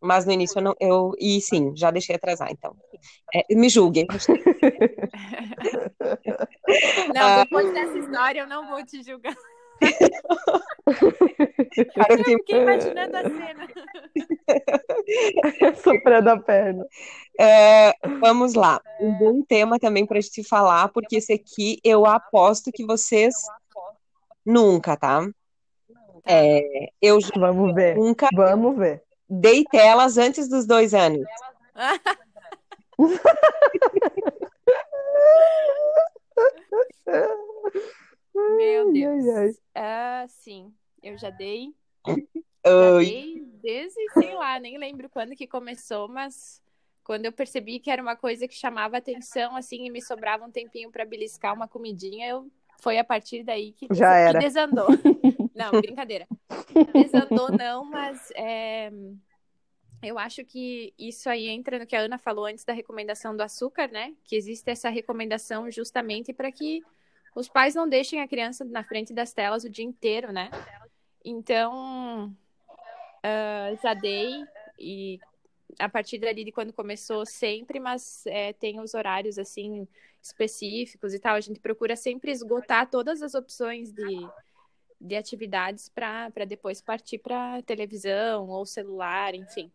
Mas 0.00 0.26
no 0.26 0.32
início 0.32 0.58
eu 0.58 0.62
não. 0.62 0.74
Eu, 0.78 1.12
e 1.18 1.40
sim, 1.40 1.74
já 1.74 1.90
deixei 1.90 2.14
atrasar, 2.16 2.50
então. 2.50 2.76
É, 3.34 3.54
me 3.54 3.68
julguem. 3.68 4.06
Não, 7.14 7.42
depois 7.42 7.72
dessa 7.72 7.98
história 7.98 8.40
eu 8.40 8.46
não 8.46 8.68
vou 8.68 8.84
te 8.84 9.02
julgar. 9.02 9.36
Cara, 11.94 12.14
eu 12.18 12.24
fiquei 12.24 12.62
imaginando 12.62 13.16
a 13.16 13.22
cena. 13.22 13.68
soprando 15.82 16.28
a 16.28 16.38
perna. 16.38 16.86
É, 17.38 17.92
vamos 18.20 18.54
lá. 18.54 18.80
Um 19.00 19.12
bom 19.18 19.42
tema 19.42 19.78
também 19.78 20.06
para 20.06 20.18
a 20.18 20.20
gente 20.20 20.44
falar, 20.44 20.88
porque 20.88 21.16
esse 21.16 21.32
aqui 21.32 21.78
eu 21.82 22.06
aposto 22.06 22.70
que 22.72 22.84
vocês 22.84 23.34
nunca, 24.44 24.96
tá? 24.96 25.26
É, 26.24 26.90
eu 27.00 27.20
já 27.20 27.30
Vamos 27.36 27.74
ver, 27.74 27.96
nunca 27.96 28.28
vamos 28.32 28.76
ver. 28.76 29.02
dei 29.28 29.64
telas 29.64 30.16
antes 30.16 30.48
dos 30.48 30.66
dois 30.66 30.94
anos. 30.94 31.26
Meu 38.34 38.92
Deus. 38.92 39.26
ai, 39.26 39.44
ai. 39.44 39.52
Ah, 39.74 40.26
sim, 40.28 40.72
eu 41.02 41.16
já 41.18 41.30
dei. 41.30 41.74
Já 42.66 42.98
dei 42.98 43.44
desde, 43.62 44.00
sei 44.14 44.34
lá, 44.34 44.58
nem 44.58 44.78
lembro 44.78 45.08
quando 45.10 45.36
que 45.36 45.46
começou, 45.46 46.08
mas 46.08 46.62
quando 47.04 47.26
eu 47.26 47.32
percebi 47.32 47.78
que 47.78 47.90
era 47.90 48.00
uma 48.00 48.16
coisa 48.16 48.48
que 48.48 48.54
chamava 48.54 48.96
atenção, 48.96 49.54
assim, 49.54 49.86
e 49.86 49.90
me 49.90 50.00
sobrava 50.00 50.44
um 50.44 50.50
tempinho 50.50 50.90
para 50.90 51.04
beliscar 51.04 51.54
uma 51.54 51.68
comidinha, 51.68 52.28
eu 52.28 52.50
foi 52.80 52.98
a 52.98 53.04
partir 53.04 53.42
daí 53.42 53.72
que, 53.72 53.86
Já 53.92 54.14
era. 54.14 54.38
que 54.38 54.44
desandou. 54.44 54.88
não, 55.54 55.70
brincadeira. 55.72 56.26
Desandou 56.92 57.50
não, 57.50 57.84
mas 57.84 58.30
é, 58.36 58.90
eu 60.02 60.18
acho 60.18 60.44
que 60.44 60.92
isso 60.98 61.28
aí 61.28 61.48
entra 61.48 61.78
no 61.78 61.86
que 61.86 61.96
a 61.96 62.00
Ana 62.00 62.18
falou 62.18 62.46
antes 62.46 62.64
da 62.64 62.72
recomendação 62.72 63.36
do 63.36 63.42
açúcar, 63.42 63.88
né? 63.88 64.14
Que 64.24 64.36
existe 64.36 64.70
essa 64.70 64.90
recomendação 64.90 65.70
justamente 65.70 66.32
para 66.32 66.52
que 66.52 66.82
os 67.34 67.48
pais 67.48 67.74
não 67.74 67.88
deixem 67.88 68.20
a 68.20 68.28
criança 68.28 68.64
na 68.64 68.84
frente 68.84 69.12
das 69.12 69.32
telas 69.32 69.64
o 69.64 69.70
dia 69.70 69.84
inteiro, 69.84 70.32
né? 70.32 70.50
Então, 71.24 72.34
uh, 73.24 73.82
já 73.82 73.94
dei 73.94 74.44
e 74.78 75.18
a 75.78 75.88
partir 75.88 76.18
dali 76.18 76.44
de 76.44 76.52
quando 76.52 76.72
começou 76.72 77.26
sempre, 77.26 77.80
mas 77.80 78.24
é, 78.26 78.52
tem 78.52 78.80
os 78.80 78.94
horários 78.94 79.38
assim 79.38 79.88
específicos 80.22 81.14
e 81.14 81.18
tal. 81.18 81.34
A 81.36 81.40
gente 81.40 81.60
procura 81.60 81.96
sempre 81.96 82.30
esgotar 82.30 82.88
todas 82.88 83.22
as 83.22 83.34
opções 83.34 83.92
de, 83.92 84.28
de 85.00 85.16
atividades 85.16 85.88
para 85.88 86.44
depois 86.46 86.80
partir 86.80 87.18
para 87.18 87.60
televisão 87.62 88.48
ou 88.48 88.64
celular, 88.64 89.34
enfim. 89.34 89.70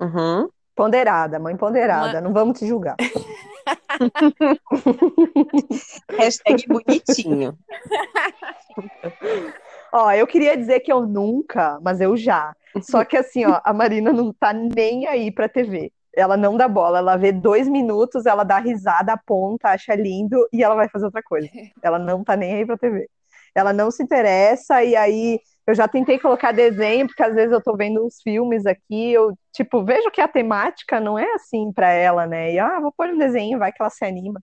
Uhum. 0.00 0.48
Ponderada, 0.74 1.38
mãe 1.40 1.56
ponderada, 1.56 2.18
Uma... 2.18 2.20
não 2.20 2.32
vamos 2.32 2.58
te 2.58 2.66
julgar. 2.66 2.96
Hashtag 6.16 6.66
bonitinho. 6.68 7.58
Ó, 9.92 10.10
eu 10.12 10.26
queria 10.26 10.56
dizer 10.56 10.80
que 10.80 10.92
eu 10.92 11.06
nunca, 11.06 11.78
mas 11.82 12.00
eu 12.00 12.16
já. 12.16 12.54
Só 12.82 13.04
que 13.04 13.16
assim, 13.16 13.44
ó, 13.46 13.60
a 13.64 13.72
Marina 13.72 14.12
não 14.12 14.32
tá 14.32 14.52
nem 14.52 15.06
aí 15.06 15.30
pra 15.30 15.48
TV. 15.48 15.92
Ela 16.14 16.36
não 16.36 16.56
dá 16.56 16.66
bola, 16.66 16.98
ela 16.98 17.16
vê 17.16 17.32
dois 17.32 17.68
minutos, 17.68 18.26
ela 18.26 18.44
dá 18.44 18.58
risada, 18.58 19.12
aponta, 19.12 19.68
acha 19.68 19.94
lindo 19.94 20.36
e 20.52 20.62
ela 20.62 20.74
vai 20.74 20.88
fazer 20.88 21.04
outra 21.06 21.22
coisa. 21.22 21.48
Ela 21.82 21.98
não 21.98 22.24
tá 22.24 22.36
nem 22.36 22.54
aí 22.54 22.66
pra 22.66 22.76
TV. 22.76 23.08
Ela 23.54 23.72
não 23.72 23.90
se 23.90 24.02
interessa 24.02 24.82
e 24.82 24.96
aí 24.96 25.40
eu 25.66 25.74
já 25.74 25.86
tentei 25.86 26.18
colocar 26.18 26.52
desenho, 26.52 27.06
porque 27.06 27.22
às 27.22 27.34
vezes 27.34 27.52
eu 27.52 27.62
tô 27.62 27.76
vendo 27.76 28.04
uns 28.04 28.20
filmes 28.22 28.66
aqui, 28.66 29.12
eu, 29.12 29.36
tipo, 29.52 29.84
vejo 29.84 30.10
que 30.10 30.20
a 30.20 30.26
temática 30.26 30.98
não 30.98 31.18
é 31.18 31.30
assim 31.34 31.72
para 31.72 31.90
ela, 31.90 32.26
né? 32.26 32.52
E, 32.54 32.58
ah, 32.58 32.80
vou 32.80 32.92
pôr 32.92 33.08
um 33.08 33.18
desenho, 33.18 33.58
vai 33.58 33.70
que 33.70 33.80
ela 33.82 33.90
se 33.90 34.04
anima. 34.04 34.40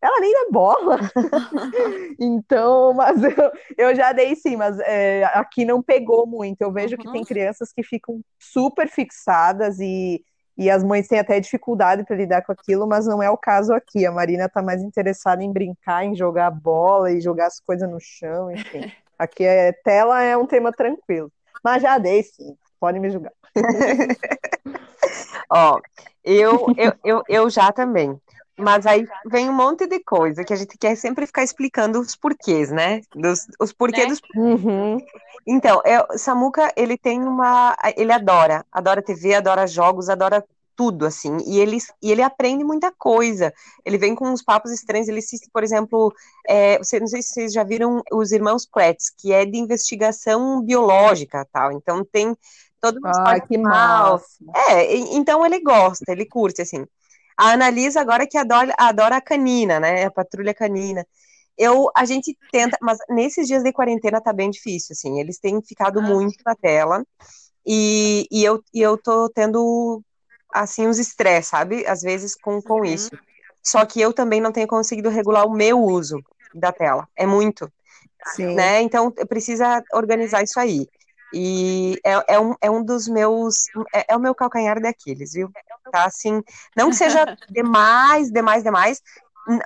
Ela 0.00 0.20
nem 0.20 0.32
dá 0.32 0.46
bola. 0.50 0.98
então, 2.20 2.92
mas 2.94 3.22
eu, 3.22 3.52
eu, 3.76 3.94
já 3.94 4.12
dei 4.12 4.36
sim, 4.36 4.56
mas 4.56 4.78
é, 4.80 5.24
aqui 5.34 5.64
não 5.64 5.82
pegou 5.82 6.26
muito. 6.26 6.60
Eu 6.60 6.72
vejo 6.72 6.96
uhum. 6.96 7.02
que 7.02 7.12
tem 7.12 7.24
crianças 7.24 7.72
que 7.72 7.82
ficam 7.82 8.20
super 8.38 8.88
fixadas 8.88 9.80
e, 9.80 10.22
e 10.56 10.70
as 10.70 10.84
mães 10.84 11.08
têm 11.08 11.18
até 11.18 11.40
dificuldade 11.40 12.04
para 12.04 12.16
lidar 12.16 12.42
com 12.42 12.52
aquilo, 12.52 12.86
mas 12.86 13.06
não 13.06 13.22
é 13.22 13.30
o 13.30 13.38
caso 13.38 13.72
aqui. 13.72 14.06
A 14.06 14.12
Marina 14.12 14.48
tá 14.48 14.62
mais 14.62 14.82
interessada 14.82 15.42
em 15.42 15.52
brincar, 15.52 16.04
em 16.04 16.14
jogar 16.14 16.50
bola 16.50 17.10
e 17.10 17.20
jogar 17.20 17.46
as 17.46 17.58
coisas 17.60 17.88
no 17.90 17.98
chão, 18.00 18.50
enfim. 18.50 18.90
Aqui 19.18 19.44
é 19.44 19.72
tela 19.72 20.22
é 20.22 20.36
um 20.36 20.46
tema 20.46 20.70
tranquilo. 20.70 21.32
Mas 21.64 21.82
já 21.82 21.96
dei, 21.96 22.22
sim. 22.22 22.54
Pode 22.78 23.00
me 23.00 23.08
julgar. 23.08 23.32
Ó, 25.50 25.80
eu, 26.22 26.66
eu, 26.76 26.92
eu, 27.02 27.22
eu 27.28 27.50
já 27.50 27.72
também. 27.72 28.20
Mas 28.58 28.86
aí 28.86 29.06
vem 29.26 29.50
um 29.50 29.52
monte 29.52 29.86
de 29.86 30.00
coisa 30.00 30.42
que 30.42 30.52
a 30.52 30.56
gente 30.56 30.78
quer 30.78 30.96
sempre 30.96 31.26
ficar 31.26 31.44
explicando 31.44 32.00
os 32.00 32.16
porquês, 32.16 32.70
né? 32.70 33.02
Dos, 33.14 33.46
os 33.60 33.72
porquês 33.72 34.06
né? 34.06 34.10
dos. 34.10 34.20
Uhum. 34.34 34.98
Então, 35.46 35.82
eu, 35.84 36.18
Samuca, 36.18 36.72
ele 36.76 36.96
tem 36.96 37.22
uma. 37.22 37.76
Ele 37.96 38.12
adora, 38.12 38.64
adora 38.72 39.02
TV, 39.02 39.34
adora 39.34 39.66
jogos, 39.66 40.08
adora 40.08 40.42
tudo, 40.76 41.06
assim, 41.06 41.38
e 41.46 41.58
ele, 41.58 41.78
e 42.02 42.12
ele 42.12 42.22
aprende 42.22 42.62
muita 42.62 42.92
coisa. 42.92 43.52
Ele 43.84 43.96
vem 43.96 44.14
com 44.14 44.28
uns 44.28 44.42
papos 44.42 44.70
estranhos, 44.70 45.08
ele 45.08 45.20
assiste, 45.20 45.48
por 45.50 45.64
exemplo, 45.64 46.12
é, 46.46 46.76
você, 46.78 47.00
não 47.00 47.06
sei 47.06 47.22
se 47.22 47.30
vocês 47.30 47.52
já 47.52 47.64
viram 47.64 48.02
os 48.12 48.30
Irmãos 48.30 48.66
Kretz, 48.66 49.10
que 49.16 49.32
é 49.32 49.46
de 49.46 49.56
investigação 49.56 50.62
biológica, 50.62 51.46
tal, 51.50 51.72
então 51.72 52.04
tem 52.04 52.36
todo 52.78 52.98
um 52.98 53.06
ah, 53.06 53.40
que 53.40 53.56
mal. 53.56 54.20
É, 54.68 54.94
então 54.96 55.44
ele 55.44 55.60
gosta, 55.60 56.12
ele 56.12 56.26
curte, 56.26 56.60
assim. 56.60 56.86
A 57.36 57.52
Analisa 57.52 58.00
agora 58.00 58.26
que 58.26 58.38
adora, 58.38 58.74
adora 58.78 59.16
a 59.16 59.20
canina, 59.20 59.78
né, 59.78 60.04
a 60.04 60.10
patrulha 60.10 60.54
canina. 60.54 61.06
Eu, 61.58 61.90
a 61.96 62.04
gente 62.04 62.36
tenta, 62.52 62.76
mas 62.82 62.98
nesses 63.08 63.46
dias 63.46 63.62
de 63.62 63.72
quarentena 63.72 64.20
tá 64.20 64.32
bem 64.32 64.50
difícil, 64.50 64.92
assim, 64.92 65.20
eles 65.20 65.38
têm 65.38 65.60
ficado 65.62 66.00
ah. 66.00 66.02
muito 66.02 66.36
na 66.44 66.54
tela, 66.54 67.04
e, 67.66 68.26
e, 68.30 68.44
eu, 68.44 68.62
e 68.72 68.80
eu 68.80 68.96
tô 68.96 69.28
tendo 69.28 70.02
assim, 70.52 70.86
uns 70.86 70.98
estresse, 70.98 71.50
sabe? 71.50 71.86
Às 71.86 72.02
vezes 72.02 72.34
com, 72.34 72.62
com 72.62 72.78
uhum. 72.78 72.84
isso. 72.84 73.10
Só 73.62 73.84
que 73.84 74.00
eu 74.00 74.12
também 74.12 74.40
não 74.40 74.52
tenho 74.52 74.68
conseguido 74.68 75.08
regular 75.08 75.44
o 75.44 75.52
meu 75.52 75.82
uso 75.82 76.22
da 76.54 76.72
tela. 76.72 77.08
É 77.16 77.26
muito. 77.26 77.70
Sim. 78.34 78.54
Né? 78.54 78.80
Então, 78.82 79.10
precisa 79.10 79.82
organizar 79.92 80.42
isso 80.42 80.58
aí. 80.58 80.88
E 81.32 81.98
é, 82.04 82.34
é, 82.34 82.40
um, 82.40 82.54
é 82.60 82.70
um 82.70 82.84
dos 82.84 83.08
meus. 83.08 83.66
É, 83.94 84.12
é 84.12 84.16
o 84.16 84.20
meu 84.20 84.34
calcanhar 84.34 84.80
daqueles, 84.80 85.32
viu? 85.32 85.50
Tá 85.90 86.04
assim. 86.04 86.42
Não 86.76 86.90
que 86.90 86.96
seja 86.96 87.24
demais, 87.50 88.30
demais, 88.30 88.62
demais. 88.62 89.02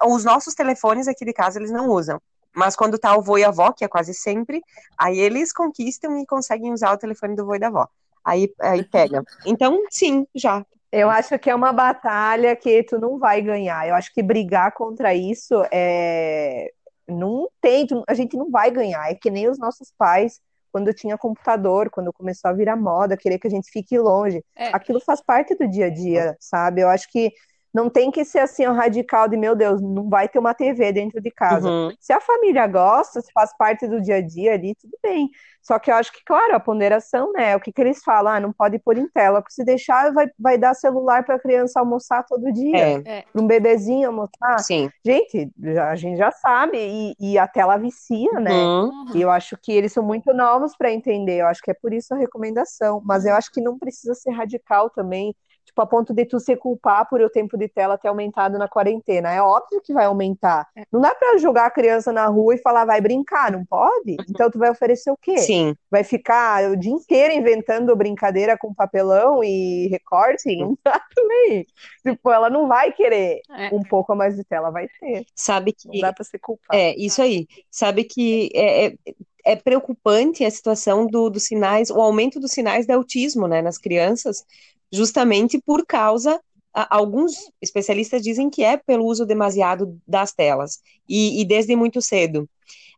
Os 0.04 0.24
nossos 0.24 0.54
telefones 0.54 1.08
aqui 1.08 1.24
de 1.24 1.32
casa 1.32 1.58
eles 1.58 1.70
não 1.70 1.88
usam. 1.88 2.20
Mas 2.54 2.74
quando 2.74 2.98
tá 2.98 3.16
o 3.16 3.22
vô 3.22 3.38
e 3.38 3.44
a 3.44 3.48
avó, 3.48 3.72
que 3.72 3.84
é 3.84 3.88
quase 3.88 4.12
sempre, 4.12 4.62
aí 4.98 5.18
eles 5.18 5.52
conquistam 5.52 6.18
e 6.18 6.26
conseguem 6.26 6.72
usar 6.72 6.92
o 6.92 6.98
telefone 6.98 7.36
do 7.36 7.46
vô 7.46 7.54
e 7.54 7.58
da 7.58 7.68
avó. 7.68 7.88
Aí, 8.24 8.52
aí 8.60 8.84
pega. 8.84 9.22
Então, 9.46 9.84
sim, 9.90 10.26
já. 10.34 10.64
Eu 10.92 11.08
acho 11.08 11.38
que 11.38 11.48
é 11.48 11.54
uma 11.54 11.72
batalha 11.72 12.54
que 12.56 12.82
tu 12.82 12.98
não 12.98 13.18
vai 13.18 13.40
ganhar. 13.40 13.86
Eu 13.88 13.94
acho 13.94 14.12
que 14.12 14.22
brigar 14.22 14.72
contra 14.72 15.14
isso 15.14 15.54
é. 15.70 16.72
Não 17.08 17.48
tem, 17.60 17.86
a 18.06 18.14
gente 18.14 18.36
não 18.36 18.50
vai 18.50 18.70
ganhar. 18.70 19.10
É 19.10 19.14
que 19.14 19.30
nem 19.30 19.48
os 19.48 19.58
nossos 19.58 19.92
pais, 19.96 20.40
quando 20.72 20.92
tinha 20.94 21.18
computador, 21.18 21.90
quando 21.90 22.12
começou 22.12 22.50
a 22.50 22.54
virar 22.54 22.76
moda, 22.76 23.16
querer 23.16 23.38
que 23.38 23.46
a 23.46 23.50
gente 23.50 23.70
fique 23.70 23.98
longe. 23.98 24.44
É. 24.56 24.68
Aquilo 24.74 25.00
faz 25.00 25.22
parte 25.22 25.54
do 25.54 25.68
dia 25.68 25.86
a 25.86 25.90
dia, 25.90 26.36
sabe? 26.40 26.80
Eu 26.80 26.88
acho 26.88 27.10
que 27.10 27.32
não 27.72 27.88
tem 27.88 28.10
que 28.10 28.24
ser 28.24 28.40
assim, 28.40 28.66
um 28.66 28.72
radical 28.72 29.28
de, 29.28 29.36
meu 29.36 29.54
Deus, 29.54 29.80
não 29.80 30.08
vai 30.08 30.28
ter 30.28 30.38
uma 30.38 30.52
TV 30.52 30.92
dentro 30.92 31.20
de 31.20 31.30
casa. 31.30 31.68
Uhum. 31.68 31.92
Se 32.00 32.12
a 32.12 32.20
família 32.20 32.66
gosta, 32.66 33.20
se 33.20 33.32
faz 33.32 33.56
parte 33.56 33.86
do 33.86 34.00
dia 34.00 34.16
a 34.16 34.20
dia 34.20 34.54
ali, 34.54 34.74
tudo 34.74 34.96
bem. 35.02 35.30
Só 35.62 35.78
que 35.78 35.90
eu 35.90 35.94
acho 35.94 36.12
que, 36.12 36.24
claro, 36.24 36.54
a 36.54 36.60
ponderação, 36.60 37.32
né? 37.32 37.54
O 37.54 37.60
que, 37.60 37.70
que 37.70 37.80
eles 37.80 38.02
falam? 38.02 38.32
Ah, 38.32 38.40
não 38.40 38.52
pode 38.52 38.78
pôr 38.78 38.96
em 38.98 39.08
tela, 39.08 39.40
porque 39.40 39.54
se 39.54 39.64
deixar, 39.64 40.12
vai, 40.12 40.26
vai 40.38 40.58
dar 40.58 40.74
celular 40.74 41.24
para 41.24 41.36
a 41.36 41.38
criança 41.38 41.78
almoçar 41.78 42.24
todo 42.24 42.52
dia. 42.52 42.76
É. 42.76 43.02
é. 43.04 43.24
Para 43.30 43.42
um 43.42 43.46
bebezinho 43.46 44.08
almoçar. 44.08 44.58
Sim. 44.60 44.90
Gente, 45.04 45.50
já, 45.62 45.90
a 45.90 45.96
gente 45.96 46.16
já 46.16 46.30
sabe, 46.32 46.78
e, 46.78 47.14
e 47.20 47.38
a 47.38 47.46
tela 47.46 47.76
vicia, 47.76 48.32
né? 48.40 48.52
Uhum. 48.52 49.12
E 49.14 49.20
eu 49.20 49.30
acho 49.30 49.56
que 49.56 49.70
eles 49.70 49.92
são 49.92 50.02
muito 50.02 50.32
novos 50.32 50.76
para 50.76 50.90
entender. 50.90 51.40
Eu 51.40 51.46
acho 51.46 51.62
que 51.62 51.70
é 51.70 51.74
por 51.74 51.92
isso 51.92 52.14
a 52.14 52.16
recomendação. 52.16 53.02
Mas 53.04 53.24
eu 53.24 53.34
acho 53.34 53.52
que 53.52 53.60
não 53.60 53.78
precisa 53.78 54.14
ser 54.14 54.30
radical 54.30 54.90
também 54.90 55.34
tipo, 55.80 55.82
a 55.82 55.86
ponto 55.86 56.12
de 56.12 56.24
tu 56.24 56.38
se 56.38 56.56
culpar 56.56 57.08
por 57.08 57.20
o 57.20 57.30
tempo 57.30 57.56
de 57.56 57.68
tela 57.68 57.98
ter 57.98 58.08
aumentado 58.08 58.58
na 58.58 58.68
quarentena. 58.68 59.32
É 59.32 59.40
óbvio 59.40 59.80
que 59.80 59.92
vai 59.92 60.04
aumentar. 60.04 60.68
É. 60.76 60.82
Não 60.92 61.00
dá 61.00 61.14
para 61.14 61.38
jogar 61.38 61.66
a 61.66 61.70
criança 61.70 62.12
na 62.12 62.26
rua 62.26 62.54
e 62.54 62.58
falar, 62.58 62.84
vai 62.84 63.00
brincar, 63.00 63.50
não 63.50 63.64
pode? 63.64 64.12
Uhum. 64.12 64.24
Então 64.28 64.50
tu 64.50 64.58
vai 64.58 64.70
oferecer 64.70 65.10
o 65.10 65.16
quê? 65.16 65.38
Sim. 65.38 65.74
Vai 65.90 66.04
ficar 66.04 66.70
o 66.70 66.76
dia 66.76 66.92
inteiro 66.92 67.34
inventando 67.34 67.96
brincadeira 67.96 68.56
com 68.58 68.74
papelão 68.74 69.42
e 69.42 69.88
recorte? 69.88 70.56
Não 70.56 70.76
dá 70.84 71.00
também. 71.14 71.66
Tipo, 72.02 72.30
ela 72.30 72.50
não 72.50 72.68
vai 72.68 72.92
querer 72.92 73.40
é. 73.50 73.74
um 73.74 73.82
pouco 73.82 74.12
a 74.12 74.16
mais 74.16 74.36
de 74.36 74.44
tela, 74.44 74.70
vai 74.70 74.88
ter. 75.00 75.24
Sabe 75.34 75.72
que. 75.72 75.88
Não 75.88 76.00
dá 76.00 76.12
pra 76.12 76.24
ser 76.24 76.38
culpado. 76.38 76.78
É, 76.78 76.94
isso 76.96 77.22
aí. 77.22 77.46
Sabe 77.70 78.04
que 78.04 78.50
é, 78.54 78.86
é 78.86 78.94
é 79.42 79.56
preocupante 79.56 80.44
a 80.44 80.50
situação 80.50 81.06
do, 81.06 81.30
dos 81.30 81.44
sinais, 81.44 81.90
o 81.90 82.00
aumento 82.00 82.38
dos 82.38 82.52
sinais 82.52 82.86
de 82.86 82.92
autismo, 82.92 83.48
né, 83.48 83.62
nas 83.62 83.78
crianças, 83.78 84.44
justamente 84.92 85.60
por 85.60 85.86
causa 85.86 86.40
alguns 86.72 87.50
especialistas 87.60 88.22
dizem 88.22 88.48
que 88.48 88.62
é 88.62 88.76
pelo 88.76 89.04
uso 89.04 89.26
demasiado 89.26 90.00
das 90.06 90.32
telas 90.32 90.80
e, 91.08 91.40
e, 91.40 91.44
desde 91.44 91.74
muito 91.74 92.00
cedo, 92.00 92.48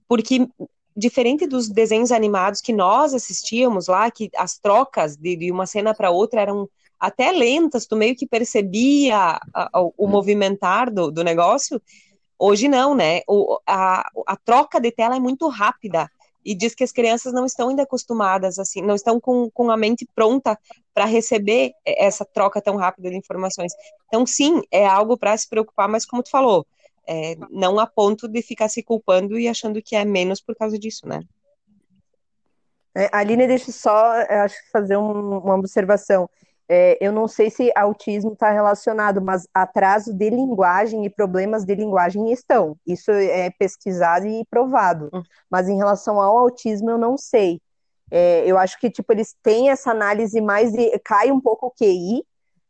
porque 0.07 0.47
diferente 0.95 1.47
dos 1.47 1.69
desenhos 1.69 2.13
animados 2.13 2.61
que 2.61 2.73
nós 2.73 3.15
assistíamos 3.15 3.89
lá, 3.89 4.11
que 4.11 4.31
as 4.37 4.59
trocas 4.59 5.17
de, 5.17 5.37
de 5.37 5.51
uma 5.51 5.67
cena 5.67 5.95
para 5.95 6.11
outra 6.11 6.43
eram 6.43 6.69
até 7.01 7.33
lentas, 7.33 7.87
tu 7.87 7.97
meio 7.97 8.15
que 8.15 8.27
percebia 8.27 9.17
a, 9.17 9.41
a, 9.55 9.81
o 9.97 10.07
movimentar 10.07 10.93
do, 10.93 11.11
do 11.11 11.25
negócio. 11.25 11.81
Hoje 12.39 12.69
não, 12.69 12.95
né? 12.95 13.23
O, 13.27 13.59
a, 13.67 14.09
a 14.27 14.37
troca 14.37 14.81
de 14.81 14.93
tela 14.93 15.17
é 15.17 15.21
muito 15.21 15.49
rápida 15.49 16.11
e 16.45 16.55
diz 16.55 16.75
que 16.75 16.85
as 16.85 16.93
crianças 16.93 17.33
não 17.33 17.47
estão 17.47 17.71
ainda 17.71 17.83
acostumadas, 17.83 18.59
assim, 18.59 18.83
não 18.83 18.95
estão 18.95 19.21
com, 19.21 19.51
com 19.51 19.71
a 19.71 19.77
mente 19.77 20.07
pronta 20.15 20.59
para 20.95 21.05
receber 21.05 21.73
essa 21.85 22.25
troca 22.25 22.61
tão 22.61 22.77
rápida 22.77 23.11
de 23.11 23.17
informações. 23.17 23.73
Então, 24.07 24.27
sim, 24.27 24.61
é 24.71 24.87
algo 24.87 25.17
para 25.17 25.37
se 25.37 25.49
preocupar, 25.49 25.89
mas 25.89 26.05
como 26.05 26.23
tu 26.23 26.31
falou, 26.31 26.67
é, 27.07 27.37
não 27.51 27.79
a 27.79 27.87
ponto 27.87 28.29
de 28.29 28.43
ficar 28.43 28.69
se 28.69 28.83
culpando 28.83 29.39
e 29.39 29.49
achando 29.49 29.83
que 29.83 29.97
é 29.97 30.05
menos 30.05 30.41
por 30.41 30.55
causa 30.55 30.79
disso, 30.79 31.07
né? 31.07 31.21
É, 32.95 33.09
Aline, 33.13 33.47
deixa 33.47 33.71
eu 33.71 33.75
só 33.75 34.13
acho, 34.29 34.57
fazer 34.71 34.97
um, 34.97 35.39
uma 35.39 35.55
observação. 35.55 36.29
É, 36.69 36.97
eu 37.01 37.13
não 37.13 37.27
sei 37.27 37.51
se 37.51 37.73
autismo 37.75 38.33
está 38.33 38.51
relacionado, 38.51 39.21
mas 39.21 39.47
atraso 39.53 40.13
de 40.13 40.31
linguagem 40.31 41.05
e 41.05 41.11
problemas 41.11 41.65
de 41.65 41.75
linguagem 41.75 42.31
estão. 42.33 42.77
Isso 42.87 43.11
é 43.11 43.51
pesquisado 43.51 44.27
e 44.27 44.45
provado. 44.49 45.11
Hum. 45.13 45.23
Mas 45.51 45.69
em 45.69 45.77
relação 45.77 46.21
ao 46.21 46.39
autismo, 46.39 46.91
eu 46.91 46.99
não 46.99 47.17
sei. 47.17 47.61
É, 48.14 48.44
eu 48.46 48.59
acho 48.59 48.79
que 48.79 48.90
tipo 48.90 49.11
eles 49.11 49.35
têm 49.42 49.70
essa 49.70 49.90
análise 49.90 50.38
mais 50.38 50.70
de 50.70 50.98
cai 50.98 51.33
um 51.33 51.40
pouco 51.40 51.68
o 51.68 51.70
QI, 51.70 52.22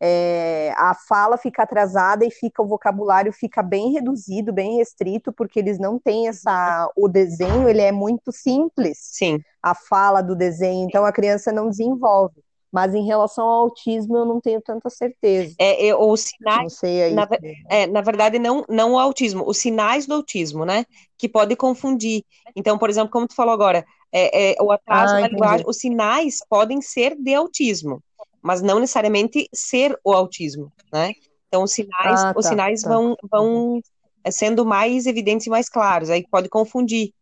é, 0.05 0.73
a 0.77 0.95
fala 0.95 1.37
fica 1.37 1.65
atrasada 1.65 2.25
e 2.25 2.31
fica 2.31 2.63
o 2.63 2.67
vocabulário 2.67 3.33
fica 3.33 3.61
bem 3.61 3.93
reduzido, 3.93 4.53
bem 4.53 4.77
restrito, 4.77 5.33
porque 5.33 5.59
eles 5.59 5.81
não 5.81 5.99
têm 5.99 6.29
essa 6.29 6.89
o 6.97 7.09
desenho, 7.09 7.69
ele 7.69 7.81
é 7.81 7.91
muito 7.91 8.31
simples. 8.31 8.99
Sim. 9.01 9.41
A 9.61 9.75
fala 9.75 10.23
do 10.23 10.37
desenho, 10.37 10.87
então 10.89 11.05
a 11.05 11.13
criança 11.13 11.53
não 11.53 11.69
desenvolve. 11.69 12.41
Mas 12.73 12.95
em 12.95 13.05
relação 13.05 13.45
ao 13.45 13.65
autismo, 13.65 14.17
eu 14.17 14.25
não 14.25 14.41
tenho 14.41 14.61
tanta 14.63 14.89
certeza. 14.89 15.55
É, 15.59 15.89
é 15.89 15.95
os 15.95 16.23
sinais. 16.23 16.63
Não 16.63 16.71
sei 16.71 17.03
aí. 17.03 17.15
Na, 17.15 17.29
é, 17.69 17.87
na 17.87 18.01
verdade, 18.01 18.39
não, 18.39 18.65
não 18.69 18.95
o 18.95 18.99
autismo, 18.99 19.45
os 19.47 19.59
sinais 19.59 20.07
do 20.07 20.15
autismo, 20.15 20.65
né? 20.65 20.87
Que 21.19 21.29
pode 21.29 21.55
confundir. 21.55 22.25
Então, 22.57 22.79
por 22.79 22.89
exemplo, 22.89 23.11
como 23.11 23.29
tu 23.29 23.35
falou 23.35 23.53
agora, 23.53 23.85
é, 24.13 24.53
é 24.53 24.63
o 24.63 24.71
atraso 24.71 25.15
ah, 25.15 25.21
na 25.21 25.29
linguagem, 25.29 25.65
os 25.67 25.79
sinais 25.79 26.41
podem 26.49 26.81
ser 26.81 27.17
de 27.17 27.35
autismo 27.35 28.03
mas 28.43 28.61
não 28.61 28.81
necessariamente 28.81 29.49
ser 29.55 29.97
o 30.05 30.13
autismo, 30.13 30.71
né? 30.93 31.15
Então, 31.47 31.63
os 31.63 31.73
sinais, 31.73 32.21
ah, 32.21 32.35
tá, 32.35 32.39
os 32.39 32.47
sinais 32.47 32.83
tá. 32.83 32.89
vão, 32.89 33.17
vão 33.31 33.81
eh, 34.25 34.31
sendo 34.31 34.67
mais 34.67 35.07
evidentes 35.07 35.47
e 35.47 35.51
mais 35.51 35.69
claros, 35.69 36.11
aí 36.11 36.27
pode 36.29 36.49
confundir. 36.49 37.13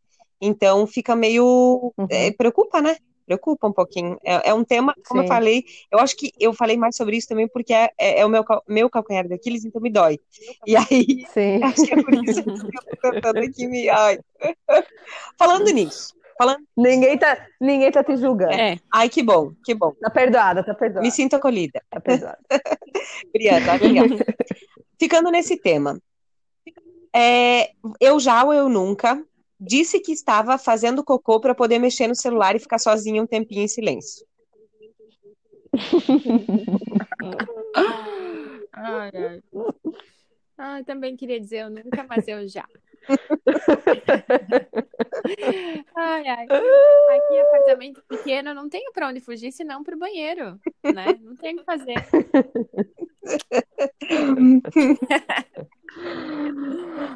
Então, 0.41 0.87
fica 0.87 1.15
meio. 1.15 1.93
Uhum. 1.99 2.07
É, 2.09 2.31
preocupa, 2.33 2.81
né? 2.81 2.97
Preocupa 3.27 3.69
um 3.69 3.73
pouquinho. 3.73 4.19
É, 4.25 4.49
é 4.49 4.55
um 4.55 4.65
tema, 4.65 4.95
como 5.07 5.21
Sim. 5.21 5.27
eu 5.27 5.29
falei, 5.29 5.65
eu 5.91 5.99
acho 5.99 6.17
que 6.17 6.33
eu 6.41 6.55
falei 6.55 6.77
mais 6.77 6.97
sobre 6.97 7.17
isso 7.17 7.29
também 7.29 7.47
porque 7.47 7.73
é, 7.73 7.91
é, 7.99 8.21
é 8.21 8.27
o 8.27 8.29
meu, 8.29 8.45
meu 8.67 8.89
calcanhar 8.89 9.29
daqueles, 9.29 9.65
então 9.65 9.81
me 9.81 9.91
dói. 9.91 10.19
E 10.67 10.75
aí, 10.75 11.27
Sim. 11.35 11.63
acho 11.63 11.85
que 11.85 11.95
é 11.95 12.03
por 12.03 12.15
isso 12.15 12.43
que 12.43 12.51
eu 12.51 12.99
tô 13.03 13.11
tentando 13.13 13.39
aqui 13.39 13.67
me. 13.67 13.89
Ai. 13.91 14.19
Falando 15.39 15.71
nisso, 15.71 16.15
falando. 16.41 16.65
Ninguém 16.75 17.19
tá, 17.19 17.47
ninguém 17.61 17.93
tá 17.93 18.03
te 18.03 18.17
julgando. 18.17 18.55
É. 18.55 18.79
Ai, 18.91 19.11
que 19.11 19.23
bom, 19.23 19.53
que 19.63 19.75
bom. 19.75 19.93
Tá 20.01 20.09
perdoada, 20.09 20.65
tá 20.65 20.75
perdoada. 20.75 21.03
Me 21.03 21.11
sinto 21.11 21.37
acolhida. 21.37 21.83
Tá 21.91 22.01
perdoada. 22.01 22.39
obrigada, 23.29 23.75
obrigada. 23.75 24.25
Ficando 24.99 25.31
nesse 25.31 25.59
tema. 25.59 26.01
É, 27.15 27.73
eu 28.01 28.19
já 28.19 28.43
ou 28.43 28.55
eu 28.55 28.71
nunca 28.71 29.23
disse 29.59 30.01
que 30.01 30.13
estava 30.13 30.57
fazendo 30.57 31.05
cocô 31.05 31.39
para 31.41 31.55
poder 31.55 31.79
mexer 31.79 32.07
no 32.07 32.15
celular 32.15 32.57
e 32.57 32.61
ficar 32.61 32.79
sozinha 32.79 33.23
um 33.23 33.27
tempinho 33.27 33.63
em 33.63 33.69
silêncio. 33.69 34.25
ai, 38.73 39.11
ai. 39.15 39.43
ai, 40.57 40.85
também 40.85 41.15
queria 41.17 41.39
dizer 41.39 41.65
eu 41.65 41.71
nunca, 41.71 42.07
mas 42.09 42.27
eu 42.27 42.49
já 42.49 42.67
ai, 45.97 46.29
ai. 46.29 46.47
Aqui, 46.47 47.41
apartamento 47.41 48.01
pequeno, 48.09 48.55
não 48.55 48.69
tenho 48.69 48.93
para 48.93 49.09
onde 49.09 49.21
fugir 49.21 49.51
senão 49.53 49.83
para 49.83 49.97
o 49.97 49.99
banheiro, 49.99 50.61
né? 50.85 51.07
Não 51.21 51.35
tem 51.37 51.55
o 51.55 51.59
que 51.59 51.65
fazer. 51.65 51.95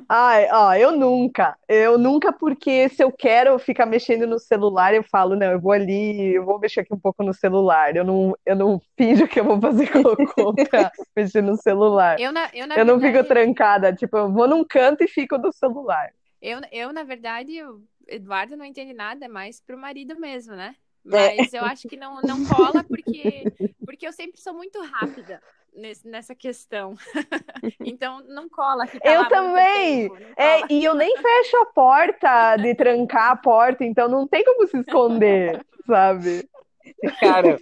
Ai, 0.08 0.48
ó, 0.52 0.74
eu 0.74 0.92
nunca. 0.92 1.56
Eu 1.68 1.96
nunca, 1.98 2.32
porque 2.32 2.88
se 2.88 3.02
eu 3.02 3.10
quero 3.10 3.58
ficar 3.58 3.86
mexendo 3.86 4.26
no 4.26 4.38
celular, 4.38 4.94
eu 4.94 5.02
falo, 5.02 5.34
não, 5.34 5.50
eu 5.52 5.60
vou 5.60 5.72
ali, 5.72 6.34
eu 6.34 6.44
vou 6.44 6.58
mexer 6.58 6.80
aqui 6.80 6.92
um 6.92 6.98
pouco 6.98 7.22
no 7.22 7.32
celular. 7.32 7.96
Eu 7.96 8.04
não, 8.04 8.36
eu 8.44 8.54
não 8.54 8.80
finjo 8.96 9.26
que 9.26 9.40
eu 9.40 9.44
vou 9.44 9.60
fazer 9.60 9.90
cocô 9.90 10.54
pra 10.68 10.92
mexer 11.16 11.42
no 11.42 11.56
celular. 11.56 12.20
Eu, 12.20 12.32
na, 12.32 12.50
eu, 12.52 12.66
na 12.66 12.76
eu 12.76 12.84
não 12.84 13.00
fico 13.00 13.24
trancada, 13.24 13.92
tipo, 13.92 14.16
eu 14.16 14.32
vou 14.32 14.46
num 14.46 14.64
canto 14.64 15.02
e 15.02 15.08
fico 15.08 15.38
no 15.38 15.52
celular. 15.52 16.12
Eu, 16.40 16.60
eu 16.70 16.92
na 16.92 17.02
verdade, 17.02 17.62
o 17.62 17.82
Eduardo 18.06 18.56
não 18.56 18.64
entende 18.64 18.92
nada, 18.92 19.24
é 19.24 19.28
mais 19.28 19.60
pro 19.60 19.78
marido 19.78 20.18
mesmo, 20.18 20.54
né? 20.54 20.74
É. 21.06 21.36
Mas 21.36 21.52
eu 21.52 21.64
acho 21.64 21.88
que 21.88 21.96
não, 21.96 22.20
não 22.22 22.44
cola 22.46 22.82
porque, 22.84 23.44
porque 23.84 24.06
eu 24.06 24.12
sempre 24.12 24.40
sou 24.40 24.54
muito 24.54 24.80
rápida 24.82 25.40
nesse, 25.74 26.06
nessa 26.06 26.34
questão. 26.34 26.94
então 27.80 28.22
não 28.28 28.48
cola. 28.48 28.84
Eu 29.02 29.28
também. 29.28 30.08
Tempo, 30.08 30.24
é, 30.36 30.60
e 30.70 30.84
eu 30.84 30.94
nem 30.94 31.16
fecho 31.16 31.56
a 31.58 31.66
porta 31.66 32.56
de 32.56 32.74
trancar 32.74 33.32
a 33.32 33.36
porta, 33.36 33.84
então 33.84 34.08
não 34.08 34.26
tem 34.26 34.44
como 34.44 34.66
se 34.66 34.78
esconder, 34.78 35.64
sabe? 35.86 36.48
Cara, 37.20 37.58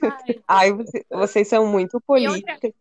ai, 0.47 0.71
vocês 1.11 1.49
são 1.49 1.67
muito 1.67 2.01
políticos. 2.01 2.73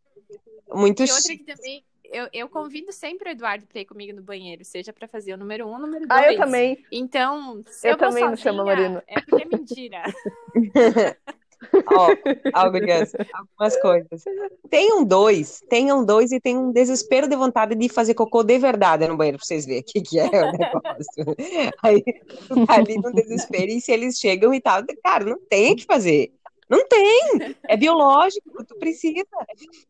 Muito 0.74 1.04
e 1.04 1.12
outra 1.12 1.38
que 1.38 1.44
também 1.44 1.84
eu, 2.12 2.28
eu 2.34 2.50
convido 2.50 2.92
sempre 2.92 3.30
o 3.30 3.32
Eduardo 3.32 3.66
para 3.66 3.82
ir 3.82 3.86
comigo 3.86 4.14
no 4.14 4.22
banheiro, 4.22 4.66
seja 4.66 4.92
para 4.92 5.08
fazer 5.08 5.34
o 5.34 5.38
número 5.38 5.68
um, 5.68 5.76
o 5.76 5.80
número 5.80 6.08
dois. 6.08 6.22
Ah, 6.22 6.32
eu 6.32 6.38
também. 6.38 6.86
Então, 6.92 7.62
se 7.68 7.88
eu, 7.88 7.92
eu 7.92 7.98
também 7.98 8.24
sozinha, 8.24 8.32
me 8.32 8.38
chamo 8.38 8.66
Marina. 8.66 9.04
É 9.08 9.22
porque 9.22 9.44
é 9.44 9.46
mentira. 9.46 10.04
Ó, 11.88 12.08
algumas, 12.54 13.14
algumas 13.34 13.82
coisas. 13.82 14.24
Tenham 14.70 15.04
dois, 15.04 15.62
tenham 15.70 16.04
dois 16.04 16.32
e 16.32 16.40
tem 16.40 16.58
um 16.58 16.72
desespero 16.72 17.28
de 17.28 17.36
vontade 17.36 17.76
de 17.76 17.90
fazer 17.90 18.14
cocô 18.14 18.44
de 18.44 18.58
verdade 18.58 19.08
no 19.08 19.18
banheiro, 19.18 19.38
pra 19.38 19.46
vocês 19.46 19.66
verem 19.66 19.82
o 19.82 19.86
que, 19.86 20.02
que 20.02 20.20
é 20.20 20.26
o 20.26 20.52
negócio. 20.58 21.36
Aí, 21.84 22.04
tá 22.68 22.76
ali 22.76 22.96
no 22.96 23.14
desespero, 23.14 23.72
e 23.72 23.82
se 23.82 23.92
eles 23.92 24.18
chegam 24.18 24.54
e 24.54 24.60
tal, 24.60 24.84
cara, 25.04 25.26
não 25.26 25.40
tem 25.50 25.74
o 25.74 25.76
que 25.76 25.86
fazer. 25.86 26.32
Não 26.72 26.88
tem, 26.88 27.54
é 27.68 27.76
biológico, 27.76 28.64
tu 28.64 28.76
precisa. 28.80 29.26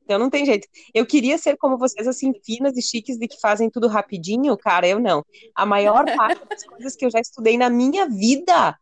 Então 0.03 0.17
não 0.17 0.31
tem 0.31 0.43
jeito. 0.47 0.67
Eu 0.95 1.05
queria 1.05 1.37
ser 1.37 1.55
como 1.55 1.77
vocês, 1.77 2.07
assim, 2.07 2.33
finas 2.43 2.75
e 2.75 2.81
chiques 2.81 3.19
de 3.19 3.27
que 3.27 3.39
fazem 3.39 3.69
tudo 3.69 3.87
rapidinho, 3.87 4.57
cara, 4.57 4.87
eu 4.87 4.99
não. 4.99 5.23
A 5.53 5.63
maior 5.63 6.03
parte 6.17 6.43
das 6.49 6.63
coisas 6.63 6.95
que 6.95 7.05
eu 7.05 7.11
já 7.11 7.19
estudei 7.19 7.55
na 7.55 7.69
minha 7.69 8.09
vida 8.09 8.75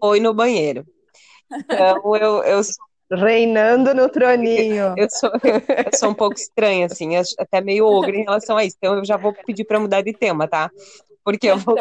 foi 0.00 0.18
no 0.18 0.34
banheiro. 0.34 0.84
Então 1.50 2.16
eu, 2.16 2.42
eu 2.44 2.64
sou... 2.64 2.88
Reinando 3.10 3.94
no 3.94 4.08
troninho. 4.10 4.92
Eu 4.98 5.08
sou, 5.08 5.30
eu 5.32 5.98
sou 5.98 6.10
um 6.10 6.14
pouco 6.14 6.36
estranha, 6.36 6.84
assim, 6.84 7.16
até 7.38 7.58
meio 7.58 7.86
ogre 7.86 8.18
em 8.18 8.24
relação 8.24 8.58
a 8.58 8.64
isso. 8.66 8.76
Então 8.76 8.98
eu 8.98 9.04
já 9.04 9.16
vou 9.16 9.32
pedir 9.46 9.64
para 9.64 9.80
mudar 9.80 10.02
de 10.02 10.12
tema, 10.12 10.46
tá? 10.46 10.70
Porque 11.24 11.46
eu 11.46 11.56
vou. 11.56 11.74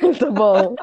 Muito 0.00 0.30
bom. 0.32 0.74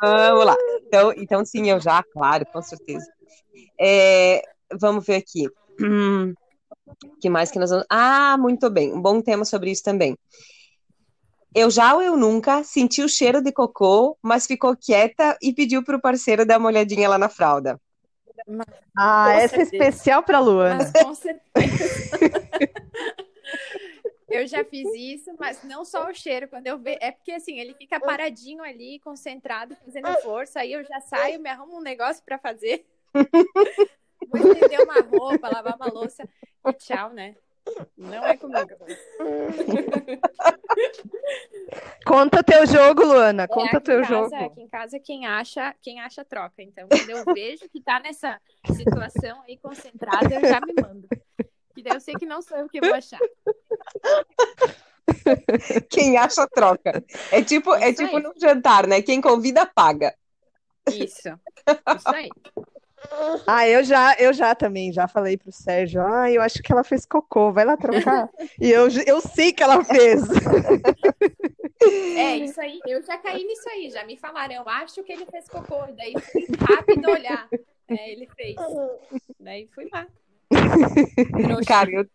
Vamos 0.00 0.46
lá. 0.46 0.56
Então, 0.86 1.12
então, 1.16 1.44
sim, 1.44 1.70
eu 1.70 1.78
já, 1.80 2.02
claro, 2.02 2.44
com 2.46 2.60
certeza. 2.60 3.06
É, 3.80 4.42
vamos 4.80 5.06
ver 5.06 5.16
aqui. 5.16 5.48
Hum, 5.80 6.34
que 7.20 7.30
mais 7.30 7.50
que 7.50 7.58
nós 7.58 7.70
vamos. 7.70 7.86
Ah, 7.88 8.36
muito 8.36 8.68
bem. 8.68 8.92
Um 8.92 9.00
bom 9.00 9.20
tema 9.20 9.44
sobre 9.44 9.70
isso 9.70 9.82
também. 9.82 10.16
Eu 11.58 11.72
já 11.72 11.92
ou 11.92 12.00
eu 12.00 12.16
nunca 12.16 12.62
senti 12.62 13.02
o 13.02 13.08
cheiro 13.08 13.42
de 13.42 13.50
cocô, 13.50 14.16
mas 14.22 14.46
ficou 14.46 14.76
quieta 14.76 15.36
e 15.42 15.52
pediu 15.52 15.82
para 15.82 15.96
o 15.96 16.00
parceiro 16.00 16.46
dar 16.46 16.56
uma 16.56 16.68
olhadinha 16.68 17.08
lá 17.08 17.18
na 17.18 17.28
fralda. 17.28 17.80
Ah, 18.96 19.32
essa 19.32 19.56
é 19.56 19.62
especial 19.62 20.22
para 20.22 20.38
Luana. 20.38 20.76
Mas, 20.76 21.02
com 21.02 21.14
certeza. 21.16 22.20
Eu 24.28 24.46
já 24.46 24.62
fiz 24.62 24.88
isso, 24.94 25.34
mas 25.36 25.64
não 25.64 25.84
só 25.84 26.08
o 26.08 26.14
cheiro. 26.14 26.46
Quando 26.46 26.68
eu 26.68 26.78
vejo. 26.78 26.98
É 27.00 27.10
porque 27.10 27.32
assim, 27.32 27.58
ele 27.58 27.74
fica 27.74 27.98
paradinho 27.98 28.62
ali, 28.62 29.00
concentrado, 29.00 29.76
fazendo 29.84 30.14
força. 30.22 30.60
Aí 30.60 30.72
eu 30.72 30.84
já 30.84 31.00
saio, 31.00 31.40
me 31.40 31.50
arrumo 31.50 31.78
um 31.78 31.82
negócio 31.82 32.22
para 32.24 32.38
fazer. 32.38 32.86
Vou 34.28 34.52
estender 34.52 34.80
uma 34.80 35.00
roupa, 35.00 35.48
lavar 35.48 35.74
uma 35.74 35.90
louça 35.90 36.22
e 36.68 36.72
tchau, 36.74 37.12
né? 37.12 37.34
Não 37.96 38.24
é 38.24 38.36
comigo. 38.36 38.68
Conta 42.06 42.42
teu 42.42 42.66
jogo, 42.66 43.04
Luana. 43.04 43.44
É, 43.44 43.46
Conta 43.46 43.76
é, 43.76 43.80
teu 43.80 44.00
casa, 44.00 44.14
jogo. 44.14 44.34
Aqui 44.34 44.62
em 44.62 44.68
casa, 44.68 44.98
quem 44.98 45.26
acha, 45.26 45.74
quem 45.82 46.00
acha 46.00 46.24
troca. 46.24 46.62
Então, 46.62 46.88
quando 46.88 47.10
eu 47.10 47.24
vejo 47.34 47.68
que 47.68 47.80
tá 47.80 48.00
nessa 48.00 48.40
situação 48.74 49.42
aí 49.42 49.58
concentrada, 49.58 50.34
eu 50.34 50.40
já 50.40 50.60
me 50.60 50.74
mando. 50.80 51.06
Que 51.74 51.82
daí 51.82 51.94
eu 51.94 52.00
sei 52.00 52.14
que 52.14 52.26
não 52.26 52.42
sou 52.42 52.58
eu 52.58 52.68
que 52.68 52.80
vou 52.80 52.94
achar. 52.94 53.20
Quem 55.90 56.16
acha 56.16 56.46
troca. 56.48 57.04
É 57.30 57.42
tipo, 57.42 57.74
é 57.74 57.92
tipo 57.92 58.18
no 58.18 58.32
jantar, 58.36 58.86
né? 58.86 59.02
Quem 59.02 59.20
convida 59.20 59.66
paga. 59.66 60.14
Isso. 60.88 61.28
Isso 61.96 62.08
aí. 62.08 62.30
Ah, 63.46 63.66
eu 63.68 63.82
já, 63.84 64.14
eu 64.18 64.32
já 64.32 64.54
também, 64.54 64.92
já 64.92 65.08
falei 65.08 65.36
pro 65.36 65.52
Sérgio, 65.52 66.02
ah, 66.02 66.30
eu 66.30 66.42
acho 66.42 66.62
que 66.62 66.72
ela 66.72 66.84
fez 66.84 67.06
cocô, 67.06 67.52
vai 67.52 67.64
lá 67.64 67.76
trocar. 67.76 68.28
e 68.60 68.70
eu, 68.70 68.88
eu 69.06 69.20
sei 69.20 69.52
que 69.52 69.62
ela 69.62 69.84
fez. 69.84 70.22
É, 72.16 72.36
isso 72.36 72.60
aí, 72.60 72.80
eu 72.86 73.02
já 73.02 73.16
caí 73.18 73.44
nisso 73.44 73.68
aí, 73.70 73.90
já 73.90 74.04
me 74.04 74.16
falaram, 74.16 74.54
eu 74.54 74.68
acho 74.68 75.02
que 75.02 75.12
ele 75.12 75.26
fez 75.26 75.48
cocô, 75.48 75.86
daí 75.96 76.14
fui 76.20 76.46
rápido 76.58 77.10
olhar. 77.10 77.48
É, 77.88 78.12
ele 78.12 78.28
fez. 78.36 78.56
Daí 79.40 79.68
fui 79.74 79.88
lá. 79.92 80.06
Cara, 81.66 81.90
eu, 81.90 82.06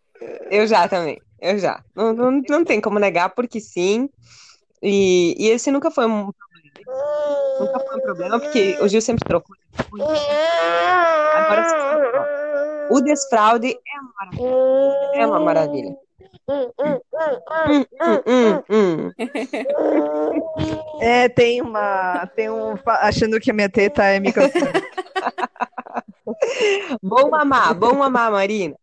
eu 0.50 0.66
já 0.66 0.88
também. 0.88 1.20
Eu 1.40 1.58
já. 1.58 1.82
Não, 1.94 2.12
não, 2.12 2.30
não 2.48 2.64
tem 2.64 2.80
como 2.80 2.98
negar, 2.98 3.30
porque 3.30 3.60
sim. 3.60 4.08
E, 4.82 5.34
e 5.38 5.48
esse 5.48 5.70
nunca 5.70 5.90
foi 5.90 6.06
um. 6.06 6.30
Nunca 7.60 7.80
foi 7.80 7.96
um 7.96 8.00
problema, 8.00 8.40
porque 8.40 8.76
o 8.80 8.88
Gil 8.88 9.00
sempre 9.00 9.24
trocou. 9.26 9.56
Agora 11.34 11.68
sim, 11.68 11.76
o 12.90 13.00
desfraude 13.00 13.74
é 13.74 14.00
uma 14.00 14.12
maravilha. 14.20 15.10
É 15.14 15.26
uma 15.26 15.40
maravilha. 15.40 15.96
Hum, 16.46 16.70
hum, 16.78 17.00
hum, 18.68 19.10
é, 21.00 21.26
tem 21.28 21.62
uma. 21.62 22.26
Tem 22.34 22.50
um. 22.50 22.74
Achando 22.86 23.40
que 23.40 23.50
a 23.50 23.54
minha 23.54 23.68
teta 23.68 24.04
é 24.04 24.20
microfone. 24.20 24.64
bom 27.02 27.30
mamar, 27.30 27.74
bom 27.74 27.94
mamar, 27.94 28.30
Marina. 28.30 28.76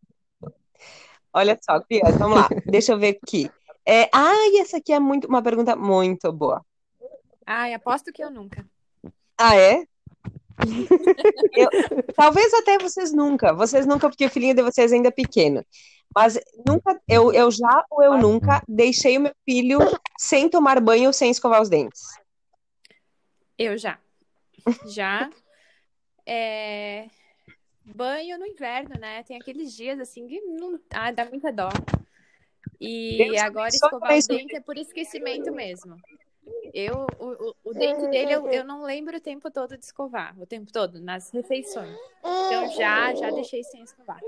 Olha 1.34 1.58
só, 1.62 1.80
criança, 1.80 2.18
vamos 2.18 2.38
lá. 2.38 2.50
Deixa 2.66 2.92
eu 2.94 3.00
ver 3.00 3.20
aqui. 3.22 3.50
É, 3.86 4.10
ai, 4.14 4.58
essa 4.58 4.78
aqui 4.78 4.92
é 4.92 5.00
muito, 5.00 5.28
uma 5.28 5.42
pergunta 5.42 5.76
muito 5.76 6.32
boa. 6.32 6.64
Ai, 7.46 7.74
aposto 7.74 8.12
que 8.12 8.24
eu 8.24 8.30
nunca. 8.30 8.66
Ah, 9.38 9.56
é? 9.56 9.84
eu, 11.58 11.70
talvez 12.16 12.54
até 12.54 12.78
vocês 12.78 13.12
nunca. 13.12 13.54
Vocês 13.54 13.86
nunca, 13.86 14.10
porque 14.10 14.26
o 14.26 14.30
filhinho 14.30 14.56
de 14.56 14.62
vocês 14.62 14.92
ainda 14.94 15.08
é 15.08 15.12
pequeno. 15.12 15.66
Mas 16.14 16.38
nunca, 16.68 17.02
eu, 17.08 17.32
eu 17.32 17.50
já 17.50 17.86
ou 17.90 18.04
eu 18.04 18.18
nunca 18.18 18.62
deixei 18.68 19.18
o 19.18 19.22
meu 19.22 19.34
filho 19.46 19.80
sem 20.20 20.50
tomar 20.50 20.80
banho, 20.82 21.14
sem 21.14 21.32
escovar 21.32 21.62
os 21.62 21.70
dentes. 21.70 22.02
Eu 23.58 23.78
já. 23.78 23.98
Já. 24.86 25.30
É... 26.26 27.08
Banho 27.84 28.38
no 28.38 28.46
inverno, 28.46 29.00
né? 29.00 29.24
Tem 29.24 29.38
aqueles 29.38 29.74
dias 29.74 30.00
assim 30.00 30.28
que 30.28 30.40
não... 30.42 30.80
ah, 30.92 31.12
dá 31.12 31.26
muita 31.26 31.52
dó. 31.52 31.70
E 32.80 33.18
Deus 33.18 33.42
agora 33.42 33.70
escovar 33.70 34.18
o 34.18 34.28
dente 34.28 34.56
é 34.56 34.60
por 34.60 34.78
esquecimento 34.78 35.52
mesmo. 35.52 35.96
Eu, 36.74 37.06
o, 37.20 37.54
o, 37.64 37.74
dente 37.74 38.08
dele, 38.08 38.34
eu, 38.34 38.48
eu 38.48 38.64
não 38.64 38.84
lembro 38.84 39.18
o 39.18 39.22
tempo 39.22 39.52
todo 39.52 39.78
de 39.78 39.84
escovar, 39.84 40.34
o 40.40 40.46
tempo 40.46 40.72
todo, 40.72 41.02
nas 41.02 41.30
refeições. 41.32 41.96
Então 42.20 42.70
já, 42.72 43.14
já 43.14 43.30
deixei 43.32 43.64
sem 43.64 43.84
escovar. 43.84 44.20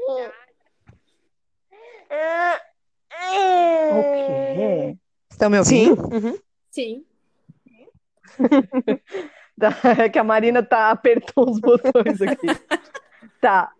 O 3.91 4.03
quê? 4.25 4.97
Estão 5.29 5.49
me 5.49 5.59
ouvindo? 5.59 5.95
Sim. 5.95 6.15
Uhum. 6.15 6.39
Sim. 6.69 7.05
Tá, 9.59 9.69
é 10.03 10.09
que 10.09 10.17
a 10.17 10.23
Marina 10.23 10.63
tá 10.63 10.89
apertou 10.89 11.47
os 11.47 11.59
botões 11.59 12.19
aqui. 12.23 12.47
tá. 13.39 13.71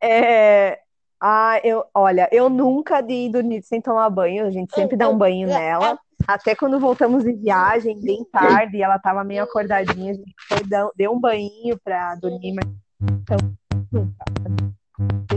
É, 0.00 0.80
ah, 1.20 1.60
eu, 1.64 1.84
olha, 1.92 2.28
eu 2.32 2.48
nunca 2.48 3.00
de 3.00 3.28
dormir 3.28 3.62
sem 3.62 3.80
tomar 3.80 4.08
banho, 4.08 4.46
a 4.46 4.50
gente 4.50 4.72
sempre 4.72 4.96
dá 4.96 5.08
um 5.08 5.18
banho 5.18 5.48
nela. 5.48 5.98
Até 6.26 6.54
quando 6.54 6.78
voltamos 6.78 7.24
de 7.24 7.32
viagem, 7.32 8.00
bem 8.00 8.24
tarde, 8.30 8.82
ela 8.82 8.98
tava 8.98 9.24
meio 9.24 9.42
acordadinha, 9.42 10.12
a 10.12 10.14
gente 10.14 10.34
foi, 10.48 10.58
deu 10.96 11.12
um 11.12 11.20
banho 11.20 11.78
pra 11.82 12.14
dormir, 12.14 12.54
mas 12.54 12.68
então, 13.02 13.38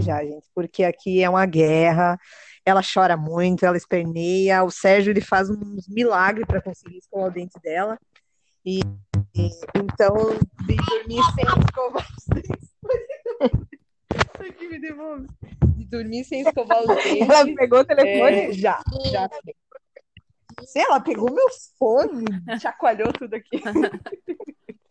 já, 0.04 0.24
gente, 0.24 0.46
porque 0.54 0.84
aqui 0.84 1.24
é 1.24 1.30
uma 1.30 1.46
guerra. 1.46 2.20
Ela 2.66 2.82
chora 2.82 3.16
muito, 3.16 3.66
ela 3.66 3.78
esperneia. 3.78 4.64
O 4.64 4.72
Sérgio 4.72 5.12
ele 5.12 5.22
faz 5.22 5.50
uns 5.50 5.88
milagres 5.88 6.46
para 6.46 6.62
conseguir 6.62 6.98
escovar 6.98 7.28
o 7.28 7.32
dente 7.32 7.60
dela. 7.62 7.98
E, 8.66 8.80
e 9.36 9.50
então, 9.76 10.16
de 10.66 10.76
dormir 10.76 11.22
sem 11.36 11.46
escovar 11.64 12.08
os 12.18 12.26
dentes. 12.28 12.74
Aqui 14.40 14.68
me 14.68 14.80
devolve. 14.80 15.28
De 15.76 15.86
dormir 15.86 16.24
sem 16.26 16.42
escovar 16.42 16.82
os 16.82 16.88
dentes. 16.88 17.30
Ela 17.30 17.56
pegou 17.56 17.80
o 17.80 17.86
telefone? 17.86 18.38
É, 18.38 18.54
já, 18.54 18.82
já. 19.12 19.30
Sei, 20.66 20.84
ela 20.84 21.00
pegou 21.00 21.32
meu 21.32 21.48
fone, 21.78 22.26
chacoalhou 22.62 23.12
tudo 23.14 23.36
aqui. 23.36 23.58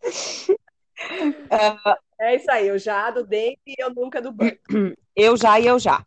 Uh, 0.07 1.95
é 2.19 2.35
isso 2.35 2.51
aí, 2.51 2.67
eu 2.67 2.77
já 2.77 3.11
do 3.11 3.25
dente 3.25 3.59
e 3.67 3.75
eu 3.77 3.93
nunca 3.93 4.21
do 4.21 4.31
banco. 4.31 4.57
Eu 5.15 5.37
já 5.37 5.59
e 5.59 5.67
eu 5.67 5.77
já. 5.77 6.03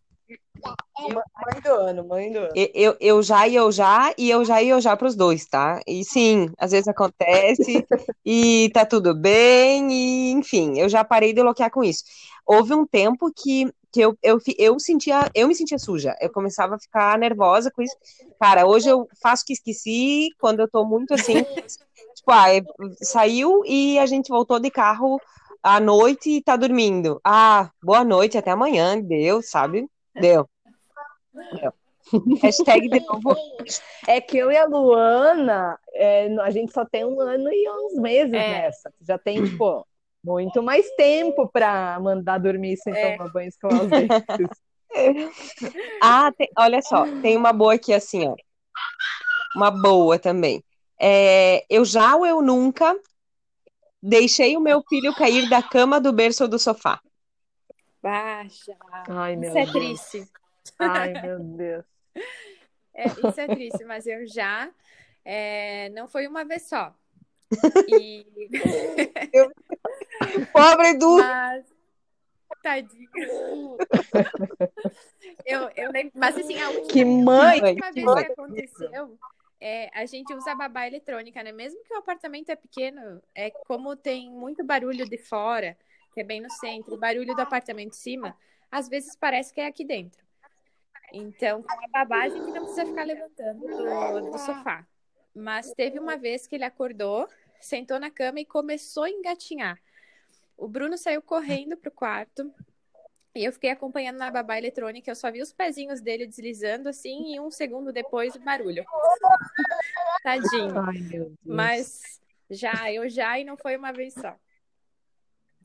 Mãe 0.99 1.61
do 1.63 1.71
ano, 1.71 2.09
mãe 2.09 2.33
do 2.33 2.39
ano. 2.39 2.53
Eu, 2.55 2.97
eu 2.99 3.23
já 3.23 3.47
e 3.47 3.55
eu 3.55 3.71
já, 3.71 4.13
e 4.19 4.31
eu 4.31 4.45
já 4.45 4.63
e 4.63 4.69
eu 4.69 4.81
já 4.81 4.97
para 4.97 5.07
os 5.07 5.15
dois, 5.15 5.47
tá? 5.47 5.81
E 5.87 6.05
sim, 6.05 6.51
às 6.59 6.73
vezes 6.73 6.89
acontece, 6.89 7.87
e 8.25 8.69
tá 8.75 8.85
tudo 8.85 9.15
bem, 9.15 9.93
e 9.93 10.31
enfim, 10.33 10.79
eu 10.79 10.89
já 10.89 11.05
parei 11.05 11.33
de 11.33 11.41
bloquear 11.41 11.71
com 11.71 11.85
isso. 11.85 12.03
Houve 12.45 12.75
um 12.75 12.87
tempo 12.87 13.31
que, 13.33 13.73
que 13.97 14.01
eu, 14.03 14.15
eu, 14.23 14.39
eu 14.59 14.79
sentia, 14.79 15.31
eu 15.35 15.49
me 15.49 15.55
sentia 15.55 15.79
suja, 15.79 16.15
eu 16.21 16.31
começava 16.31 16.75
a 16.75 16.79
ficar 16.79 17.19
nervosa 17.19 17.71
com 17.71 17.81
isso. 17.81 17.97
Cara, 18.39 18.67
hoje 18.67 18.91
eu 18.91 19.09
faço 19.23 19.43
que 19.43 19.55
esqueci, 19.55 20.29
quando 20.39 20.61
eu 20.61 20.69
tô 20.69 20.85
muito 20.85 21.15
assim, 21.15 21.33
tipo, 22.15 22.31
ah, 22.31 22.45
saiu 23.01 23.63
e 23.65 23.99
a 23.99 24.05
gente 24.05 24.29
voltou 24.29 24.61
de 24.61 24.71
carro 24.71 25.19
à 25.63 25.81
noite 25.81 26.29
e 26.29 26.43
tá 26.43 26.57
dormindo. 26.57 27.19
Ah, 27.25 27.71
boa 27.83 28.05
noite, 28.05 28.37
até 28.37 28.51
amanhã, 28.51 29.01
deu, 29.01 29.41
sabe? 29.41 29.89
Deu. 30.15 30.47
Deu. 31.59 31.73
Hashtag 32.43 32.91
de 32.91 33.01
novo. 33.01 33.35
É 34.07 34.21
que 34.21 34.37
eu 34.37 34.53
e 34.53 34.59
a 34.59 34.67
Luana, 34.67 35.79
é, 35.95 36.29
a 36.43 36.51
gente 36.51 36.71
só 36.71 36.85
tem 36.85 37.03
um 37.03 37.19
ano 37.19 37.49
e 37.51 37.67
uns 37.71 37.95
meses 37.95 38.35
é. 38.35 38.61
nessa. 38.61 38.93
Já 39.01 39.17
tem, 39.17 39.43
tipo, 39.43 39.87
muito 40.27 40.61
mais 40.63 40.91
tempo 40.97 41.49
para 41.49 41.99
mandar 42.01 42.39
dormir 42.39 42.77
sem 42.79 42.93
é. 42.93 43.17
tomar 43.17 43.31
banho 43.31 43.49
escovar 43.49 43.85
os 43.85 43.91
dentes. 43.91 44.49
ah, 46.03 46.33
tem, 46.37 46.49
olha 46.59 46.83
só, 46.83 47.05
tem 47.23 47.37
uma 47.37 47.53
boa 47.53 47.75
aqui 47.75 47.95
assim, 47.95 48.27
ó. 48.27 48.35
Uma 49.55 49.71
boa 49.71 50.19
também. 50.19 50.63
É, 51.01 51.65
eu 51.71 51.85
já 51.85 52.17
ou 52.17 52.27
eu 52.27 52.43
nunca 52.43 52.99
deixei 54.03 54.57
o 54.57 54.61
meu 54.61 54.83
filho 54.89 55.15
cair 55.15 55.49
da 55.49 55.63
cama, 55.63 56.01
do 56.01 56.13
berço 56.13 56.43
ou 56.43 56.49
do 56.49 56.59
sofá. 56.59 57.01
Baixa. 58.03 58.77
Ai, 59.09 59.37
meu 59.37 59.51
isso 59.51 59.59
é 59.59 59.65
Deus. 59.65 59.69
é 59.69 59.79
triste. 59.79 60.31
Ai, 60.79 61.13
meu 61.23 61.39
Deus. 61.39 61.85
É, 62.95 63.07
isso 63.07 63.41
é 63.41 63.47
triste, 63.47 63.85
mas 63.85 64.07
eu 64.07 64.27
já. 64.27 64.71
É, 65.25 65.89
não 65.91 66.09
foi 66.09 66.27
uma 66.27 66.45
vez 66.45 66.69
só. 66.69 66.95
E... 67.89 68.27
Pobre 70.53 70.89
Edu! 70.89 71.19
Mas... 71.19 71.65
Tadinho. 72.63 73.09
eu, 75.45 75.71
eu 75.77 75.93
lembro... 75.93 76.13
Mas 76.15 76.37
assim, 76.37 76.61
a 76.61 76.71
última, 76.71 76.89
que 76.89 77.05
mãe, 77.05 77.61
a 77.61 77.67
última 77.67 77.93
vez 77.93 78.27
que 78.27 78.33
aconteceu 78.33 79.19
é, 79.61 79.91
a 79.95 80.05
gente 80.07 80.33
usa 80.35 80.55
babá 80.55 80.87
eletrônica, 80.87 81.43
né? 81.43 81.53
Mesmo 81.53 81.83
que 81.85 81.95
o 81.95 81.99
apartamento 81.99 82.51
é 82.51 82.57
pequeno, 82.57 83.23
é 83.35 83.51
como 83.51 83.97
tem 83.97 84.31
muito 84.31 84.65
barulho 84.65 85.09
de 85.09 85.19
fora, 85.19 85.77
que 86.13 86.21
é 86.21 86.25
bem 86.25 86.41
no 86.41 86.51
centro, 86.51 86.95
o 86.95 86.99
barulho 86.99 87.35
do 87.35 87.41
apartamento 87.41 87.91
de 87.91 87.97
cima, 87.97 88.37
às 88.71 88.89
vezes 88.89 89.17
parece 89.17 89.53
que 89.53 89.61
é 89.61 89.67
aqui 89.67 89.85
dentro. 89.85 90.25
Então, 91.13 91.63
com 91.63 91.73
a 91.73 91.89
babá, 91.89 92.25
a 92.25 92.29
gente 92.29 92.47
não 92.47 92.65
precisa 92.65 92.85
ficar 92.85 93.05
levantando 93.05 93.61
do, 93.61 94.31
do 94.31 94.39
sofá. 94.39 94.87
Mas 95.37 95.71
teve 95.75 95.99
uma 95.99 96.17
vez 96.17 96.47
que 96.47 96.55
ele 96.55 96.65
acordou, 96.65 97.29
sentou 97.61 98.01
na 98.01 98.11
cama 98.11 98.41
e 98.41 98.47
começou 98.47 99.05
a 99.05 99.11
engatinhar. 99.11 99.79
O 100.57 100.67
Bruno 100.67 100.97
saiu 100.97 101.21
correndo 101.21 101.77
pro 101.77 101.91
quarto, 101.91 102.51
e 103.35 103.45
eu 103.45 103.53
fiquei 103.53 103.69
acompanhando 103.69 104.17
na 104.17 104.31
babá 104.31 104.57
eletrônica, 104.57 105.11
eu 105.11 105.15
só 105.15 105.31
vi 105.31 105.43
os 105.43 105.53
pezinhos 105.53 106.01
dele 106.01 106.27
deslizando 106.27 106.89
assim, 106.89 107.35
e 107.35 107.41
um 107.41 107.51
segundo 107.51 107.93
depois 107.93 108.35
o 108.35 108.41
barulho. 108.41 108.83
Tadinho. 110.23 110.79
Ai, 110.79 111.01
meu 111.01 111.25
Deus. 111.27 111.37
Mas 111.45 112.19
já, 112.49 112.91
eu 112.91 113.07
já, 113.11 113.39
e 113.39 113.45
não 113.45 113.59
foi 113.59 113.77
uma 113.77 113.93
vez 113.93 114.15
só. 114.15 114.35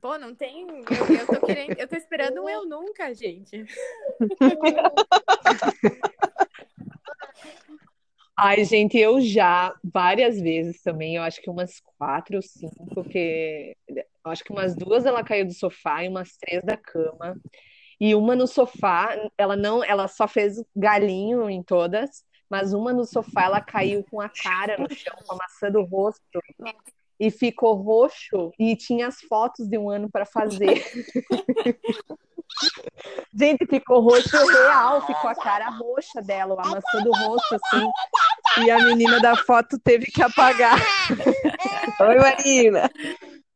Pô, 0.01 0.17
não 0.17 0.35
tem. 0.35 0.67
Eu, 0.67 1.17
eu 1.17 1.27
tô 1.27 1.45
querendo. 1.45 1.79
Eu 1.79 1.87
tô 1.87 1.95
esperando 1.95 2.43
um 2.43 2.49
eu 2.49 2.65
nunca, 2.65 3.13
gente. 3.13 3.65
Ai, 8.43 8.65
gente, 8.65 8.97
eu 8.97 9.21
já 9.21 9.71
várias 9.83 10.41
vezes 10.41 10.81
também, 10.81 11.15
eu 11.15 11.21
acho 11.21 11.39
que 11.39 11.47
umas 11.47 11.79
quatro 11.95 12.37
ou 12.37 12.41
cinco, 12.41 12.87
porque 12.91 13.77
acho 14.23 14.43
que 14.43 14.51
umas 14.51 14.75
duas 14.75 15.05
ela 15.05 15.23
caiu 15.23 15.45
do 15.45 15.53
sofá 15.53 16.03
e 16.03 16.07
umas 16.07 16.35
três 16.37 16.63
da 16.63 16.75
cama. 16.75 17.39
E 17.99 18.15
uma 18.15 18.35
no 18.35 18.47
sofá, 18.47 19.15
ela 19.37 19.55
não, 19.55 19.83
ela 19.83 20.07
só 20.07 20.27
fez 20.27 20.55
galinho 20.75 21.51
em 21.51 21.61
todas, 21.61 22.23
mas 22.49 22.73
uma 22.73 22.91
no 22.91 23.05
sofá 23.05 23.43
ela 23.43 23.61
caiu 23.61 24.03
com 24.09 24.19
a 24.19 24.27
cara 24.27 24.75
no 24.75 24.89
chão, 24.89 25.15
com 25.23 25.35
a 25.35 25.37
maçã 25.37 25.69
do 25.69 25.83
rosto 25.83 26.41
e 27.19 27.29
ficou 27.29 27.75
roxo 27.75 28.51
e 28.57 28.75
tinha 28.75 29.05
as 29.05 29.21
fotos 29.21 29.67
de 29.67 29.77
um 29.77 29.87
ano 29.87 30.09
para 30.09 30.25
fazer. 30.25 30.83
Gente, 33.33 33.65
ficou 33.65 34.01
roxo 34.01 34.37
real, 34.45 35.05
ficou 35.05 35.29
a 35.29 35.35
cara 35.35 35.69
roxa 35.69 36.21
dela, 36.21 36.55
a 36.59 36.67
maçã 36.67 37.03
do 37.03 37.11
rosto, 37.11 37.55
assim. 37.55 37.87
E 38.59 38.69
a 38.69 38.85
menina 38.85 39.19
da 39.19 39.35
foto 39.35 39.79
teve 39.79 40.05
que 40.07 40.21
apagar. 40.21 40.77
Oi, 42.01 42.15
Marina. 42.17 42.89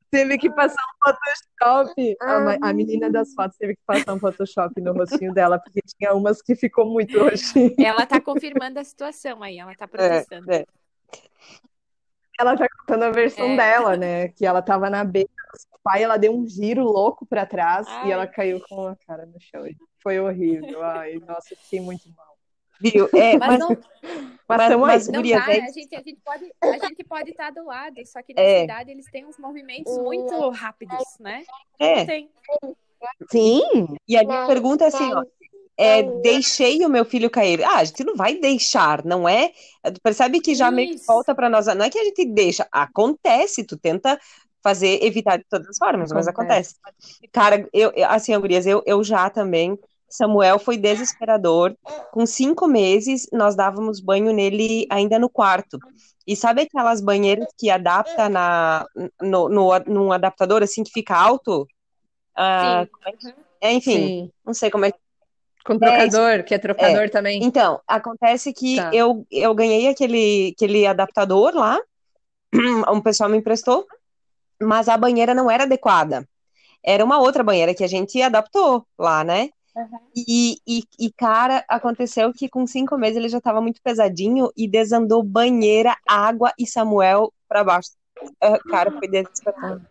Teve 0.10 0.38
que 0.38 0.50
passar 0.50 0.82
um 0.82 1.12
Photoshop. 1.12 2.16
A, 2.22 2.70
a, 2.70 2.74
menina 2.74 3.10
das 3.10 3.34
fotos 3.34 3.58
teve 3.58 3.76
que 3.76 3.82
passar 3.86 4.14
um 4.14 4.20
Photoshop 4.20 4.80
no 4.80 4.94
rostinho 4.94 5.34
dela, 5.34 5.60
porque 5.60 5.82
tinha 5.82 6.14
umas 6.14 6.42
que 6.42 6.56
ficou 6.56 6.86
muito 6.86 7.20
roxinha. 7.20 7.76
Ela 7.78 8.06
tá 8.06 8.22
confirmando 8.22 8.80
a 8.80 8.84
situação 8.84 9.44
aí, 9.44 9.60
ela 9.60 9.76
tá 9.76 9.88
protestando. 9.88 10.50
É, 10.50 10.60
é. 10.60 10.66
ela 12.40 12.56
tá 12.56 12.66
contando 12.80 13.04
a 13.04 13.12
versão 13.12 13.46
É. 13.46 13.58
dela, 13.58 13.98
né? 13.98 14.28
Que 14.30 14.46
ela 14.46 14.62
tava 14.62 14.90
na 14.90 15.04
beira 15.04 15.30
do 15.54 15.60
sofá 15.60 16.00
e 16.00 16.04
ela 16.04 16.18
deu 16.18 16.34
um 16.34 16.48
giro 16.48 16.84
louco 16.84 17.26
pra 17.26 17.46
trás 17.46 17.86
Ai. 17.88 18.08
e 18.08 18.12
ela 18.12 18.26
caiu 18.26 18.62
com 18.70 18.88
a 18.88 18.96
cara 19.06 19.26
no 19.26 19.40
chão. 19.42 19.66
Foi 20.02 20.18
horrível. 20.18 20.82
Ai, 20.82 21.16
nossa, 21.16 21.54
eu 21.54 21.58
fiquei 21.58 21.82
muito 21.82 22.08
mal. 22.16 22.35
Viu? 22.94 23.10
É, 23.14 23.38
Mas 23.38 23.50
mas, 23.50 23.60
não, 23.60 23.78
Mas 24.48 24.78
mas- 24.80 25.08
não 25.08 25.16
Gurias, 25.22 25.46
dá, 25.46 25.54
é 25.54 25.58
né? 25.62 25.66
A 25.68 25.72
gente, 25.72 25.96
a 25.96 26.02
gente 26.02 26.20
pode 26.24 26.52
a 26.62 26.78
gente 26.88 27.04
pode 27.04 27.30
estar 27.32 27.52
do 27.52 27.66
lado, 27.66 27.96
só 28.06 28.22
que 28.22 28.34
na 28.34 28.42
É. 28.42 28.62
cidade 28.62 28.92
eles 28.92 29.06
têm 29.12 29.26
uns 29.26 29.38
movimentos 29.40 29.98
muito 29.98 30.50
rápidos, 30.50 31.04
né? 31.20 31.44
é. 31.80 32.06
Tem. 32.06 32.30
Sim, 33.32 33.88
E 34.08 34.18
a 34.18 34.24
minha 34.24 34.46
pergunta 34.48 34.84
é 34.86 34.88
assim, 34.88 35.14
ó. 35.14 35.24
É, 35.78 36.02
deixei 36.22 36.86
o 36.86 36.90
meu 36.90 37.04
filho 37.04 37.30
cair. 37.30 37.62
Ah, 37.64 37.80
a 37.80 37.84
gente 37.84 38.04
não 38.06 38.16
vai 38.16 38.36
deixar, 38.40 39.04
não 39.04 39.28
é? 39.28 39.52
Tu 39.84 40.00
percebe 40.02 40.40
que 40.40 40.56
já 40.56 40.72
meio 40.72 40.90
que 40.90 40.96
Isso. 40.96 41.06
volta 41.06 41.36
para 41.36 41.50
nós. 41.50 41.66
Não 41.68 41.84
é 41.84 41.90
que 41.90 42.00
a 42.00 42.04
gente 42.06 42.24
deixa, 42.26 42.66
acontece, 42.72 43.66
tu 43.66 43.78
tenta 43.78 44.18
fazer, 44.64 45.04
evitar 45.04 45.38
de 45.38 45.44
todas 45.50 45.68
as 45.68 45.78
formas, 45.78 46.12
mas 46.14 46.28
acontece. 46.30 46.76
Cara, 47.32 47.68
eu, 47.74 47.92
eu- 47.94 48.10
assim, 48.10 48.34
ó, 48.34 48.40
gurias, 48.40 48.66
eu, 48.66 48.82
eu 48.86 49.04
já 49.04 49.30
também. 49.30 49.78
Samuel 50.10 50.60
foi 50.60 50.78
desesperador. 50.78 51.76
Com 52.12 52.26
cinco 52.26 52.68
meses, 52.68 53.28
nós 53.32 53.56
dávamos 53.56 54.00
banho 54.00 54.32
nele 54.34 54.86
ainda 54.90 55.20
no 55.20 55.30
quarto. 55.30 55.78
E 56.28 56.36
sabe 56.36 56.62
aquelas 56.62 57.02
banheiras 57.02 57.48
que 57.58 57.70
adapta 57.70 58.30
na, 58.30 58.86
no, 59.22 59.50
no, 59.50 59.80
num 59.88 60.12
adaptador 60.12 60.64
assim 60.64 60.84
que 60.84 60.92
fica 60.92 61.16
alto? 61.16 61.68
Ah, 62.36 62.86
Sim. 63.20 63.34
é, 63.62 63.74
enfim, 63.74 64.08
sim. 64.08 64.32
não 64.46 64.54
sei 64.54 64.70
como 64.70 64.86
é 64.86 64.92
Com 65.66 65.78
trocador, 65.80 66.44
que 66.44 66.54
é 66.54 66.58
trocador 66.58 67.10
também. 67.10 67.44
então, 67.44 67.80
acontece 67.88 68.52
que 68.54 68.76
Tá. 68.76 68.92
eu, 68.94 69.26
eu 69.32 69.54
ganhei 69.54 69.88
aquele, 69.88 70.54
aquele 70.56 70.86
adaptador 70.86 71.54
lá, 71.56 71.80
um 72.92 73.02
pessoal 73.02 73.30
me 73.30 73.38
emprestou, 73.38 73.86
mas 74.62 74.90
a 74.90 74.98
banheira 74.98 75.34
não 75.34 75.50
era 75.50 75.64
adequada. 75.64 76.28
Era 76.84 77.04
uma 77.04 77.20
outra 77.20 77.44
banheira 77.44 77.74
que 77.74 77.84
a 77.84 77.88
gente 77.88 78.22
adaptou 78.22 78.86
lá, 78.98 79.24
né? 79.24 79.50
Uhum. 79.76 80.00
E, 80.16 80.58
e, 80.66 80.84
e, 80.98 81.12
cara, 81.12 81.64
aconteceu 81.68 82.32
que 82.34 82.48
com 82.48 82.66
cinco 82.66 82.98
meses 82.98 83.18
ele 83.18 83.30
já 83.30 83.40
estava 83.40 83.60
muito 83.62 83.82
pesadinho 83.82 84.50
e 84.56 84.68
desandou 84.68 85.22
banheira, 85.22 85.98
água 86.08 86.54
e 86.58 86.66
Samuel 86.66 87.34
para 87.48 87.64
baixo. 87.64 87.90
Ah, 88.42 88.58
Cara, 88.70 88.92
foi 88.92 89.08
desesperador. 89.08 89.82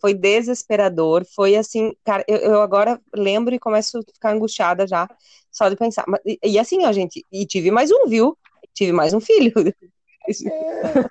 Foi 0.00 0.14
desesperador, 0.14 1.24
foi 1.34 1.56
assim, 1.56 1.94
cara, 2.04 2.22
eu, 2.28 2.36
eu 2.36 2.60
agora 2.60 3.00
lembro 3.14 3.54
e 3.54 3.58
começo 3.58 3.98
a 3.98 4.02
ficar 4.02 4.32
angustiada 4.32 4.86
já, 4.86 5.08
só 5.50 5.68
de 5.68 5.76
pensar. 5.76 6.04
E, 6.26 6.38
e 6.44 6.58
assim, 6.58 6.84
ó, 6.84 6.92
gente, 6.92 7.24
e 7.32 7.46
tive 7.46 7.70
mais 7.70 7.90
um, 7.90 8.06
viu? 8.06 8.36
Tive 8.74 8.92
mais 8.92 9.14
um 9.14 9.20
filho. 9.20 9.52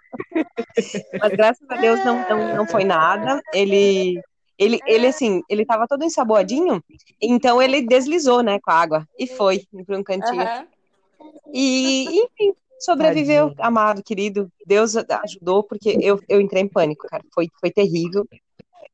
Mas 1.22 1.32
graças 1.32 1.70
a 1.70 1.76
Deus 1.78 2.03
não, 2.05 2.30
não, 2.30 2.55
não 2.57 2.68
foi 2.68 2.84
nada. 2.84 3.41
Ele, 3.53 4.22
ele, 4.58 4.80
ele 4.86 5.08
assim, 5.08 5.41
ele 5.49 5.66
tava 5.66 5.88
todo 5.88 6.04
ensaboadinho, 6.04 6.84
então 7.22 7.62
ele 7.62 7.82
deslizou, 7.82 8.41
né, 8.43 8.60
com 8.60 8.72
a 8.72 8.76
água 8.76 9.08
e 9.18 9.28
foi 9.28 9.66
para 9.86 9.97
um 9.97 10.04
cantinho. 10.04 10.43
Aham. 10.43 10.68
E, 11.54 12.20
enfim, 12.24 12.54
sobreviveu, 12.80 13.49
Tadinho. 13.49 13.66
amado, 13.66 14.04
querido. 14.04 14.51
Deus 14.66 14.95
ajudou, 14.95 15.64
porque 15.64 15.97
eu, 16.01 16.20
eu 16.28 16.41
entrei 16.41 16.64
em 16.64 16.68
pânico, 16.68 17.08
cara. 17.08 17.24
Foi, 17.34 17.47
foi 17.60 17.72
terrível. 17.72 18.28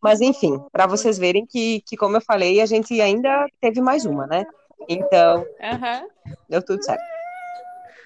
Mas, 0.01 0.21
enfim, 0.21 0.59
para 0.71 0.87
vocês 0.87 1.17
verem 1.17 1.45
que, 1.45 1.81
que, 1.85 1.97
como 1.97 2.17
eu 2.17 2.21
falei, 2.21 2.61
a 2.61 2.65
gente 2.65 2.99
ainda 3.01 3.47
teve 3.59 3.81
mais 3.81 4.05
uma, 4.05 4.27
né? 4.27 4.45
Então, 4.87 5.45
Aham. 5.61 6.07
deu 6.47 6.63
tudo 6.63 6.83
certo. 6.83 7.03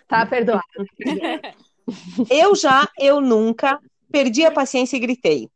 Tá 0.07 0.25
perdoado. 0.25 0.63
Eu 2.29 2.55
já, 2.55 2.87
eu 2.97 3.19
nunca 3.19 3.77
perdi 4.09 4.45
a 4.45 4.51
paciência 4.51 4.95
e 4.95 4.99
gritei. 5.01 5.49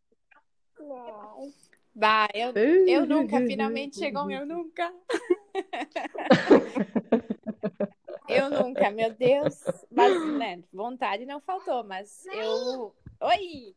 Bah, 1.98 2.28
eu, 2.32 2.54
eu 2.88 3.08
nunca, 3.08 3.42
finalmente 3.42 3.98
chegou 3.98 4.24
meu 4.26 4.46
nunca. 4.46 4.94
Eu 8.30 8.50
nunca, 8.50 8.92
meu 8.92 9.14
Deus. 9.14 9.86
Mas, 9.90 10.22
né, 10.22 10.62
vontade 10.74 11.26
não 11.26 11.40
faltou, 11.40 11.82
mas 11.86 12.26
eu. 12.28 12.94
Oi! 13.22 13.74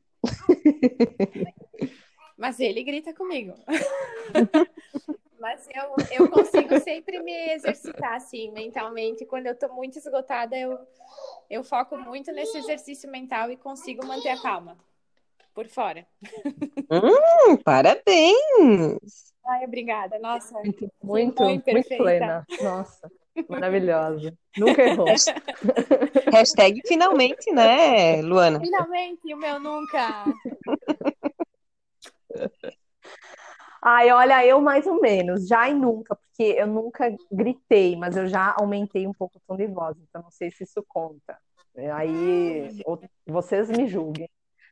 Mas 2.37 2.59
ele 2.59 2.83
grita 2.83 3.15
comigo. 3.15 3.55
Mas 5.39 5.67
eu, 5.75 5.97
eu 6.11 6.29
consigo 6.29 6.79
sempre 6.81 7.23
me 7.23 7.33
exercitar, 7.53 8.15
assim, 8.15 8.51
mentalmente. 8.51 9.25
Quando 9.25 9.47
eu 9.47 9.59
tô 9.59 9.73
muito 9.73 9.97
esgotada, 9.97 10.55
eu, 10.55 10.79
eu 11.49 11.65
foco 11.65 11.97
muito 11.97 12.31
nesse 12.31 12.59
exercício 12.59 13.11
mental 13.11 13.51
e 13.51 13.57
consigo 13.57 14.07
manter 14.07 14.29
a 14.29 14.37
calma. 14.37 14.77
Por 15.61 15.69
fora. 15.69 16.07
Hum, 16.91 17.55
parabéns! 17.63 19.35
Ai, 19.45 19.67
obrigada. 19.67 20.19
Nossa, 20.19 20.55
Muito, 21.03 21.45
muito, 21.45 21.71
muito 21.71 21.89
plena. 21.99 22.47
Nossa, 22.63 23.13
maravilhosa. 23.47 24.33
Nunca 24.57 24.83
errou. 24.83 25.05
Hashtag 26.33 26.81
finalmente, 26.89 27.53
né, 27.53 28.23
Luana? 28.23 28.59
finalmente 28.59 29.35
o 29.35 29.37
meu 29.37 29.61
nunca. 29.61 30.25
Ai, 33.83 34.11
olha, 34.11 34.47
eu 34.47 34.63
mais 34.63 34.87
ou 34.87 34.99
menos, 34.99 35.47
já 35.47 35.69
e 35.69 35.75
nunca, 35.75 36.17
porque 36.17 36.55
eu 36.59 36.67
nunca 36.67 37.15
gritei, 37.31 37.97
mas 37.97 38.17
eu 38.17 38.27
já 38.27 38.55
aumentei 38.59 39.07
um 39.07 39.13
pouco 39.13 39.37
o 39.37 39.43
tom 39.47 39.59
de 39.59 39.67
voz, 39.67 39.95
então 40.09 40.23
não 40.23 40.31
sei 40.31 40.51
se 40.51 40.65
isso 40.65 40.83
conta. 40.89 41.37
Aí 41.95 42.71
ou- 42.87 42.99
vocês 43.27 43.69
me 43.69 43.87
julguem. 43.87 44.27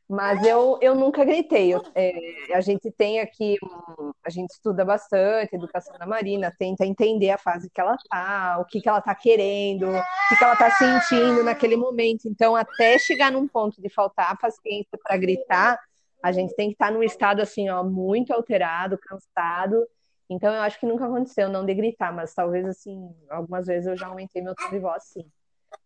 Mas 0.09 0.43
eu, 0.43 0.79
eu 0.81 0.95
nunca 0.95 1.23
gritei. 1.23 1.71
É, 1.93 2.11
a 2.55 2.61
gente 2.61 2.89
tem 2.89 3.19
aqui, 3.19 3.57
um- 3.63 4.11
a 4.25 4.29
gente 4.31 4.49
estuda 4.49 4.83
bastante 4.83 5.55
educação 5.55 5.95
da 5.99 6.05
Marina, 6.07 6.51
tenta 6.57 6.83
entender 6.83 7.29
a 7.29 7.37
fase 7.37 7.69
que 7.69 7.79
ela 7.79 7.95
tá, 8.09 8.57
o 8.59 8.65
que 8.65 8.81
que 8.81 8.89
ela 8.89 9.01
tá 9.01 9.13
querendo, 9.13 9.87
o 9.87 10.01
que 10.29 10.35
que 10.35 10.43
ela 10.43 10.55
tá 10.55 10.71
sentindo 10.71 11.43
naquele 11.43 11.75
momento. 11.77 12.27
Então, 12.27 12.55
até 12.55 12.97
chegar 12.97 13.31
num 13.31 13.47
ponto 13.47 13.79
de 13.79 13.87
faltar 13.87 14.31
a 14.31 14.35
paciência 14.35 14.97
para 15.03 15.15
gritar, 15.15 15.79
a 16.23 16.31
gente 16.31 16.55
tem 16.55 16.69
que 16.69 16.73
estar 16.73 16.91
num 16.91 17.03
estado 17.03 17.41
assim, 17.41 17.69
ó, 17.69 17.83
muito 17.83 18.33
alterado, 18.33 18.97
cansado. 18.97 19.87
Então, 20.27 20.51
eu 20.53 20.61
acho 20.61 20.79
que 20.79 20.87
nunca 20.87 21.05
aconteceu, 21.05 21.49
não 21.49 21.63
de 21.65 21.73
gritar, 21.75 22.11
mas 22.11 22.33
talvez 22.33 22.65
assim, 22.65 23.15
algumas 23.29 23.67
vezes 23.67 23.85
eu 23.87 23.95
já 23.95 24.07
aumentei 24.07 24.41
meu 24.41 24.55
tom 24.55 24.69
de 24.71 24.79
voz, 24.79 25.03
sim. 25.03 25.25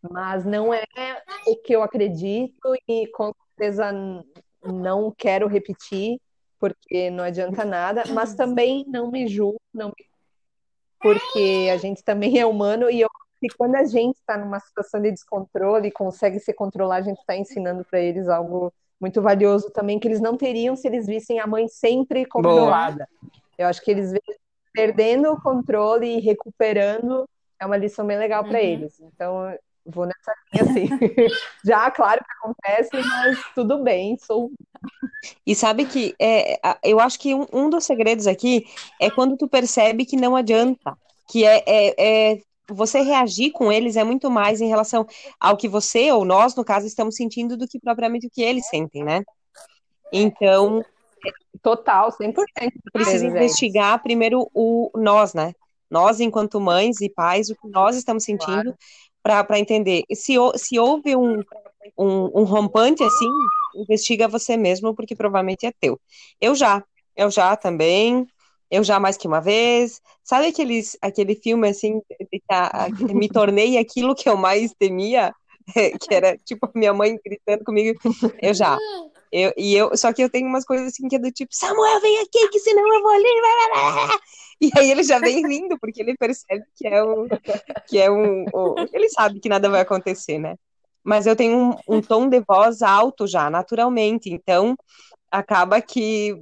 Mas 0.02 0.46
não 0.46 0.74
é 0.74 0.82
o 1.46 1.58
que 1.58 1.74
eu 1.74 1.84
acredito 1.84 2.74
e 2.88 3.08
com 3.08 3.34
certeza 3.58 3.92
não 4.64 5.12
quero 5.16 5.48
repetir, 5.48 6.20
porque 6.60 7.10
não 7.10 7.24
adianta 7.24 7.66
nada, 7.66 8.04
mas 8.14 8.34
também 8.36 8.86
não 8.88 9.12
me 9.12 9.28
julgo, 9.28 9.60
não 9.74 9.88
me... 9.90 10.06
porque 11.02 11.70
a 11.72 11.78
gente 11.78 12.04
também 12.04 12.40
é 12.40 12.46
humano 12.46 12.90
e 12.90 13.02
eu 13.02 13.10
que 13.42 13.48
quando 13.58 13.76
a 13.76 13.84
gente 13.84 14.16
está 14.16 14.38
numa 14.38 14.58
situação 14.58 15.02
de 15.02 15.12
descontrole 15.12 15.90
e 15.90 15.92
consegue 15.92 16.40
se 16.40 16.54
controlar, 16.54 16.96
a 16.98 17.02
gente 17.02 17.20
está 17.20 17.36
ensinando 17.36 17.84
para 17.84 18.00
eles 18.00 18.30
algo 18.30 18.74
muito 19.02 19.22
valioso 19.22 19.70
também 19.70 20.00
que 20.00 20.08
eles 20.08 20.22
não 20.22 20.38
teriam 20.38 20.78
se 20.78 20.88
eles 20.88 21.06
vissem 21.06 21.42
a 21.42 21.46
mãe 21.46 21.68
sempre 21.68 22.26
controlada. 22.26 23.06
Eu 23.58 23.68
acho 23.68 23.82
que 23.84 23.92
eles 23.92 24.12
veem 24.12 24.38
perdendo 24.72 25.30
o 25.34 25.42
controle 25.42 26.08
e 26.08 26.22
recuperando 26.22 27.28
é 27.60 27.66
uma 27.66 27.76
lição 27.76 28.08
bem 28.08 28.18
legal 28.18 28.46
para 28.46 28.60
Uhum. 28.60 28.66
eles. 28.66 28.98
Então, 29.02 29.54
vou 29.86 30.06
nessa 30.06 30.34
linha 30.54 30.64
assim. 30.64 30.88
Já, 31.64 31.92
claro 31.92 32.24
que 32.24 32.32
acontece, 32.32 32.90
mas 32.94 33.38
tudo 33.54 33.84
bem, 33.84 34.18
sou 34.18 34.52
E 35.46 35.56
sabe 35.56 35.86
que 35.86 36.16
é, 36.20 36.60
eu 36.84 37.00
acho 37.00 37.20
que 37.20 37.34
um, 37.34 37.46
um 37.52 37.70
dos 37.70 37.86
segredos 37.86 38.28
aqui 38.28 38.66
é 39.00 39.10
quando 39.10 39.38
tu 39.38 39.48
percebe 39.48 40.06
que 40.06 40.16
não 40.16 40.36
adianta, 40.36 40.98
que 41.30 41.46
é, 41.46 41.64
é, 41.66 42.34
é 42.34 42.42
você 42.70 43.02
reagir 43.02 43.52
com 43.52 43.72
eles 43.72 43.96
é 43.96 44.04
muito 44.04 44.30
mais 44.32 44.62
em 44.62 44.68
relação 44.68 45.06
ao 45.40 45.58
que 45.58 45.68
você 45.68 46.12
ou 46.12 46.24
nós, 46.24 46.56
no 46.56 46.64
caso, 46.64 46.88
estamos 46.88 47.16
sentindo 47.16 47.58
do 47.58 47.68
que 47.68 47.80
propriamente 47.80 48.28
o 48.28 48.30
que 48.30 48.42
eles 48.42 48.68
sentem, 48.68 49.04
né? 49.04 49.24
Então, 50.12 50.84
total, 51.62 52.12
100%. 52.12 52.34
precisa 52.34 52.72
Presente. 52.92 53.26
investigar 53.26 54.02
primeiro 54.02 54.50
o 54.54 54.92
nós, 54.96 55.34
né? 55.34 55.54
Nós, 55.90 56.20
enquanto 56.20 56.60
mães 56.60 57.02
e 57.02 57.10
pais, 57.10 57.50
o 57.50 57.56
que 57.56 57.68
nós 57.68 57.96
estamos 57.96 58.24
sentindo 58.24 58.76
para 59.24 59.58
entender. 59.60 60.04
Se, 60.14 60.36
se 60.56 60.78
houve 60.78 61.16
um, 61.16 61.40
um, 61.98 62.42
um 62.42 62.44
rompante 62.44 63.04
assim, 63.04 63.30
investiga 63.76 64.28
você 64.28 64.58
mesmo, 64.58 64.94
porque 64.94 65.16
provavelmente 65.16 65.66
é 65.66 65.72
teu. 65.80 66.00
Eu 66.40 66.54
já, 66.54 66.84
eu 67.16 67.32
já 67.32 67.56
também, 67.56 68.28
eu 68.70 68.84
já 68.84 69.00
mais 69.00 69.18
que 69.18 69.28
uma 69.28 69.40
vez. 69.40 70.02
Sabe 70.24 70.48
aqueles, 70.48 70.98
aquele 71.02 71.36
filme 71.36 71.68
assim, 71.70 72.02
de 72.20 72.40
que 72.40 72.42
a- 72.52 72.86
a- 72.86 72.90
me 73.14 73.30
tornei 73.30 73.78
aquilo 73.78 74.14
que 74.16 74.28
eu 74.30 74.36
mais 74.38 74.74
temia? 74.78 75.34
Que 76.10 76.14
era 76.14 76.38
tipo 76.40 76.70
minha 76.76 76.94
mãe 76.94 77.18
gritando 77.26 77.64
comigo. 77.64 77.98
Eu 78.42 78.54
já. 78.54 78.78
Eu, 79.32 79.52
e 79.58 79.74
eu, 79.74 79.96
só 79.98 80.12
que 80.14 80.22
eu 80.22 80.30
tenho 80.30 80.46
umas 80.48 80.66
coisas 80.66 80.88
assim 80.90 81.08
que 81.08 81.16
é 81.16 81.20
do 81.20 81.32
tipo, 81.32 81.56
Samuel, 81.56 82.02
vem 82.02 82.20
aqui, 82.20 82.50
que 82.50 82.60
senão 82.60 82.94
eu 82.94 83.02
vou 83.02 83.12
ali. 83.12 83.24
E 84.62 84.72
aí 84.78 84.90
ele 84.92 85.04
já 85.04 85.20
vem 85.20 85.46
rindo, 85.48 85.78
porque 85.80 86.02
ele 86.02 86.16
percebe 86.18 86.64
que 86.76 86.88
é 86.88 87.04
um, 87.04 87.28
que 87.88 88.00
é 88.00 88.10
um, 88.12 88.46
o- 88.54 88.86
ele 88.94 89.10
sabe 89.10 89.40
que 89.40 89.50
nada 89.50 89.70
vai 89.70 89.82
acontecer, 89.82 90.38
né? 90.40 90.56
mas 91.04 91.28
eu 91.28 91.36
tenho 91.36 91.58
um, 91.88 91.98
um 91.98 92.02
tom 92.02 92.30
de 92.30 92.40
voz 92.48 92.82
alto 92.82 93.28
já, 93.28 93.50
naturalmente, 93.50 94.30
então 94.30 94.74
acaba 95.30 95.82
que 95.82 96.34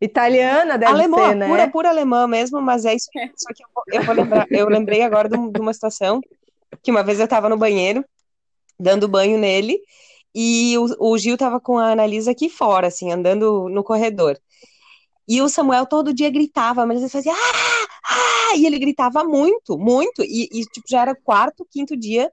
Italiana 0.00 0.76
deve 0.76 0.92
alemã, 0.94 1.28
ser, 1.28 1.36
né? 1.36 1.46
pura, 1.48 1.70
pura 1.70 1.88
alemã 1.90 2.26
mesmo, 2.26 2.60
mas 2.60 2.84
é 2.84 2.94
isso. 2.94 3.08
Só 3.36 3.52
que 3.54 3.62
eu, 3.62 3.68
vou- 3.74 3.84
eu 3.92 4.04
vou 4.04 4.14
lembrar, 4.14 4.46
eu 4.50 4.68
lembrei 4.68 5.02
agora 5.02 5.28
de, 5.28 5.36
um- 5.36 5.52
uma 5.60 5.72
situação 5.72 6.20
que 6.82 6.90
uma 6.90 7.04
vez 7.04 7.20
eu 7.20 7.28
tava 7.28 7.48
no 7.48 7.56
banheiro, 7.56 8.04
dando 8.78 9.08
banho 9.08 9.38
nele, 9.38 9.78
e 10.34 10.76
o, 10.78 11.12
o 11.12 11.18
Gil 11.18 11.36
tava 11.36 11.60
com 11.60 11.78
a 11.78 11.92
Annalisa 11.92 12.32
aqui 12.32 12.48
fora, 12.48 12.88
assim, 12.88 13.12
andando 13.12 13.68
no 13.68 13.84
corredor. 13.84 14.38
E 15.28 15.40
o 15.40 15.48
Samuel 15.48 15.86
todo 15.86 16.12
dia 16.12 16.30
gritava, 16.30 16.84
mas 16.84 17.00
ele 17.00 17.08
fazia 17.08 17.32
ah, 17.32 17.86
ah, 18.04 18.56
e 18.56 18.66
ele 18.66 18.78
gritava 18.78 19.24
muito, 19.24 19.78
muito, 19.78 20.22
e, 20.22 20.48
e, 20.52 20.64
tipo, 20.66 20.86
já 20.88 21.02
era 21.02 21.14
quarto, 21.14 21.66
quinto 21.70 21.96
dia 21.96 22.30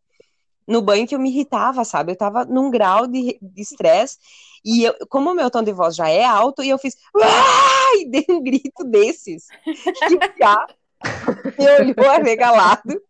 no 0.67 0.81
banho 0.81 1.07
que 1.07 1.15
eu 1.15 1.19
me 1.19 1.29
irritava, 1.29 1.83
sabe? 1.83 2.11
Eu 2.11 2.15
tava 2.15 2.45
num 2.45 2.69
grau 2.69 3.07
de 3.07 3.39
estresse, 3.57 4.17
e 4.63 4.83
eu, 4.83 4.93
como 5.09 5.31
o 5.31 5.35
meu 5.35 5.49
tom 5.49 5.63
de 5.63 5.71
voz 5.71 5.95
já 5.95 6.09
é 6.09 6.23
alto, 6.23 6.63
e 6.63 6.69
eu 6.69 6.77
fiz 6.77 6.95
ah, 7.15 7.97
e 7.97 8.09
dei 8.09 8.25
um 8.29 8.41
grito 8.41 8.83
desses. 8.83 9.47
E 10.11 10.17
Piá 10.35 10.65
me 11.57 11.93
olhou 11.93 12.11
arregalado, 12.11 13.01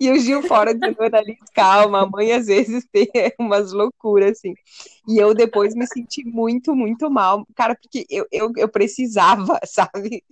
e 0.00 0.10
o 0.10 0.18
Gil 0.18 0.42
fora 0.42 0.74
dizendo, 0.74 1.02
Annalise, 1.02 1.38
calma, 1.54 2.02
a 2.02 2.06
mãe 2.06 2.32
às 2.32 2.46
vezes 2.46 2.86
tem 2.90 3.06
umas 3.38 3.72
loucuras, 3.72 4.32
assim. 4.32 4.54
E 5.06 5.18
eu 5.18 5.34
depois 5.34 5.74
me 5.74 5.86
senti 5.86 6.24
muito, 6.24 6.74
muito 6.74 7.10
mal, 7.10 7.46
cara, 7.54 7.74
porque 7.74 8.06
eu, 8.10 8.26
eu, 8.32 8.52
eu 8.56 8.68
precisava, 8.68 9.58
sabe? 9.66 10.22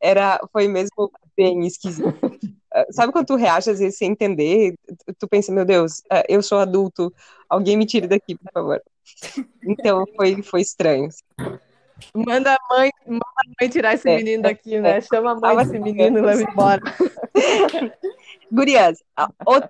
Era, 0.00 0.40
foi 0.52 0.68
mesmo 0.68 1.10
bem 1.36 1.66
esquisito. 1.66 2.12
Ah, 2.72 2.86
Sabe 2.90 3.12
quando 3.12 3.26
tu 3.26 3.36
reage 3.36 3.70
às 3.70 3.78
vezes 3.78 3.98
sem 3.98 4.10
entender? 4.10 4.74
Tu- 5.18 5.28
pensa, 5.28 5.52
meu 5.52 5.64
Deus, 5.64 6.02
ah, 6.10 6.24
eu 6.28 6.42
sou 6.42 6.58
adulto, 6.58 7.12
alguém 7.48 7.76
me 7.76 7.86
tire 7.86 8.06
daqui, 8.06 8.36
por 8.36 8.50
favor. 8.52 8.82
Então 9.64 10.04
foi, 10.16 10.42
foi 10.42 10.60
estranho. 10.60 11.08
Manda 12.14 12.54
a 12.54 12.58
mãe, 12.74 12.90
manda 13.06 13.20
a 13.36 13.48
mãe 13.60 13.70
tirar 13.70 13.94
esse 13.94 14.08
É, 14.08 14.16
menino 14.16 14.42
daqui, 14.42 14.78
né? 14.80 15.00
Chama 15.00 15.32
a 15.32 15.34
mãe 15.34 15.56
desse 15.56 15.78
menino 15.78 16.18
e 16.18 16.20
leva 16.22 16.42
embora. 16.42 16.80
Gurias, 18.52 19.02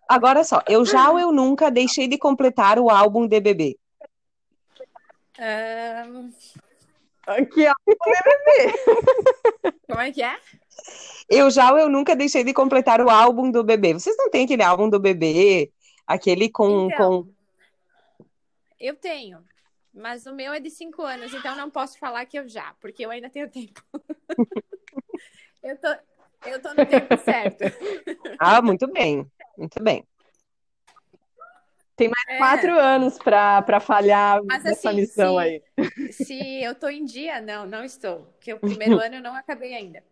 agora 0.09 0.43
só, 0.43 0.61
eu 0.69 0.85
já 0.85 1.11
ou 1.11 1.19
eu 1.19 1.31
nunca 1.33 1.71
deixei 1.71 2.09
de 2.09 2.19
completar 2.19 2.79
o 2.79 2.91
álbum 2.91 3.27
de 3.29 3.41
bebê. 3.41 3.79
Ahn, 5.39 6.31
Aqui, 7.27 7.67
ó. 7.69 7.75
como 9.87 10.01
é 10.01 10.11
que 10.11 10.23
é? 10.23 10.37
Eu 11.29 11.51
já 11.51 11.71
ou 11.71 11.79
eu 11.79 11.89
nunca 11.89 12.17
deixei 12.17 12.43
de 12.43 12.53
completar 12.53 13.01
o 13.01 13.09
álbum 13.09 13.51
do 13.51 13.63
bebê. 13.63 13.93
Vocês 13.93 14.17
não 14.17 14.29
têm 14.29 14.45
aquele 14.45 14.63
álbum 14.63 14.89
do 14.89 14.99
bebê? 14.99 15.71
Aquele 16.07 16.51
com, 16.51 16.89
Então. 16.93 17.23
com... 17.25 17.33
Eu 18.81 18.97
tenho, 18.97 19.39
mas 19.93 20.27
o 20.27 20.35
meu 20.35 20.53
é 20.53 20.61
de 20.61 20.71
cinco 20.71 21.03
anos, 21.03 21.33
então 21.35 21.55
não 21.57 21.71
posso 21.71 21.99
falar 21.99 22.25
que 22.27 22.39
eu 22.39 22.49
já, 22.49 22.75
porque 22.81 23.05
eu 23.05 23.11
ainda 23.11 23.29
tenho 23.31 23.51
tempo. 23.51 23.83
eu, 25.63 25.77
tô, 25.79 25.89
eu 26.47 26.61
tô 26.63 26.75
no 26.75 26.87
tempo 26.87 27.17
certo. 27.19 27.65
Ah, 28.39 28.61
muito 28.61 28.91
bem, 28.91 29.31
muito 29.57 29.83
bem. 29.83 30.05
Tem 31.95 32.09
mais 32.09 32.25
É. 32.29 32.39
quatro 32.39 32.77
anos 32.77 33.19
pra, 33.19 33.63
pra 33.63 33.79
falhar 33.79 34.43
Mas, 34.45 34.65
nessa 34.65 34.89
assim, 34.89 35.01
missão 35.01 35.35
se- 35.35 35.41
aí. 35.41 35.63
Se 36.11 36.63
eu 36.63 36.75
tô 36.75 36.89
em 36.89 37.05
dia, 37.05 37.41
não, 37.41 37.65
não 37.67 37.85
estou. 37.85 38.21
Porque 38.33 38.53
o 38.53 38.59
primeiro 38.59 38.99
ano 38.99 39.17
eu 39.17 39.23
não 39.23 39.35
acabei 39.37 39.75
ainda. 39.75 40.03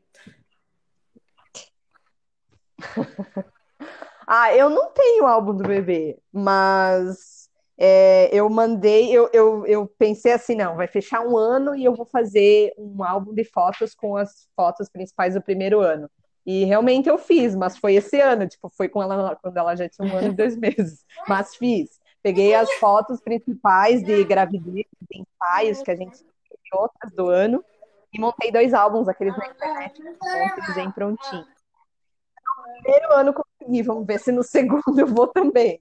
Ah, 4.27 4.55
eu 4.55 4.71
não 4.71 4.93
tenho 4.93 5.27
álbum 5.27 5.57
do 5.57 5.65
bebê, 5.65 6.17
mas 6.33 7.40
é, 7.83 8.29
eu 8.33 8.49
mandei, 8.51 9.11
eu, 9.11 9.31
eu, 9.33 9.67
eu 9.67 9.87
pensei 9.99 10.33
assim, 10.33 10.55
não, 10.55 10.77
vai 10.77 10.87
fechar 10.87 11.23
um 11.23 11.37
ano 11.37 11.75
e 11.75 11.85
eu 11.85 11.95
vou 11.95 12.05
fazer 12.05 12.73
um 12.77 13.03
álbum 13.03 13.33
de 13.33 13.43
fotos 13.43 13.95
com 13.95 14.17
as 14.17 14.47
fotos 14.55 14.89
principais 14.89 15.35
do 15.35 15.43
primeiro 15.43 15.81
ano. 15.81 16.09
E 16.45 16.65
realmente 16.65 17.09
eu 17.09 17.17
fiz, 17.17 17.57
mas 17.57 17.77
foi 17.79 17.95
esse 17.95 18.21
ano, 18.21 18.47
tipo, 18.47 18.69
foi 18.71 18.89
com 18.89 19.03
ela 19.03 19.37
quando 19.37 19.57
ela 19.57 19.75
já 19.75 19.89
tinha 19.89 20.07
um 20.07 20.17
ano 20.17 20.29
e 20.29 20.35
dois 20.35 20.57
meses. 20.57 21.05
Mas 21.27 21.57
fiz. 21.57 21.99
Peguei 22.23 22.55
as 22.55 22.71
fotos 22.75 23.21
principais 23.21 24.03
de 24.03 24.25
gravidez, 24.25 24.87
de 25.11 25.23
ensaios 25.23 25.83
que 25.83 25.91
a 25.91 25.97
gente 25.97 26.19
e 26.23 26.77
outras 26.77 27.13
do 27.13 27.29
ano, 27.29 27.65
e 28.13 28.21
montei 28.21 28.53
dois 28.53 28.75
álbuns, 28.75 29.09
aqueles 29.09 29.37
na 29.37 29.49
internet, 29.49 30.01
com 30.03 30.75
bem 30.75 30.91
prontinhos 30.91 31.61
primeiro 32.83 33.13
ano 33.13 33.35
consegui, 33.35 33.83
vamos 33.83 34.07
ver 34.07 34.19
se 34.19 34.33
no 34.33 34.43
segundo 34.43 34.99
eu 34.99 35.07
vou 35.07 35.27
também. 35.27 35.81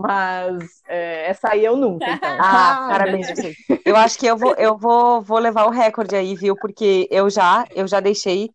Mas 0.00 0.82
é, 0.88 1.30
essa 1.30 1.50
aí 1.50 1.64
eu 1.64 1.76
nunca, 1.76 2.06
então. 2.10 2.36
Ah, 2.40 2.86
parabéns, 2.90 3.26
vocês. 3.28 3.56
Eu 3.84 3.96
acho 3.96 4.18
que 4.18 4.26
eu 4.26 4.36
vou, 4.36 4.54
eu 4.54 4.76
vou, 4.76 5.20
vou 5.22 5.38
levar 5.38 5.66
o 5.66 5.70
recorde 5.70 6.14
aí, 6.14 6.34
viu? 6.34 6.54
Porque 6.56 7.08
eu 7.10 7.28
já, 7.28 7.66
eu 7.74 7.86
já 7.86 8.00
deixei. 8.00 8.50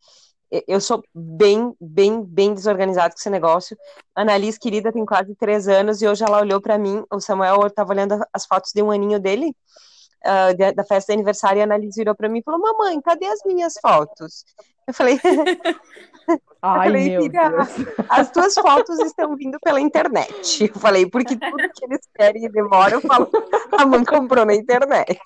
Eu 0.68 0.80
sou 0.80 1.04
bem, 1.14 1.74
bem, 1.82 2.24
bem 2.24 2.54
desorganizado 2.54 3.16
com 3.16 3.20
esse 3.20 3.30
negócio. 3.30 3.76
A 4.16 4.22
Annalise, 4.22 4.60
querida, 4.60 4.92
tem 4.92 5.04
quase 5.04 5.34
três 5.36 5.68
anos 5.68 6.02
e 6.02 6.08
hoje 6.08 6.24
ela 6.24 6.40
olhou 6.40 6.62
pra 6.62 6.78
mim. 6.78 7.04
O 7.12 7.20
Samuel 7.20 7.66
estava 7.66 7.92
olhando 7.92 8.24
as 8.32 8.46
fotos 8.46 8.72
de 8.72 8.82
um 8.84 8.92
aninho 8.92 9.20
dele, 9.20 9.56
ah, 10.24 10.54
da, 10.54 10.72
da 10.72 10.84
festa 10.84 11.12
de 11.12 11.18
aniversário, 11.18 11.60
e 11.60 11.62
a 11.62 11.64
Annalise 11.66 12.00
virou 12.00 12.16
pra 12.16 12.30
mim 12.30 12.40
e 12.40 12.44
falou: 12.44 12.60
Mamãe, 12.60 13.00
cadê 13.02 13.26
as 13.26 13.40
minhas 13.46 13.74
fotos? 13.82 14.46
Eu 14.88 14.94
falei: 14.94 15.20
Ai, 16.62 16.88
falei, 16.88 17.10
meu 17.10 17.24
filha. 17.24 17.52
As 18.10 18.32
tuas 18.32 18.54
fotos 18.54 18.98
estão 19.00 19.36
vindo 19.36 19.60
pela 19.60 19.82
internet. 19.82 20.72
Eu 20.74 20.80
falei, 20.80 21.06
porque 21.06 21.36
tudo 21.36 21.58
que 21.58 21.86
eles 21.86 22.08
querem 22.16 22.46
e 22.46 22.50
demoram, 22.50 22.94
eu 22.94 23.02
falo, 23.02 23.30
a 23.78 23.86
mãe 23.86 24.04
comprou 24.06 24.46
na 24.46 24.56
internet. 24.56 25.20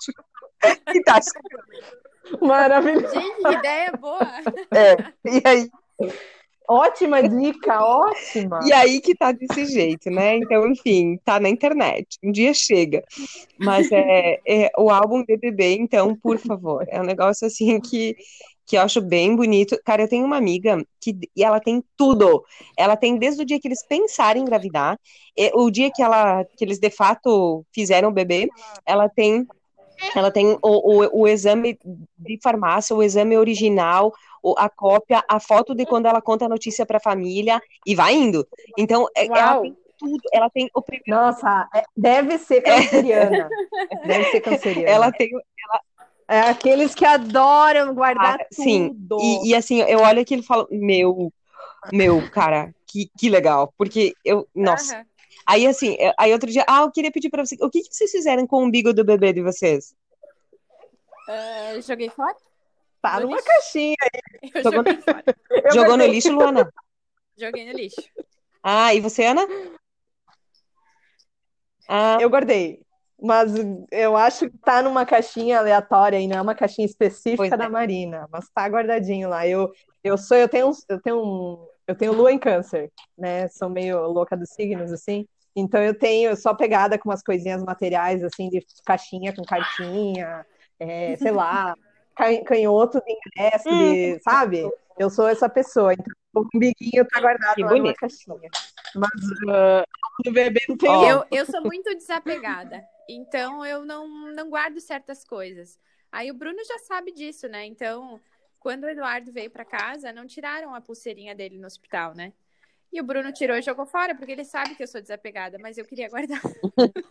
E 0.92 1.00
tá 1.04 1.20
chegando. 1.22 2.44
Maravilhoso. 2.44 3.14
Gente, 3.14 3.42
que 3.44 3.52
ideia 3.52 3.92
boa! 3.92 4.28
É, 4.74 4.96
e 5.24 5.40
aí, 5.44 5.70
Ótima 6.70 7.22
dica, 7.26 7.82
ótima. 7.82 8.60
e 8.62 8.72
aí 8.74 9.00
que 9.00 9.14
tá 9.14 9.32
desse 9.32 9.64
jeito, 9.64 10.10
né? 10.10 10.36
Então, 10.36 10.68
enfim, 10.68 11.16
tá 11.24 11.40
na 11.40 11.48
internet. 11.48 12.18
Um 12.22 12.30
dia 12.30 12.52
chega. 12.52 13.02
Mas 13.58 13.90
é, 13.90 14.38
é 14.46 14.70
o 14.76 14.90
álbum 14.90 15.24
BBB, 15.24 15.76
então, 15.76 16.14
por 16.14 16.36
favor, 16.38 16.84
é 16.88 17.00
um 17.00 17.04
negócio 17.04 17.46
assim 17.46 17.80
que, 17.80 18.14
que 18.66 18.76
eu 18.76 18.82
acho 18.82 19.00
bem 19.00 19.34
bonito. 19.34 19.80
Cara, 19.82 20.02
eu 20.02 20.08
tenho 20.08 20.26
uma 20.26 20.36
amiga 20.36 20.84
que 21.00 21.16
e 21.34 21.42
ela 21.42 21.58
tem 21.58 21.82
tudo. 21.96 22.44
Ela 22.76 22.96
tem 22.96 23.16
desde 23.16 23.42
o 23.42 23.46
dia 23.46 23.58
que 23.58 23.66
eles 23.66 23.86
pensaram 23.86 24.38
em 24.38 24.42
engravidar, 24.42 25.00
e 25.34 25.50
o 25.54 25.70
dia 25.70 25.90
que 25.90 26.02
ela 26.02 26.44
que 26.44 26.66
eles 26.66 26.78
de 26.78 26.90
fato 26.90 27.64
fizeram 27.72 28.10
o 28.10 28.12
bebê, 28.12 28.46
ela 28.84 29.08
tem 29.08 29.46
ela 30.14 30.30
tem 30.30 30.46
o, 30.46 30.58
o, 30.62 31.22
o 31.22 31.28
exame 31.28 31.78
de 32.18 32.38
farmácia, 32.42 32.94
o 32.94 33.02
exame 33.02 33.36
original, 33.36 34.12
a 34.58 34.68
cópia, 34.68 35.22
a 35.28 35.38
foto 35.40 35.74
de 35.74 35.84
quando 35.86 36.06
ela 36.06 36.20
conta 36.22 36.44
a 36.44 36.48
notícia 36.48 36.84
para 36.86 36.98
a 36.98 37.00
família 37.00 37.60
e 37.86 37.94
vai 37.94 38.14
indo. 38.14 38.46
Então, 38.76 39.06
é- 39.16 39.26
ela 39.26 39.52
Uau. 39.54 39.62
tem 39.62 39.76
tudo. 39.98 40.20
Ela 40.32 40.48
tem 40.50 40.70
o 40.74 40.80
primeiro, 40.82 41.10
Nossa, 41.10 41.68
é- 41.74 41.84
deve 41.96 42.38
ser 42.38 42.60
canceriana. 42.62 43.48
Deve 44.04 44.24
ser 44.30 44.40
canceriana. 44.40 44.90
ela 44.90 45.12
tem 45.12 45.30
É 46.28 46.40
aqueles 46.40 46.94
que 46.94 47.04
adoram 47.06 47.94
guardar 47.94 48.38
Ah, 48.40 48.46
sim. 48.52 48.88
tudo. 48.90 49.18
E, 49.20 49.48
e 49.48 49.54
assim, 49.54 49.80
eu 49.80 50.00
olho 50.00 50.20
aquilo 50.20 50.42
e 50.42 50.46
falo, 50.46 50.68
meu, 50.70 51.32
meu, 51.90 52.28
cara, 52.30 52.72
que, 52.86 53.10
que 53.18 53.28
legal. 53.30 53.72
Porque 53.78 54.14
eu, 54.24 54.46
nossa. 54.54 54.94
Aham. 54.96 55.04
Aí 55.46 55.66
assim, 55.66 55.96
eu- 55.98 56.12
aí 56.18 56.30
outro 56.32 56.50
dia, 56.50 56.64
ah, 56.68 56.82
eu 56.82 56.92
queria 56.92 57.10
pedir 57.10 57.30
pra 57.30 57.44
vocês, 57.44 57.58
o 57.62 57.70
que, 57.70 57.80
que 57.82 57.94
vocês 57.96 58.10
fizeram 58.10 58.46
com 58.46 58.56
o 58.58 58.64
umbigo 58.66 58.92
do 58.92 59.02
bebê 59.02 59.32
de 59.32 59.42
vocês? 59.42 59.94
Ah, 61.28 61.80
joguei 61.80 62.10
fora? 62.10 62.36
Tá 63.00 63.14
no 63.20 63.26
numa 63.26 63.36
lixo. 63.36 63.48
caixinha. 63.48 63.96
Eu 64.54 64.62
Jogou- 64.62 64.78
joguei 64.84 64.96
fora. 65.02 65.24
Jogou 65.72 65.96
no 65.96 66.06
lixo, 66.06 66.32
Luana? 66.32 66.72
Joguei 67.36 67.66
no 67.66 67.72
lixo. 67.72 68.02
Ah, 68.62 68.94
e 68.94 69.00
você, 69.00 69.24
Ana? 69.26 69.46
Ah, 71.88 72.18
Eu 72.20 72.28
guardei. 72.30 72.80
Mas 73.20 73.52
eu 73.90 74.16
acho 74.16 74.48
que 74.48 74.56
tá 74.58 74.80
numa 74.80 75.04
caixinha 75.04 75.58
aleatória 75.58 76.20
e 76.20 76.28
não 76.28 76.36
é 76.38 76.40
uma 76.40 76.54
caixinha 76.54 76.86
específica 76.86 77.54
é. 77.54 77.58
da 77.58 77.68
Marina, 77.68 78.28
mas 78.30 78.48
tá 78.50 78.64
guardadinho 78.68 79.28
lá. 79.28 79.44
Eu, 79.44 79.72
eu 80.04 80.16
sou, 80.16 80.36
eu 80.36 80.48
tenho, 80.48 80.70
eu 80.88 81.02
tenho 81.02 81.20
um, 81.20 81.66
eu 81.88 81.96
tenho 81.96 82.12
lua 82.12 82.30
em 82.32 82.38
câncer, 82.38 82.92
né? 83.16 83.48
Sou 83.48 83.68
meio 83.68 84.06
louca 84.06 84.36
dos 84.36 84.50
signos, 84.50 84.92
assim. 84.92 85.26
Então 85.56 85.82
eu 85.82 85.98
tenho, 85.98 86.36
sou 86.36 86.54
pegada 86.54 86.96
com 86.96 87.08
umas 87.08 87.20
coisinhas 87.22 87.60
materiais, 87.64 88.22
assim, 88.22 88.48
de 88.48 88.64
caixinha 88.86 89.34
com 89.34 89.42
cartinha, 89.42 90.46
é, 90.78 91.16
sei 91.16 91.32
lá, 91.32 91.74
canhoto 92.44 93.00
de 93.00 93.12
ingresso, 93.12 93.68
de, 93.68 94.20
sabe? 94.22 94.70
Eu 94.98 95.08
sou 95.08 95.28
essa 95.28 95.48
pessoa. 95.48 95.92
Então 95.92 96.14
o 96.34 96.46
umbiguinho 96.54 97.06
tá 97.06 97.20
guardado 97.20 97.54
Que 97.54 97.62
lá 97.62 97.68
numa 97.70 97.82
bonito. 97.82 97.96
caixinha. 97.96 98.50
Mas 98.94 99.10
ah, 99.50 99.84
no 100.24 100.32
bebê 100.32 100.60
não 100.68 100.76
tem. 100.76 101.08
Eu, 101.08 101.24
eu 101.30 101.46
sou 101.46 101.62
muito 101.62 101.94
desapegada, 101.94 102.84
então 103.08 103.64
eu 103.64 103.84
não, 103.84 104.08
não 104.32 104.50
guardo 104.50 104.80
certas 104.80 105.24
coisas. 105.24 105.78
Aí 106.10 106.30
o 106.30 106.34
Bruno 106.34 106.58
já 106.64 106.78
sabe 106.78 107.12
disso, 107.12 107.48
né? 107.48 107.66
Então, 107.66 108.20
quando 108.58 108.84
o 108.84 108.88
Eduardo 108.88 109.30
veio 109.30 109.50
para 109.50 109.64
casa, 109.64 110.12
não 110.12 110.26
tiraram 110.26 110.74
a 110.74 110.80
pulseirinha 110.80 111.34
dele 111.34 111.58
no 111.58 111.66
hospital, 111.66 112.14
né? 112.14 112.32
E 112.90 113.00
o 113.00 113.04
Bruno 113.04 113.30
tirou 113.32 113.56
e 113.56 113.62
jogou 113.62 113.84
fora, 113.84 114.14
porque 114.14 114.32
ele 114.32 114.44
sabe 114.44 114.74
que 114.74 114.82
eu 114.82 114.86
sou 114.86 115.00
desapegada, 115.00 115.58
mas 115.60 115.76
eu 115.76 115.84
queria 115.84 116.08
guardar. 116.08 116.40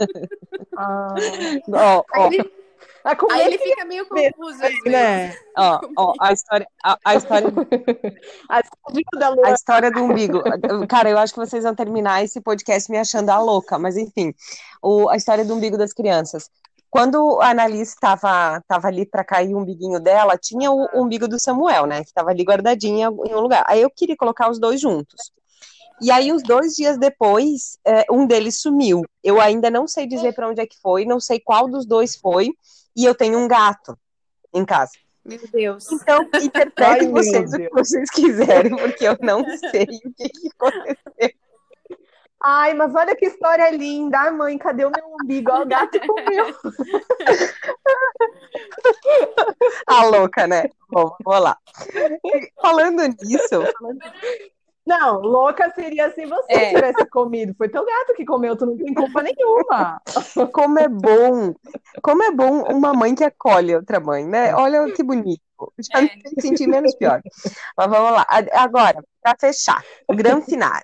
Ah, 0.79 1.15
ó, 2.15 2.27
Ele- 2.27 2.51
ah, 3.03 3.15
como 3.15 3.31
aí 3.33 3.41
é 3.41 3.47
ele 3.47 3.57
que 3.57 3.69
fica 3.69 3.85
meio 3.85 4.05
confuso 4.07 4.53
às 4.63 4.69
vezes. 4.69 4.83
né? 4.85 5.35
ó, 5.57 5.79
ó, 5.97 6.13
a 6.19 6.33
história, 6.33 6.67
a, 6.83 6.97
a 7.05 7.15
história, 7.15 7.47
A 9.45 9.51
história 9.51 9.91
do 9.91 10.03
umbigo. 10.03 10.41
Cara, 10.87 11.09
eu 11.09 11.17
acho 11.17 11.33
que 11.33 11.39
vocês 11.39 11.63
vão 11.63 11.75
terminar 11.75 12.23
esse 12.23 12.41
podcast 12.41 12.89
me 12.91 12.97
achando 12.97 13.29
a 13.29 13.39
louca, 13.39 13.77
mas 13.77 13.97
enfim, 13.97 14.33
o, 14.81 15.09
a 15.09 15.15
história 15.15 15.45
do 15.45 15.53
umbigo 15.53 15.77
das 15.77 15.93
crianças. 15.93 16.49
Quando 16.89 17.39
a 17.41 17.49
Annalise 17.51 17.93
estava 17.93 18.61
tava 18.67 18.87
ali 18.87 19.05
para 19.05 19.23
cair 19.23 19.53
o 19.53 19.57
umbiguinho 19.59 19.99
dela, 19.99 20.37
tinha 20.37 20.71
o 20.71 20.87
umbigo 20.93 21.27
do 21.27 21.37
Samuel, 21.39 21.85
né? 21.85 21.97
Que 22.01 22.07
estava 22.09 22.29
ali 22.29 22.43
guardadinho 22.43 22.97
em 22.99 23.03
algum- 23.03 23.25
em 23.25 23.35
um 23.35 23.41
lugar. 23.41 23.63
Aí 23.67 23.81
eu 23.81 23.89
queria 23.89 24.15
colocar 24.15 24.49
os 24.49 24.57
dois 24.57 24.79
juntos. 24.79 25.31
E 26.01 26.11
aí, 26.11 26.31
uns 26.31 26.43
dois 26.43 26.73
dias 26.73 26.97
depois, 26.97 27.77
é, 27.85 28.05
um 28.11 28.27
deles 28.27 28.59
sumiu. 28.59 29.03
Eu 29.23 29.41
ainda 29.41 29.69
não 29.69 29.87
sei 29.87 30.05
dizer 30.05 30.33
para 30.33 30.47
onde 30.47 30.61
é 30.61 30.67
que 30.67 30.79
foi, 30.79 31.05
não 31.05 31.19
sei 31.19 31.39
qual 31.39 31.67
dos 31.67 31.85
dois 31.85 32.15
foi, 32.15 32.51
e 32.95 33.03
eu 33.03 33.15
tenho 33.15 33.39
um 33.39 33.47
gato 33.47 33.97
em 34.53 34.63
casa. 34.63 34.91
Meu 35.25 35.39
Deus. 35.51 35.91
Então, 35.91 36.27
interpretem 36.41 37.09
vocês 37.11 37.51
o 37.51 37.57
que 37.57 37.69
vocês 37.69 38.09
quiserem, 38.11 38.75
porque 38.75 39.05
eu 39.05 39.17
não 39.21 39.43
sei 39.57 39.83
o 39.83 40.13
que, 40.13 40.29
que 40.29 40.49
aconteceu. 40.57 41.37
Ai, 42.41 42.73
mas 42.75 42.93
olha 42.93 43.15
que 43.15 43.25
história 43.25 43.69
linda. 43.71 44.19
Ai, 44.19 44.31
mãe, 44.31 44.57
cadê 44.57 44.85
o 44.85 44.91
meu 44.91 45.15
umbigo? 45.21 45.51
Ó, 45.51 45.63
o 45.63 45.65
gato 45.65 45.99
comeu. 45.99 46.55
Ah, 49.87 50.05
louca, 50.05 50.45
né? 50.47 50.69
Bom, 50.89 51.15
vamos 51.25 51.43
lá. 51.43 51.57
Falando 52.61 53.01
nisso, 53.21 53.63
Não, 54.87 55.19
louca 55.19 55.69
seria 55.75 56.09
se 56.13 56.25
você 56.25 56.53
É. 56.53 56.73
tivesse 56.73 57.05
comido. 57.09 57.53
Foi 57.57 57.67
teu 57.67 57.85
gato 57.85 58.13
que 58.15 58.23
comeu, 58.25 58.55
tu 58.55 58.65
não 58.65 58.77
tem 58.77 58.93
culpa 58.93 59.21
nenhuma. 59.21 60.01
como 60.53 60.79
é 60.79 60.87
bom, 60.87 61.53
como 62.01 62.23
é 62.23 62.31
bom 62.31 62.63
uma 62.73 62.93
mãe 62.93 63.13
que 63.13 63.23
acolhe 63.25 63.75
outra 63.75 63.99
mãe, 63.99 64.25
né? 64.25 64.55
Olha 64.55 64.89
que 64.93 65.03
bonito. 65.03 65.41
Já 65.93 66.01
me 66.01 66.09
fez 66.09 66.33
sentir 66.39 66.67
menos 66.67 66.95
pior. 66.95 67.21
Mas 67.75 67.87
vamos 67.89 68.11
lá. 68.11 68.25
A- 68.29 68.63
Agora, 68.63 69.03
para 69.21 69.35
fechar, 69.37 69.83
o 70.07 70.15
grande 70.15 70.45
final. 70.45 70.81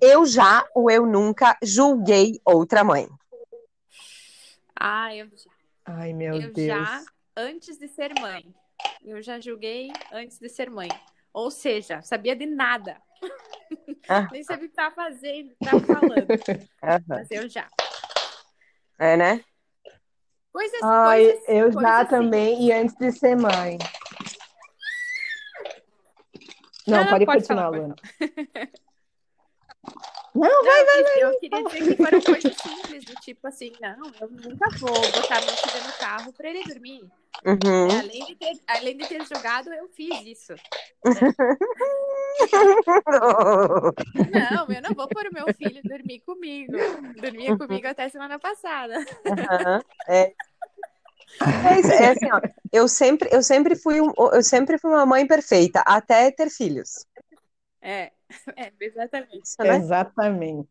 Eu 0.00 0.26
já 0.26 0.66
ou 0.74 0.90
eu 0.90 1.06
nunca 1.06 1.56
julguei 1.62 2.40
outra 2.44 2.82
mãe. 2.82 3.08
Ah, 4.78 5.14
eu 5.14 5.26
já. 5.28 5.50
Ai, 5.84 6.12
meu 6.12 6.34
eu 6.34 6.52
Deus. 6.52 6.66
já, 6.66 7.02
antes 7.36 7.78
de 7.78 7.86
ser 7.88 8.12
mãe. 8.20 8.44
Eu 9.04 9.22
já 9.22 9.38
julguei 9.38 9.90
antes 10.12 10.38
de 10.38 10.48
ser 10.48 10.68
mãe. 10.68 10.88
Ou 11.36 11.50
seja, 11.50 12.00
sabia 12.00 12.34
de 12.34 12.46
nada. 12.46 12.96
Ah. 14.08 14.26
Nem 14.32 14.42
sabia 14.42 14.64
o 14.64 14.70
que 14.70 14.74
tava 14.74 14.94
fazendo, 14.94 15.48
o 15.48 15.50
que 15.50 15.64
tava 15.66 15.80
falando. 15.80 16.26
Mas 17.06 17.30
eu 17.30 17.46
já. 17.46 17.68
É, 18.98 19.18
né? 19.18 19.44
Coisas, 20.50 20.82
Ai, 20.82 21.24
coisas, 21.24 21.48
eu 21.48 21.64
coisas 21.64 21.82
já 21.82 21.98
assim. 21.98 22.08
também, 22.08 22.62
e 22.62 22.72
antes 22.72 22.96
de 22.96 23.12
ser 23.12 23.36
mãe. 23.36 23.76
Não, 26.86 27.04
Não, 27.04 27.10
pode, 27.10 27.26
pode 27.26 27.40
continuar, 27.42 27.64
falar, 27.64 27.76
Luana. 27.76 27.96
Não, 30.34 30.64
eu, 30.64 31.30
eu 31.32 31.38
queria 31.38 31.64
dizer 31.64 31.96
que 31.96 32.02
foram 32.02 32.20
coisas 32.22 32.56
simples, 32.56 33.04
do 33.04 33.14
tipo 33.16 33.46
assim, 33.46 33.72
não, 33.78 34.10
eu 34.18 34.30
nunca 34.30 34.70
vou 34.78 35.02
botar 35.12 35.44
meu 35.44 35.54
filho 35.54 35.86
no 35.86 35.92
carro 35.98 36.32
pra 36.32 36.48
ele 36.48 36.64
dormir. 36.64 37.10
Uhum. 37.44 37.90
Além, 37.98 38.24
de 38.26 38.34
ter, 38.36 38.60
além 38.66 38.96
de 38.96 39.08
ter 39.08 39.26
jogado, 39.26 39.72
eu 39.72 39.88
fiz 39.88 40.24
isso. 40.24 40.54
Não, 44.30 44.70
eu 44.70 44.82
não 44.82 44.94
vou 44.94 45.08
pôr 45.08 45.26
o 45.26 45.32
meu 45.32 45.52
filho 45.54 45.82
dormir 45.82 46.20
comigo. 46.20 46.72
Dormia 47.20 47.56
comigo 47.56 47.86
até 47.86 48.08
semana 48.08 48.38
passada. 48.38 48.94
Aham, 49.26 49.82
é. 50.08 50.32
É, 51.64 51.80
isso, 51.80 51.92
é 51.92 52.10
assim, 52.10 52.30
ó, 52.32 52.40
eu 52.72 52.88
sempre, 52.88 53.28
eu 53.32 53.42
sempre 53.42 53.76
fui 53.76 54.00
um- 54.00 54.12
eu 54.32 54.42
sempre 54.42 54.78
fui 54.78 54.90
uma 54.90 55.06
mãe 55.06 55.26
perfeita, 55.26 55.82
até 55.86 56.30
ter 56.30 56.50
filhos. 56.50 57.06
É, 57.80 58.12
é 58.56 58.72
exatamente. 58.80 59.40
Isso, 59.42 59.56
né? 59.62 59.76
Exatamente. 59.76 60.68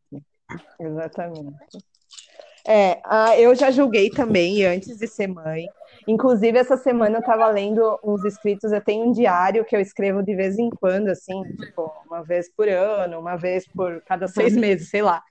Exatamente. 0.80 1.56
É, 2.68 3.00
ah, 3.06 3.38
eu 3.38 3.54
já 3.54 3.70
julguei 3.70 4.10
também 4.10 4.66
antes 4.66 4.98
de 4.98 5.08
ser 5.08 5.28
mãe. 5.28 5.68
Inclusive, 6.08 6.58
essa 6.58 6.78
semana 6.78 7.18
eu 7.18 7.20
estava 7.20 7.48
lendo 7.48 8.00
uns 8.04 8.24
escritos. 8.24 8.72
Eu 8.72 8.82
tenho 8.82 9.08
um 9.08 9.12
diário 9.12 9.66
que 9.66 9.76
eu 9.76 9.80
escrevo 9.80 10.22
de 10.22 10.36
vez 10.36 10.58
em 10.60 10.70
quando, 10.70 11.08
assim, 11.10 11.42
tipo, 11.56 11.92
uma 12.06 12.24
vez 12.24 12.52
por 12.54 12.70
ano, 12.70 13.20
uma 13.20 13.36
vez 13.36 13.68
por 13.68 14.02
cada 14.04 14.28
seis 14.28 14.56
meses, 14.56 14.90
sei 14.90 15.02
lá. 15.02 15.24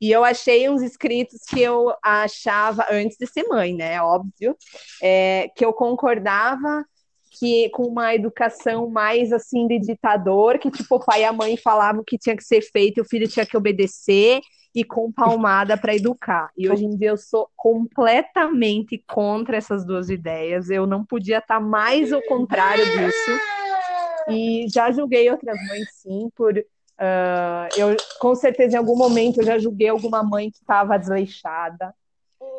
E 0.00 0.10
eu 0.10 0.24
achei 0.24 0.68
uns 0.68 0.80
escritos 0.80 1.42
que 1.48 1.60
eu 1.60 1.92
achava 2.02 2.86
antes 2.90 3.18
de 3.18 3.26
ser 3.26 3.44
mãe, 3.44 3.74
né? 3.74 4.00
Óbvio, 4.00 4.56
é, 5.02 5.48
que 5.54 5.64
eu 5.64 5.74
concordava 5.74 6.84
que 7.30 7.70
com 7.70 7.84
uma 7.84 8.14
educação 8.14 8.90
mais 8.90 9.32
assim 9.32 9.66
de 9.66 9.78
ditador, 9.78 10.58
que 10.58 10.70
tipo 10.70 10.96
o 10.96 11.04
pai 11.04 11.22
e 11.22 11.24
a 11.24 11.32
mãe 11.32 11.56
falavam 11.56 12.02
que 12.04 12.18
tinha 12.18 12.36
que 12.36 12.42
ser 12.42 12.60
feito 12.60 12.98
e 12.98 13.00
o 13.00 13.08
filho 13.08 13.28
tinha 13.28 13.46
que 13.46 13.56
obedecer 13.56 14.40
e 14.74 14.84
com 14.84 15.10
palmada 15.12 15.76
para 15.76 15.94
educar. 15.94 16.50
E 16.56 16.68
hoje 16.68 16.84
em 16.84 16.96
dia 16.96 17.10
eu 17.10 17.16
sou 17.16 17.48
completamente 17.56 19.02
contra 19.06 19.56
essas 19.56 19.84
duas 19.84 20.10
ideias. 20.10 20.70
Eu 20.70 20.86
não 20.86 21.04
podia 21.04 21.38
estar 21.38 21.60
mais 21.60 22.12
ao 22.12 22.22
contrário 22.22 22.84
disso. 22.84 23.30
E 24.28 24.66
já 24.68 24.90
julguei 24.90 25.30
outras 25.30 25.56
mães 25.68 25.88
sim 25.94 26.30
por 26.36 26.54
ah, 27.02 27.68
eu 27.76 27.96
com 28.18 28.34
certeza 28.34 28.76
em 28.76 28.78
algum 28.78 28.94
momento 28.94 29.40
eu 29.40 29.44
já 29.44 29.58
julguei 29.58 29.88
alguma 29.88 30.22
mãe 30.22 30.50
que 30.50 30.58
estava 30.58 30.98
desleixada. 30.98 31.94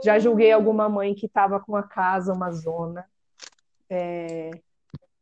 Já 0.03 0.17
julguei 0.17 0.51
alguma 0.51 0.89
mãe 0.89 1.13
que 1.13 1.27
estava 1.27 1.59
com 1.59 1.75
a 1.75 1.83
casa 1.83 2.33
uma 2.33 2.51
zona. 2.51 3.05
É, 3.91 4.51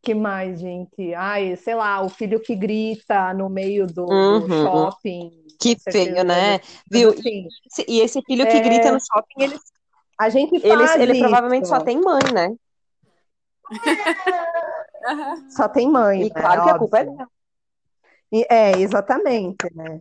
que 0.02 0.14
mais, 0.14 0.60
gente? 0.60 1.14
Ai, 1.16 1.56
sei 1.56 1.74
lá, 1.74 2.02
o 2.02 2.10
filho 2.10 2.40
que 2.40 2.56
grita 2.56 3.34
no 3.34 3.50
meio 3.50 3.88
do, 3.88 4.06
Uhum. 4.06 4.48
shopping. 4.62 5.32
Que 5.60 5.76
feio, 5.92 6.24
né? 6.24 6.60
Viu? 6.90 7.10
assim, 7.10 7.48
E 7.88 8.00
esse 8.00 8.22
filho 8.22 8.46
que 8.48 8.58
É. 8.58 8.60
grita 8.62 8.92
no 8.92 9.00
shopping, 9.00 9.44
ele, 9.44 9.58
a 10.20 10.30
gente 10.30 10.56
ele, 10.64 10.88
faz 10.88 11.02
ele 11.02 11.20
provavelmente 11.20 11.64
isso. 11.66 11.74
só 11.74 11.84
tem 11.84 12.00
mãe, 12.00 12.22
né? 12.34 12.56
Só 15.50 15.68
tem 15.68 15.90
mãe, 15.90 16.26
E 16.26 16.30
né? 16.30 16.42
claro 16.42 16.64
que 16.64 16.70
a 16.70 16.78
culpa 16.78 17.00
é 17.00 17.04
Óbvio. 17.06 17.18
dela. 17.18 17.30
E- 18.32 18.46
É, 18.50 18.72
exatamente, 18.80 19.66
né? 19.76 20.00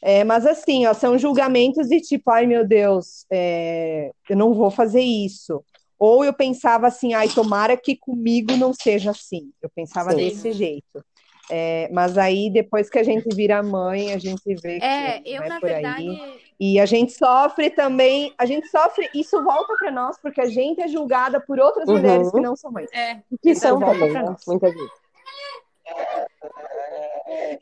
É, 0.00 0.24
mas 0.24 0.44
assim, 0.46 0.84
ó, 0.86 0.94
são 0.94 1.16
julgamentos 1.16 1.86
de 1.88 2.00
tipo, 2.00 2.28
ai 2.30 2.44
meu 2.44 2.66
Deus, 2.66 3.24
é, 3.30 4.10
eu 4.28 4.36
não 4.36 4.52
vou 4.52 4.68
fazer 4.70 5.00
isso. 5.00 5.64
Ou 6.04 6.24
eu 6.24 6.32
pensava 6.34 6.88
assim, 6.88 7.14
ai, 7.14 7.28
tomara 7.28 7.76
que 7.76 7.94
comigo 7.96 8.56
não 8.56 8.72
seja 8.72 9.12
assim. 9.12 9.52
Eu 9.62 9.70
pensava 9.70 10.10
Sim. 10.10 10.16
desse 10.16 10.50
jeito. 10.50 11.04
É, 11.48 11.88
mas 11.92 12.18
aí, 12.18 12.50
depois 12.50 12.90
que 12.90 12.98
a 12.98 13.04
gente 13.04 13.32
vira 13.36 13.62
mãe, 13.62 14.12
a 14.12 14.18
gente 14.18 14.42
vê 14.56 14.80
que 14.80 14.84
É, 14.84 15.18
não 15.20 15.22
eu, 15.26 15.42
é 15.44 15.48
na 15.48 15.60
por 15.60 15.68
aí. 15.68 15.80
verdade, 15.82 16.20
E 16.58 16.80
a 16.80 16.86
gente 16.86 17.12
sofre 17.12 17.70
também, 17.70 18.34
a 18.36 18.44
gente 18.44 18.66
sofre, 18.66 19.08
isso 19.14 19.40
volta 19.44 19.76
para 19.78 19.92
nós, 19.92 20.18
porque 20.20 20.40
a 20.40 20.46
gente 20.46 20.80
é 20.80 20.88
julgada 20.88 21.40
por 21.40 21.60
outras 21.60 21.88
Uhum. 21.88 21.94
mulheres 21.98 22.32
que 22.32 22.40
não 22.40 22.56
são 22.56 22.72
mães. 22.72 22.90
é, 22.92 23.14
Que 23.40 23.50
Então, 23.50 23.54
são 23.54 23.78
volta 23.78 23.94
também, 23.94 24.12
pra 24.12 24.22
né? 24.24 24.28
nós. 24.30 24.42
Muitas 24.44 24.74
vezes. 24.74 24.90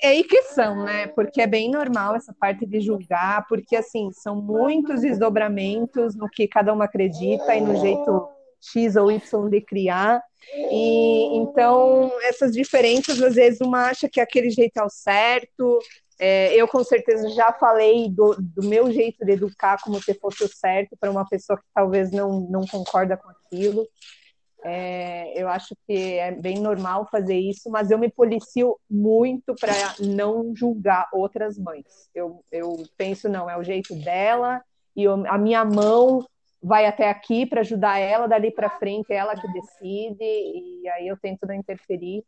É 0.03 0.09
aí 0.09 0.25
que 0.25 0.43
são, 0.45 0.85
né? 0.85 1.09
Porque 1.09 1.41
é 1.41 1.47
bem 1.47 1.71
normal 1.71 2.17
essa 2.17 2.35
parte 2.39 2.67
de 2.67 2.81
julgar, 2.81 3.47
porque 3.49 3.77
assim, 3.77 4.11
são 4.13 4.37
muitos 4.37 5.03
desdobramentos 5.03 6.15
no 6.15 6.29
que 6.29 6.49
cada 6.49 6.73
uma 6.73 6.85
acredita 6.85 7.55
e 7.55 7.61
no 7.61 7.77
jeito 7.77 8.29
X 8.61 8.97
ou 8.97 9.11
Y 9.11 9.49
de 9.49 9.61
criar. 9.61 10.23
E 10.71 11.37
então 11.37 12.11
essas 12.23 12.53
diferenças, 12.53 13.21
às 13.23 13.35
vezes, 13.35 13.61
uma 13.61 13.87
acha 13.87 14.09
que 14.09 14.21
aquele 14.21 14.51
jeito 14.51 14.79
é 14.79 14.85
o 14.85 14.91
certo. 14.91 15.79
É, 16.19 16.55
eu 16.55 16.69
com 16.69 16.85
certeza 16.85 17.31
já 17.31 17.51
falei 17.53 18.11
do, 18.11 18.37
do 18.39 18.69
meu 18.69 18.93
jeito 18.93 19.25
de 19.25 19.33
educar 19.33 19.79
como 19.83 20.03
se 20.03 20.13
fosse 20.15 20.45
o 20.45 20.49
certo 20.49 20.95
para 21.01 21.11
uma 21.11 21.27
pessoa 21.27 21.59
que 21.59 21.65
talvez 21.75 22.11
não, 22.13 22.41
não 22.51 22.67
concorda 22.67 23.17
com 23.17 23.29
aquilo. 23.31 23.87
É, 24.63 25.33
eu 25.41 25.49
acho 25.49 25.75
que 25.87 26.19
é 26.19 26.33
bem 26.33 26.61
normal 26.61 27.09
fazer 27.11 27.39
isso, 27.39 27.71
mas 27.71 27.91
eu 27.91 27.99
me 27.99 28.11
policio 28.11 28.77
muito 28.91 29.55
para 29.55 29.95
não 29.99 30.55
julgar 30.55 31.09
outras 31.13 31.57
mães. 31.59 32.11
Eu, 32.15 32.45
eu 32.53 32.83
penso, 32.97 33.29
não, 33.29 33.49
é 33.49 33.57
o 33.57 33.63
jeito 33.63 33.95
dela, 34.05 34.63
e 34.95 35.05
eu- 35.05 35.27
a 35.27 35.39
minha 35.39 35.65
mão 35.65 36.27
vai 36.63 36.85
até 36.85 37.09
aqui 37.09 37.47
para 37.47 37.63
ajudar 37.63 37.99
ela, 37.99 38.27
dali 38.27 38.51
para 38.51 38.69
frente 38.69 39.11
é 39.11 39.17
ela 39.17 39.35
que 39.35 39.49
decide, 39.51 40.23
e 40.23 40.87
aí 40.91 41.09
eu 41.09 41.17
tento 41.17 41.47
não 41.47 41.55
interferir. 41.55 42.23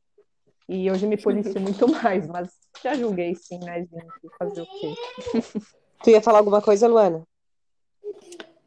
E 0.66 0.90
hoje 0.90 1.06
me 1.06 1.18
policio 1.20 1.60
muito 1.60 1.86
mais, 1.86 2.26
mas 2.26 2.50
já 2.82 2.94
julguei 2.94 3.34
sim, 3.34 3.58
né, 3.58 3.80
gente? 3.80 4.36
Fazer 4.38 4.62
o 4.62 4.66
quê? 4.66 4.94
Tu 6.02 6.10
ia 6.10 6.22
falar 6.22 6.38
alguma 6.38 6.62
coisa, 6.62 6.88
Luana? 6.88 7.22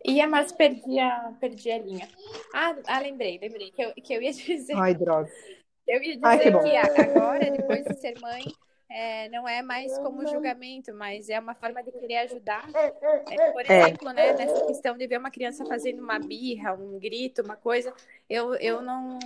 Ia, 0.08 0.28
mas 0.28 0.52
perdi 0.52 1.00
a, 1.00 1.34
perdi 1.40 1.72
a 1.72 1.80
linha. 1.80 2.08
Ah, 2.54 2.76
ah, 2.88 3.00
lembrei, 3.00 3.40
lembrei 3.40 3.72
que 3.72 3.82
eu, 3.82 3.94
que 3.94 4.14
eu 4.14 4.22
ia 4.22 4.32
dizer 4.32 4.76
Ai, 4.76 4.94
droga. 4.94 5.30
Eu 5.88 6.02
ia 6.02 6.16
dizer 6.16 6.26
Ai, 6.26 6.40
que 6.40 6.52
que 6.52 7.02
agora, 7.02 7.52
depois 7.52 7.84
de 7.86 7.94
ser 8.02 8.20
mãe, 8.20 8.44
é, 8.90 9.30
não 9.30 9.48
é 9.48 9.62
mais 9.62 9.98
como 10.00 10.28
julgamento, 10.28 10.94
mas 10.94 11.30
é 11.30 11.40
uma 11.40 11.54
forma 11.54 11.84
de 11.84 11.92
querer 11.92 12.18
ajudar. 12.18 12.68
É, 12.74 13.52
por 13.52 13.62
exemplo, 13.62 14.12
né, 14.12 14.34
nessa 14.34 14.66
questão 14.66 14.98
de 14.98 15.06
ver 15.06 15.20
uma 15.20 15.30
criança 15.30 15.66
fazendo 15.66 16.02
uma 16.02 16.18
birra, 16.18 16.74
um 16.74 17.00
grito, 17.00 17.42
uma 17.42 17.56
coisa, 17.56 17.94
eu, 18.30 18.56
eu 18.56 18.82
não. 18.82 19.20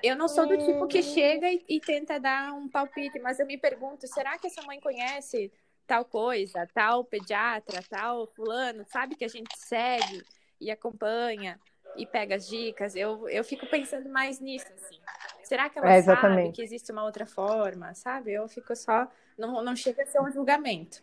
Eu 0.00 0.14
não 0.14 0.28
sou 0.28 0.46
do 0.46 0.56
tipo 0.56 0.86
que 0.86 1.02
chega 1.02 1.50
e, 1.50 1.64
e 1.68 1.80
tenta 1.80 2.20
dar 2.20 2.52
um 2.52 2.68
palpite, 2.68 3.18
mas 3.18 3.40
eu 3.40 3.46
me 3.46 3.58
pergunto: 3.58 4.06
será 4.06 4.38
que 4.38 4.46
essa 4.46 4.62
mãe 4.62 4.78
conhece 4.78 5.50
tal 5.86 6.04
coisa, 6.04 6.66
tal 6.72 7.04
pediatra, 7.04 7.82
tal 7.88 8.26
fulano, 8.28 8.84
sabe 8.88 9.14
que 9.14 9.24
a 9.24 9.28
gente 9.28 9.56
segue 9.56 10.24
e 10.60 10.70
acompanha 10.70 11.58
e 11.96 12.06
pega 12.06 12.36
as 12.36 12.46
dicas? 12.46 12.94
Eu, 12.94 13.28
eu 13.28 13.44
fico 13.44 13.66
pensando 13.66 14.08
mais 14.08 14.40
nisso, 14.40 14.66
assim. 14.72 15.00
Será 15.42 15.68
que 15.68 15.78
ela 15.78 15.92
é, 15.92 16.02
sabe 16.02 16.52
que 16.52 16.62
existe 16.62 16.90
uma 16.92 17.04
outra 17.04 17.26
forma, 17.26 17.94
sabe? 17.94 18.32
Eu 18.32 18.48
fico 18.48 18.74
só. 18.74 19.06
Não, 19.36 19.62
não 19.62 19.76
chega 19.76 20.02
a 20.02 20.06
ser 20.06 20.20
um 20.20 20.30
julgamento. 20.30 21.02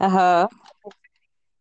Aham. 0.00 0.48
Uhum. 0.84 1.03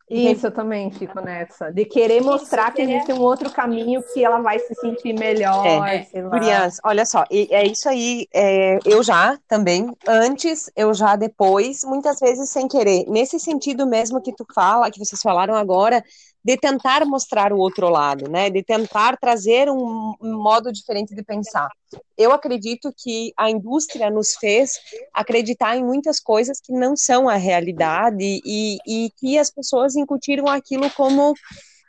Isso, 0.09 0.47
eu 0.47 0.51
também 0.51 0.91
fico 0.91 1.19
nessa. 1.21 1.71
De 1.71 1.85
querer 1.85 2.21
mostrar 2.21 2.71
que 2.71 2.81
existe 2.81 3.11
um 3.13 3.21
outro 3.21 3.49
caminho 3.49 4.03
que 4.13 4.23
ela 4.23 4.39
vai 4.39 4.59
se 4.59 4.75
sentir 4.75 5.13
melhor. 5.13 5.65
É, 5.87 6.05
Criança, 6.05 6.81
olha 6.83 7.05
só, 7.05 7.23
é 7.31 7.65
isso 7.65 7.87
aí. 7.87 8.27
É, 8.33 8.79
eu 8.85 9.01
já 9.01 9.37
também, 9.47 9.87
antes, 10.07 10.69
eu 10.75 10.93
já 10.93 11.15
depois, 11.15 11.83
muitas 11.83 12.19
vezes 12.19 12.49
sem 12.49 12.67
querer. 12.67 13.05
Nesse 13.07 13.39
sentido 13.39 13.87
mesmo 13.87 14.21
que 14.21 14.35
tu 14.35 14.45
fala, 14.53 14.91
que 14.91 14.99
vocês 14.99 15.21
falaram 15.21 15.55
agora, 15.55 16.03
de 16.43 16.57
tentar 16.57 17.05
mostrar 17.05 17.53
o 17.53 17.57
outro 17.57 17.89
lado, 17.89 18.29
né? 18.29 18.49
De 18.49 18.61
tentar 18.61 19.17
trazer 19.17 19.69
um, 19.69 20.13
modo 20.21 20.71
diferente 20.73 21.15
de 21.15 21.23
pensar. 21.23 21.69
Eu 22.17 22.33
acredito 22.33 22.93
que 22.97 23.31
a 23.37 23.49
indústria 23.49 24.09
nos 24.09 24.35
fez 24.35 24.77
acreditar 25.13 25.77
em 25.77 25.83
muitas 25.83 26.19
coisas 26.19 26.59
que 26.59 26.73
não 26.73 26.97
são 26.97 27.29
a 27.29 27.35
realidade 27.35 28.41
e, 28.45 28.77
e 28.85 29.09
que 29.17 29.37
as 29.37 29.49
pessoas 29.49 29.95
incutiram 29.95 30.47
aquilo 30.47 30.89
como 30.91 31.33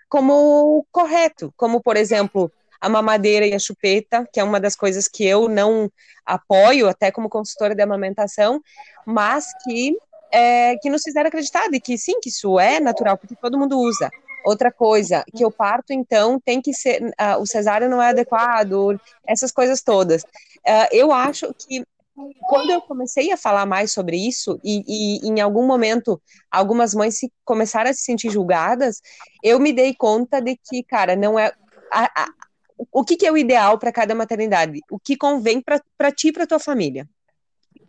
como 0.09 0.87
correto, 0.93 1.53
como 1.57 1.83
por 1.83 1.97
exemplo 1.97 2.53
a 2.81 2.89
mamadeira 2.89 3.47
e 3.47 3.55
a 3.55 3.59
chupeta, 3.59 4.29
que 4.33 4.39
é 4.39 4.45
uma 4.45 4.61
das 4.61 4.77
coisas 4.77 5.09
que 5.09 5.27
eu 5.27 5.49
não 5.49 5.91
apoio, 6.25 6.87
até 6.87 7.11
como 7.11 7.29
consultora 7.29 7.75
de 7.75 7.83
amamentação, 7.83 8.61
mas 9.05 9.47
que 9.65 9.97
é, 10.31 10.77
que 10.79 10.91
nos 10.91 11.03
fizeram 11.03 11.29
acreditar 11.29 11.69
de 11.69 11.81
que 11.81 11.97
sim, 11.97 12.21
que 12.21 12.29
isso 12.29 12.59
é 12.59 12.81
natural, 12.81 13.17
porque 13.17 13.37
todo 13.37 13.59
mundo 13.59 13.79
usa. 13.79 14.11
Outra 14.45 14.71
coisa, 14.71 15.25
que 15.35 15.45
o 15.45 15.51
parto, 15.51 15.93
então, 15.93 16.39
tem 16.39 16.61
que 16.61 16.75
ser. 16.75 17.03
Uh, 17.03 17.41
o 17.41 17.47
cesárea 17.47 17.89
não 17.89 18.03
é 18.03 18.11
adequado, 18.11 19.01
essas 19.27 19.51
coisas 19.51 19.83
todas. 19.83 20.23
Uh, 20.23 20.89
eu 20.93 21.13
acho 21.13 21.53
que 21.55 21.83
quando 22.47 22.71
eu 22.71 22.81
comecei 22.81 23.33
a 23.33 23.37
falar 23.37 23.67
mais 23.67 23.93
sobre 23.93 24.17
isso, 24.17 24.61
e, 24.63 24.85
e, 24.87 25.29
em 25.29 25.41
algum 25.41 25.67
momento 25.67 26.21
algumas 26.51 26.95
mães 26.95 27.19
se, 27.19 27.33
começaram 27.45 27.91
a 27.91 27.95
se 27.95 28.03
sentir 28.03 28.31
julgadas, 28.31 29.01
eu 29.43 29.59
me 29.59 29.73
dei 29.73 29.95
conta 29.95 30.41
de 30.41 30.57
que, 30.57 30.83
cara, 30.85 31.17
não 31.17 31.39
é. 31.39 31.53
A, 31.91 32.23
a, 32.23 32.29
o 32.93 33.05
que, 33.05 33.17
que, 33.17 33.27
é 33.27 33.33
o 33.33 33.39
ideal 33.39 33.79
para 33.79 33.93
cada 33.93 34.15
maternidade? 34.15 34.81
O 34.91 34.99
que 34.99 35.17
convém 35.17 35.61
para 35.61 36.13
ti 36.13 36.29
e 36.29 36.33
para 36.33 36.47
tua 36.47 36.59
família? 36.59 37.09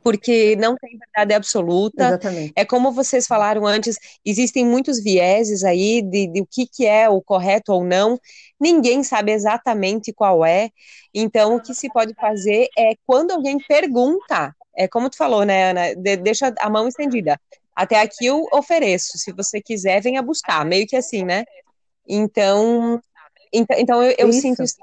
Porque 0.06 0.56
não 0.58 0.78
tem 0.78 1.00
verdade 1.00 1.34
absoluta. 1.34 2.10
Exatamente. 2.10 2.54
É 2.56 2.64
como 2.64 2.92
vocês 2.92 3.26
falaram 3.26 3.66
antes, 3.66 3.98
existem 4.24 4.64
muitos 4.64 5.02
vieses 5.02 5.64
aí 5.64 6.00
de, 6.04 6.28
de 6.28 6.42
o 6.42 6.46
que, 6.46 6.68
que 6.68 6.86
é 6.86 7.10
o 7.10 7.20
correto 7.20 7.74
ou 7.74 7.84
não. 7.84 8.20
Ninguém 8.60 9.04
sabe 9.04 9.32
exatamente 9.32 10.14
qual 10.14 10.46
é. 10.46 10.70
Então, 11.12 11.56
o 11.56 11.60
que 11.60 11.74
se 11.74 11.92
pode 11.92 12.14
fazer 12.14 12.68
é 12.78 12.92
quando 13.08 13.32
alguém 13.32 13.58
pergunta, 13.58 14.56
é 14.78 14.88
como 14.88 15.10
tu 15.10 15.18
falou, 15.18 15.44
né, 15.44 15.72
Ana? 15.72 15.96
De, 15.96 16.18
deixa 16.18 16.54
a 16.60 16.70
mão 16.70 16.88
estendida. 16.88 17.42
Até 17.76 18.00
aqui 18.00 18.28
eu 18.28 18.46
ofereço. 18.54 19.18
Se 19.18 19.32
você 19.32 19.60
quiser, 19.60 20.04
venha 20.04 20.22
buscar. 20.22 20.64
Meio 20.64 20.86
que 20.86 20.96
assim, 20.96 21.24
né? 21.24 21.46
Então, 22.08 23.02
então, 23.52 23.76
então 23.80 24.04
eu, 24.04 24.14
eu 24.20 24.32
sinto 24.32 24.62
isso. 24.62 24.76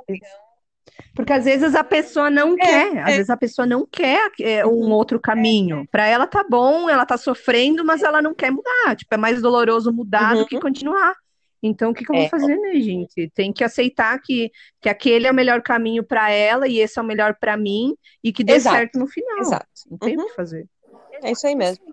Porque 1.15 1.33
às 1.33 1.45
vezes 1.45 1.75
a 1.75 1.85
pessoa 1.85 2.31
não 2.31 2.55
é, 2.55 2.57
quer, 2.57 2.99
às 2.99 3.13
é. 3.13 3.17
vezes 3.17 3.31
a 3.31 3.37
pessoa 3.37 3.67
não 3.67 3.87
quer 3.87 4.31
é, 4.41 4.67
um 4.67 4.71
uhum. 4.71 4.91
outro 4.91 5.21
caminho. 5.21 5.87
Para 5.91 6.07
ela 6.07 6.27
tá 6.27 6.45
bom, 6.49 6.89
ela 6.89 7.05
tá 7.05 7.17
sofrendo, 7.17 7.85
mas 7.85 8.03
ela 8.03 8.23
não 8.23 8.35
quer 8.35 8.51
mudar. 8.51 8.97
Tipo, 8.97 9.15
é 9.15 9.19
mais 9.19 9.41
doloroso 9.43 9.93
mudar 9.93 10.35
uhum. 10.35 10.43
do 10.43 10.47
que 10.47 10.57
uhum. 10.57 10.63
continuar. 10.63 11.15
Então, 11.63 11.91
o 11.91 11.95
que, 11.95 12.05
que 12.05 12.11
eu 12.11 12.17
vou 12.17 12.25
é. 12.25 12.29
fazer, 12.29 12.57
né, 12.57 12.75
gente? 12.81 13.31
Tem 13.35 13.53
que 13.53 13.63
aceitar 13.63 14.19
que, 14.21 14.51
que 14.81 14.89
aquele 14.89 15.29
é 15.29 15.31
o 15.31 15.35
melhor 15.35 15.63
caminho 15.63 16.03
para 16.03 16.31
ela 16.31 16.67
e 16.67 16.79
esse 16.79 16.99
é 16.99 17.03
o 17.03 17.05
melhor 17.05 17.37
para 17.39 17.57
mim 17.57 17.95
e 18.25 18.33
que 18.33 18.43
dê 18.43 18.55
Exato. 18.55 18.77
certo 18.77 18.99
no 18.99 19.07
final. 19.07 19.39
Exato. 19.39 19.67
Não 19.89 19.99
tem 19.99 20.19
o 20.19 20.27
que 20.27 20.35
fazer. 20.35 20.67
É 21.23 21.31
isso 21.31 21.47
aí 21.47 21.55
mesmo. 21.55 21.85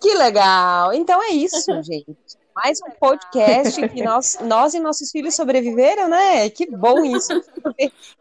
Que 0.00 0.14
legal! 0.14 0.92
Então 0.92 1.20
é 1.22 1.30
isso, 1.30 1.72
gente 1.82 2.14
mais 2.54 2.78
um 2.86 2.90
podcast 2.92 3.88
que 3.88 4.02
nós, 4.02 4.38
nós 4.42 4.74
e 4.74 4.80
nossos 4.80 5.10
filhos 5.10 5.34
sobreviveram, 5.34 6.08
né? 6.08 6.48
Que 6.50 6.70
bom 6.70 7.04
isso. 7.04 7.32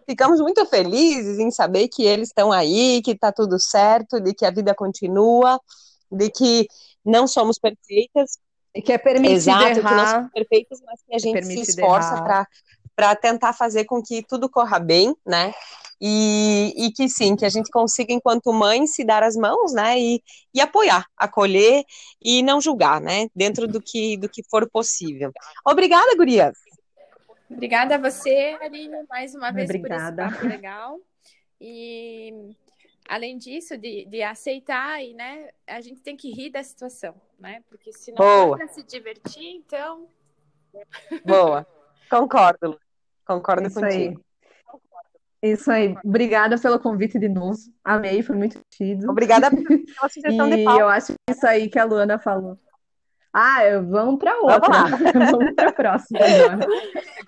Ficamos 0.10 0.42
muito 0.42 0.66
felizes 0.66 1.38
em 1.38 1.52
saber 1.52 1.88
que 1.88 2.04
eles 2.04 2.30
estão 2.30 2.52
aí, 2.52 3.02
que 3.04 3.12
está 3.12 3.32
tudo 3.32 3.60
certo, 3.60 4.20
de 4.20 4.34
que 4.34 4.46
a 4.46 4.52
vida 4.52 4.74
continua, 4.74 5.60
de 6.12 6.30
que 6.32 6.68
não 7.06 7.28
somos 7.28 7.60
perfeitas. 7.60 8.40
E 8.76 8.82
que 8.82 8.92
é 8.92 8.98
permitido 8.98 9.36
Exato, 9.36 9.64
errar. 9.64 9.90
que 9.90 9.96
não 9.96 10.08
somos 10.08 10.32
perfeitas, 10.32 10.82
mas 10.84 11.00
que 11.08 11.16
a 11.16 11.20
gente 11.20 11.38
é 11.38 11.42
se 11.44 11.62
esforça 11.62 12.48
para 12.96 13.16
tentar 13.16 13.54
fazer 13.54 13.86
com 13.86 14.02
que 14.02 14.24
tudo 14.24 14.50
corra 14.50 14.80
bem, 14.80 15.16
né? 15.24 15.54
E, 16.02 16.74
e, 16.76 16.92
que 16.92 17.08
sim, 17.08 17.36
que 17.36 17.46
a 17.46 17.50
gente 17.50 17.70
consiga, 17.72 18.14
enquanto 18.14 18.52
mãe, 18.52 18.86
se 18.86 19.04
dar 19.06 19.24
as 19.24 19.36
mãos, 19.36 19.74
né, 19.74 19.98
e, 20.00 20.22
e 20.54 20.60
apoiar, 20.60 21.06
acolher 21.16 21.84
e 22.22 22.44
não 22.44 22.60
julgar, 22.60 23.00
né, 23.00 23.28
dentro 23.36 23.68
do 23.68 23.82
que, 23.82 24.18
do 24.18 24.28
que 24.28 24.44
for 24.50 24.70
possível. 24.70 25.32
Obrigada, 25.66 26.16
gurias! 26.16 26.58
Obrigada 27.50 27.96
a 27.96 27.98
você, 27.98 28.58
Aline, 28.62 29.06
mais 29.08 29.36
uma 29.36 29.52
vez 29.52 29.70
Obrigada. 29.70 30.24
por 30.24 30.32
esse 30.32 30.36
papo 30.36 30.48
legal. 30.48 31.00
E 31.62 32.56
além 33.08 33.38
disso, 33.38 33.78
de, 33.78 34.06
de 34.06 34.22
aceitar 34.22 35.04
e, 35.04 35.14
né, 35.14 35.50
a 35.68 35.80
gente 35.82 36.02
tem 36.02 36.18
que 36.18 36.32
rir 36.32 36.50
da 36.50 36.64
situação, 36.64 37.16
né? 37.40 37.64
Porque 37.70 37.94
se 37.94 38.12
não 38.12 38.52
para 38.58 38.68
se 38.68 38.84
divertir, 38.84 39.56
então. 39.56 40.08
Boa, 41.24 41.66
concordo, 42.10 42.80
concordo 43.26 43.68
Isso 43.68 43.80
contigo. 43.80 44.18
Aí. 44.18 44.33
Isso 45.44 45.70
aí. 45.70 45.94
Obrigada 46.06 46.58
pelo 46.58 46.80
convite 46.80 47.20
de 47.20 47.28
novo. 47.28 47.60
Amei, 47.84 48.24
foi 48.24 48.38
muito 48.38 48.54
divertido. 48.54 49.12
Obrigada 49.12 49.52
pela 49.52 50.10
sugestão 50.10 50.48
e 50.48 50.56
de 50.56 50.64
pauta. 50.64 50.82
eu 50.82 50.88
acho 50.88 51.08
que 51.08 51.34
isso 51.34 51.46
aí 51.46 51.70
que 51.70 51.78
a 51.78 51.84
Luana 51.84 52.18
falou. 52.18 52.58
Ah, 53.34 53.60
vamos 53.84 54.20
para 54.20 54.38
outra. 54.38 54.62
Vamos, 55.32 55.56
para 55.56 55.70
a 55.70 55.74
próxima 55.74 56.20
agora. 56.20 56.68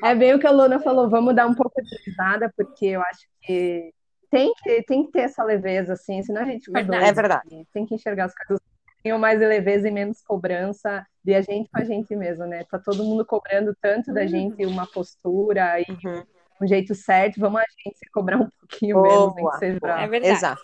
É 0.03 0.13
bem 0.13 0.35
o 0.35 0.39
que 0.39 0.45
a 0.45 0.51
Luana 0.51 0.79
falou. 0.79 1.09
Vamos 1.09 1.35
dar 1.35 1.47
um 1.47 1.55
pouco 1.55 1.81
de 1.81 1.97
risada, 2.05 2.53
porque 2.55 2.85
eu 2.85 3.01
acho 3.01 3.21
que 3.41 3.91
tem 4.29 4.53
que, 4.61 4.83
tem 4.83 5.05
que 5.05 5.11
ter 5.11 5.21
essa 5.21 5.43
leveza, 5.43 5.93
assim, 5.93 6.21
senão 6.21 6.43
a 6.43 6.45
gente 6.45 6.65
fica 6.65 6.83
doido. 6.83 7.03
É 7.03 7.11
verdade. 7.11 7.67
Tem 7.73 7.87
que 7.87 7.95
enxergar 7.95 8.25
as 8.25 8.35
coisas 8.35 8.63
tenham 9.01 9.19
mais 9.19 9.39
leveza 9.39 9.87
e 9.87 9.91
menos 9.91 10.23
cobrança 10.23 11.05
de 11.23 11.35
a 11.35 11.41
gente 11.41 11.69
com 11.69 11.79
a 11.79 11.83
gente 11.83 12.15
mesmo, 12.15 12.45
né? 12.45 12.63
Tá 12.63 12.79
todo 12.79 13.03
mundo 13.03 13.23
cobrando 13.23 13.75
tanto 13.79 14.11
da 14.11 14.21
uhum. 14.21 14.27
gente 14.27 14.65
uma 14.65 14.87
postura 14.87 15.79
e 15.79 15.85
uhum 15.89 16.23
um 16.61 16.67
jeito 16.67 16.95
certo, 16.95 17.39
vamos 17.39 17.59
a 17.59 17.65
gente 17.83 17.97
se 17.97 18.09
cobrar 18.11 18.37
um 18.37 18.49
pouquinho 18.59 18.95
boa, 18.95 19.33
menos, 19.33 19.35
nem 19.35 19.49
que 19.49 19.57
seja 19.57 19.79
pra... 19.79 20.01
É 20.01 20.07
verdade. 20.07 20.33
Exato. 20.33 20.61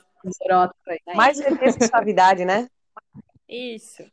Mais 1.16 1.38
suavidade, 1.90 2.46
né? 2.46 2.68
Isso. 3.50 4.04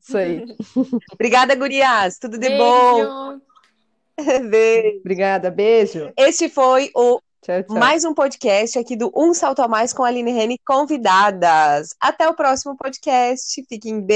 Isso 0.00 0.16
aí. 0.16 0.44
Obrigada, 1.12 1.54
gurias. 1.54 2.18
Tudo 2.18 2.38
de 2.38 2.48
beijo. 2.48 2.58
bom. 2.58 3.40
beijo. 4.48 4.98
Obrigada, 5.00 5.50
beijo. 5.50 6.12
Este 6.16 6.48
foi 6.48 6.90
o 6.94 7.20
tchau, 7.42 7.62
tchau. 7.64 7.76
mais 7.76 8.04
um 8.04 8.14
podcast 8.14 8.78
aqui 8.78 8.96
do 8.96 9.12
Um 9.14 9.34
Salto 9.34 9.62
a 9.62 9.68
Mais 9.68 9.92
com 9.92 10.04
a 10.04 10.08
Aline 10.08 10.32
Rene 10.32 10.58
convidadas. 10.64 11.94
Até 12.00 12.28
o 12.28 12.34
próximo 12.34 12.76
podcast. 12.76 13.64
Fiquem 13.68 14.00
bem. 14.00 14.14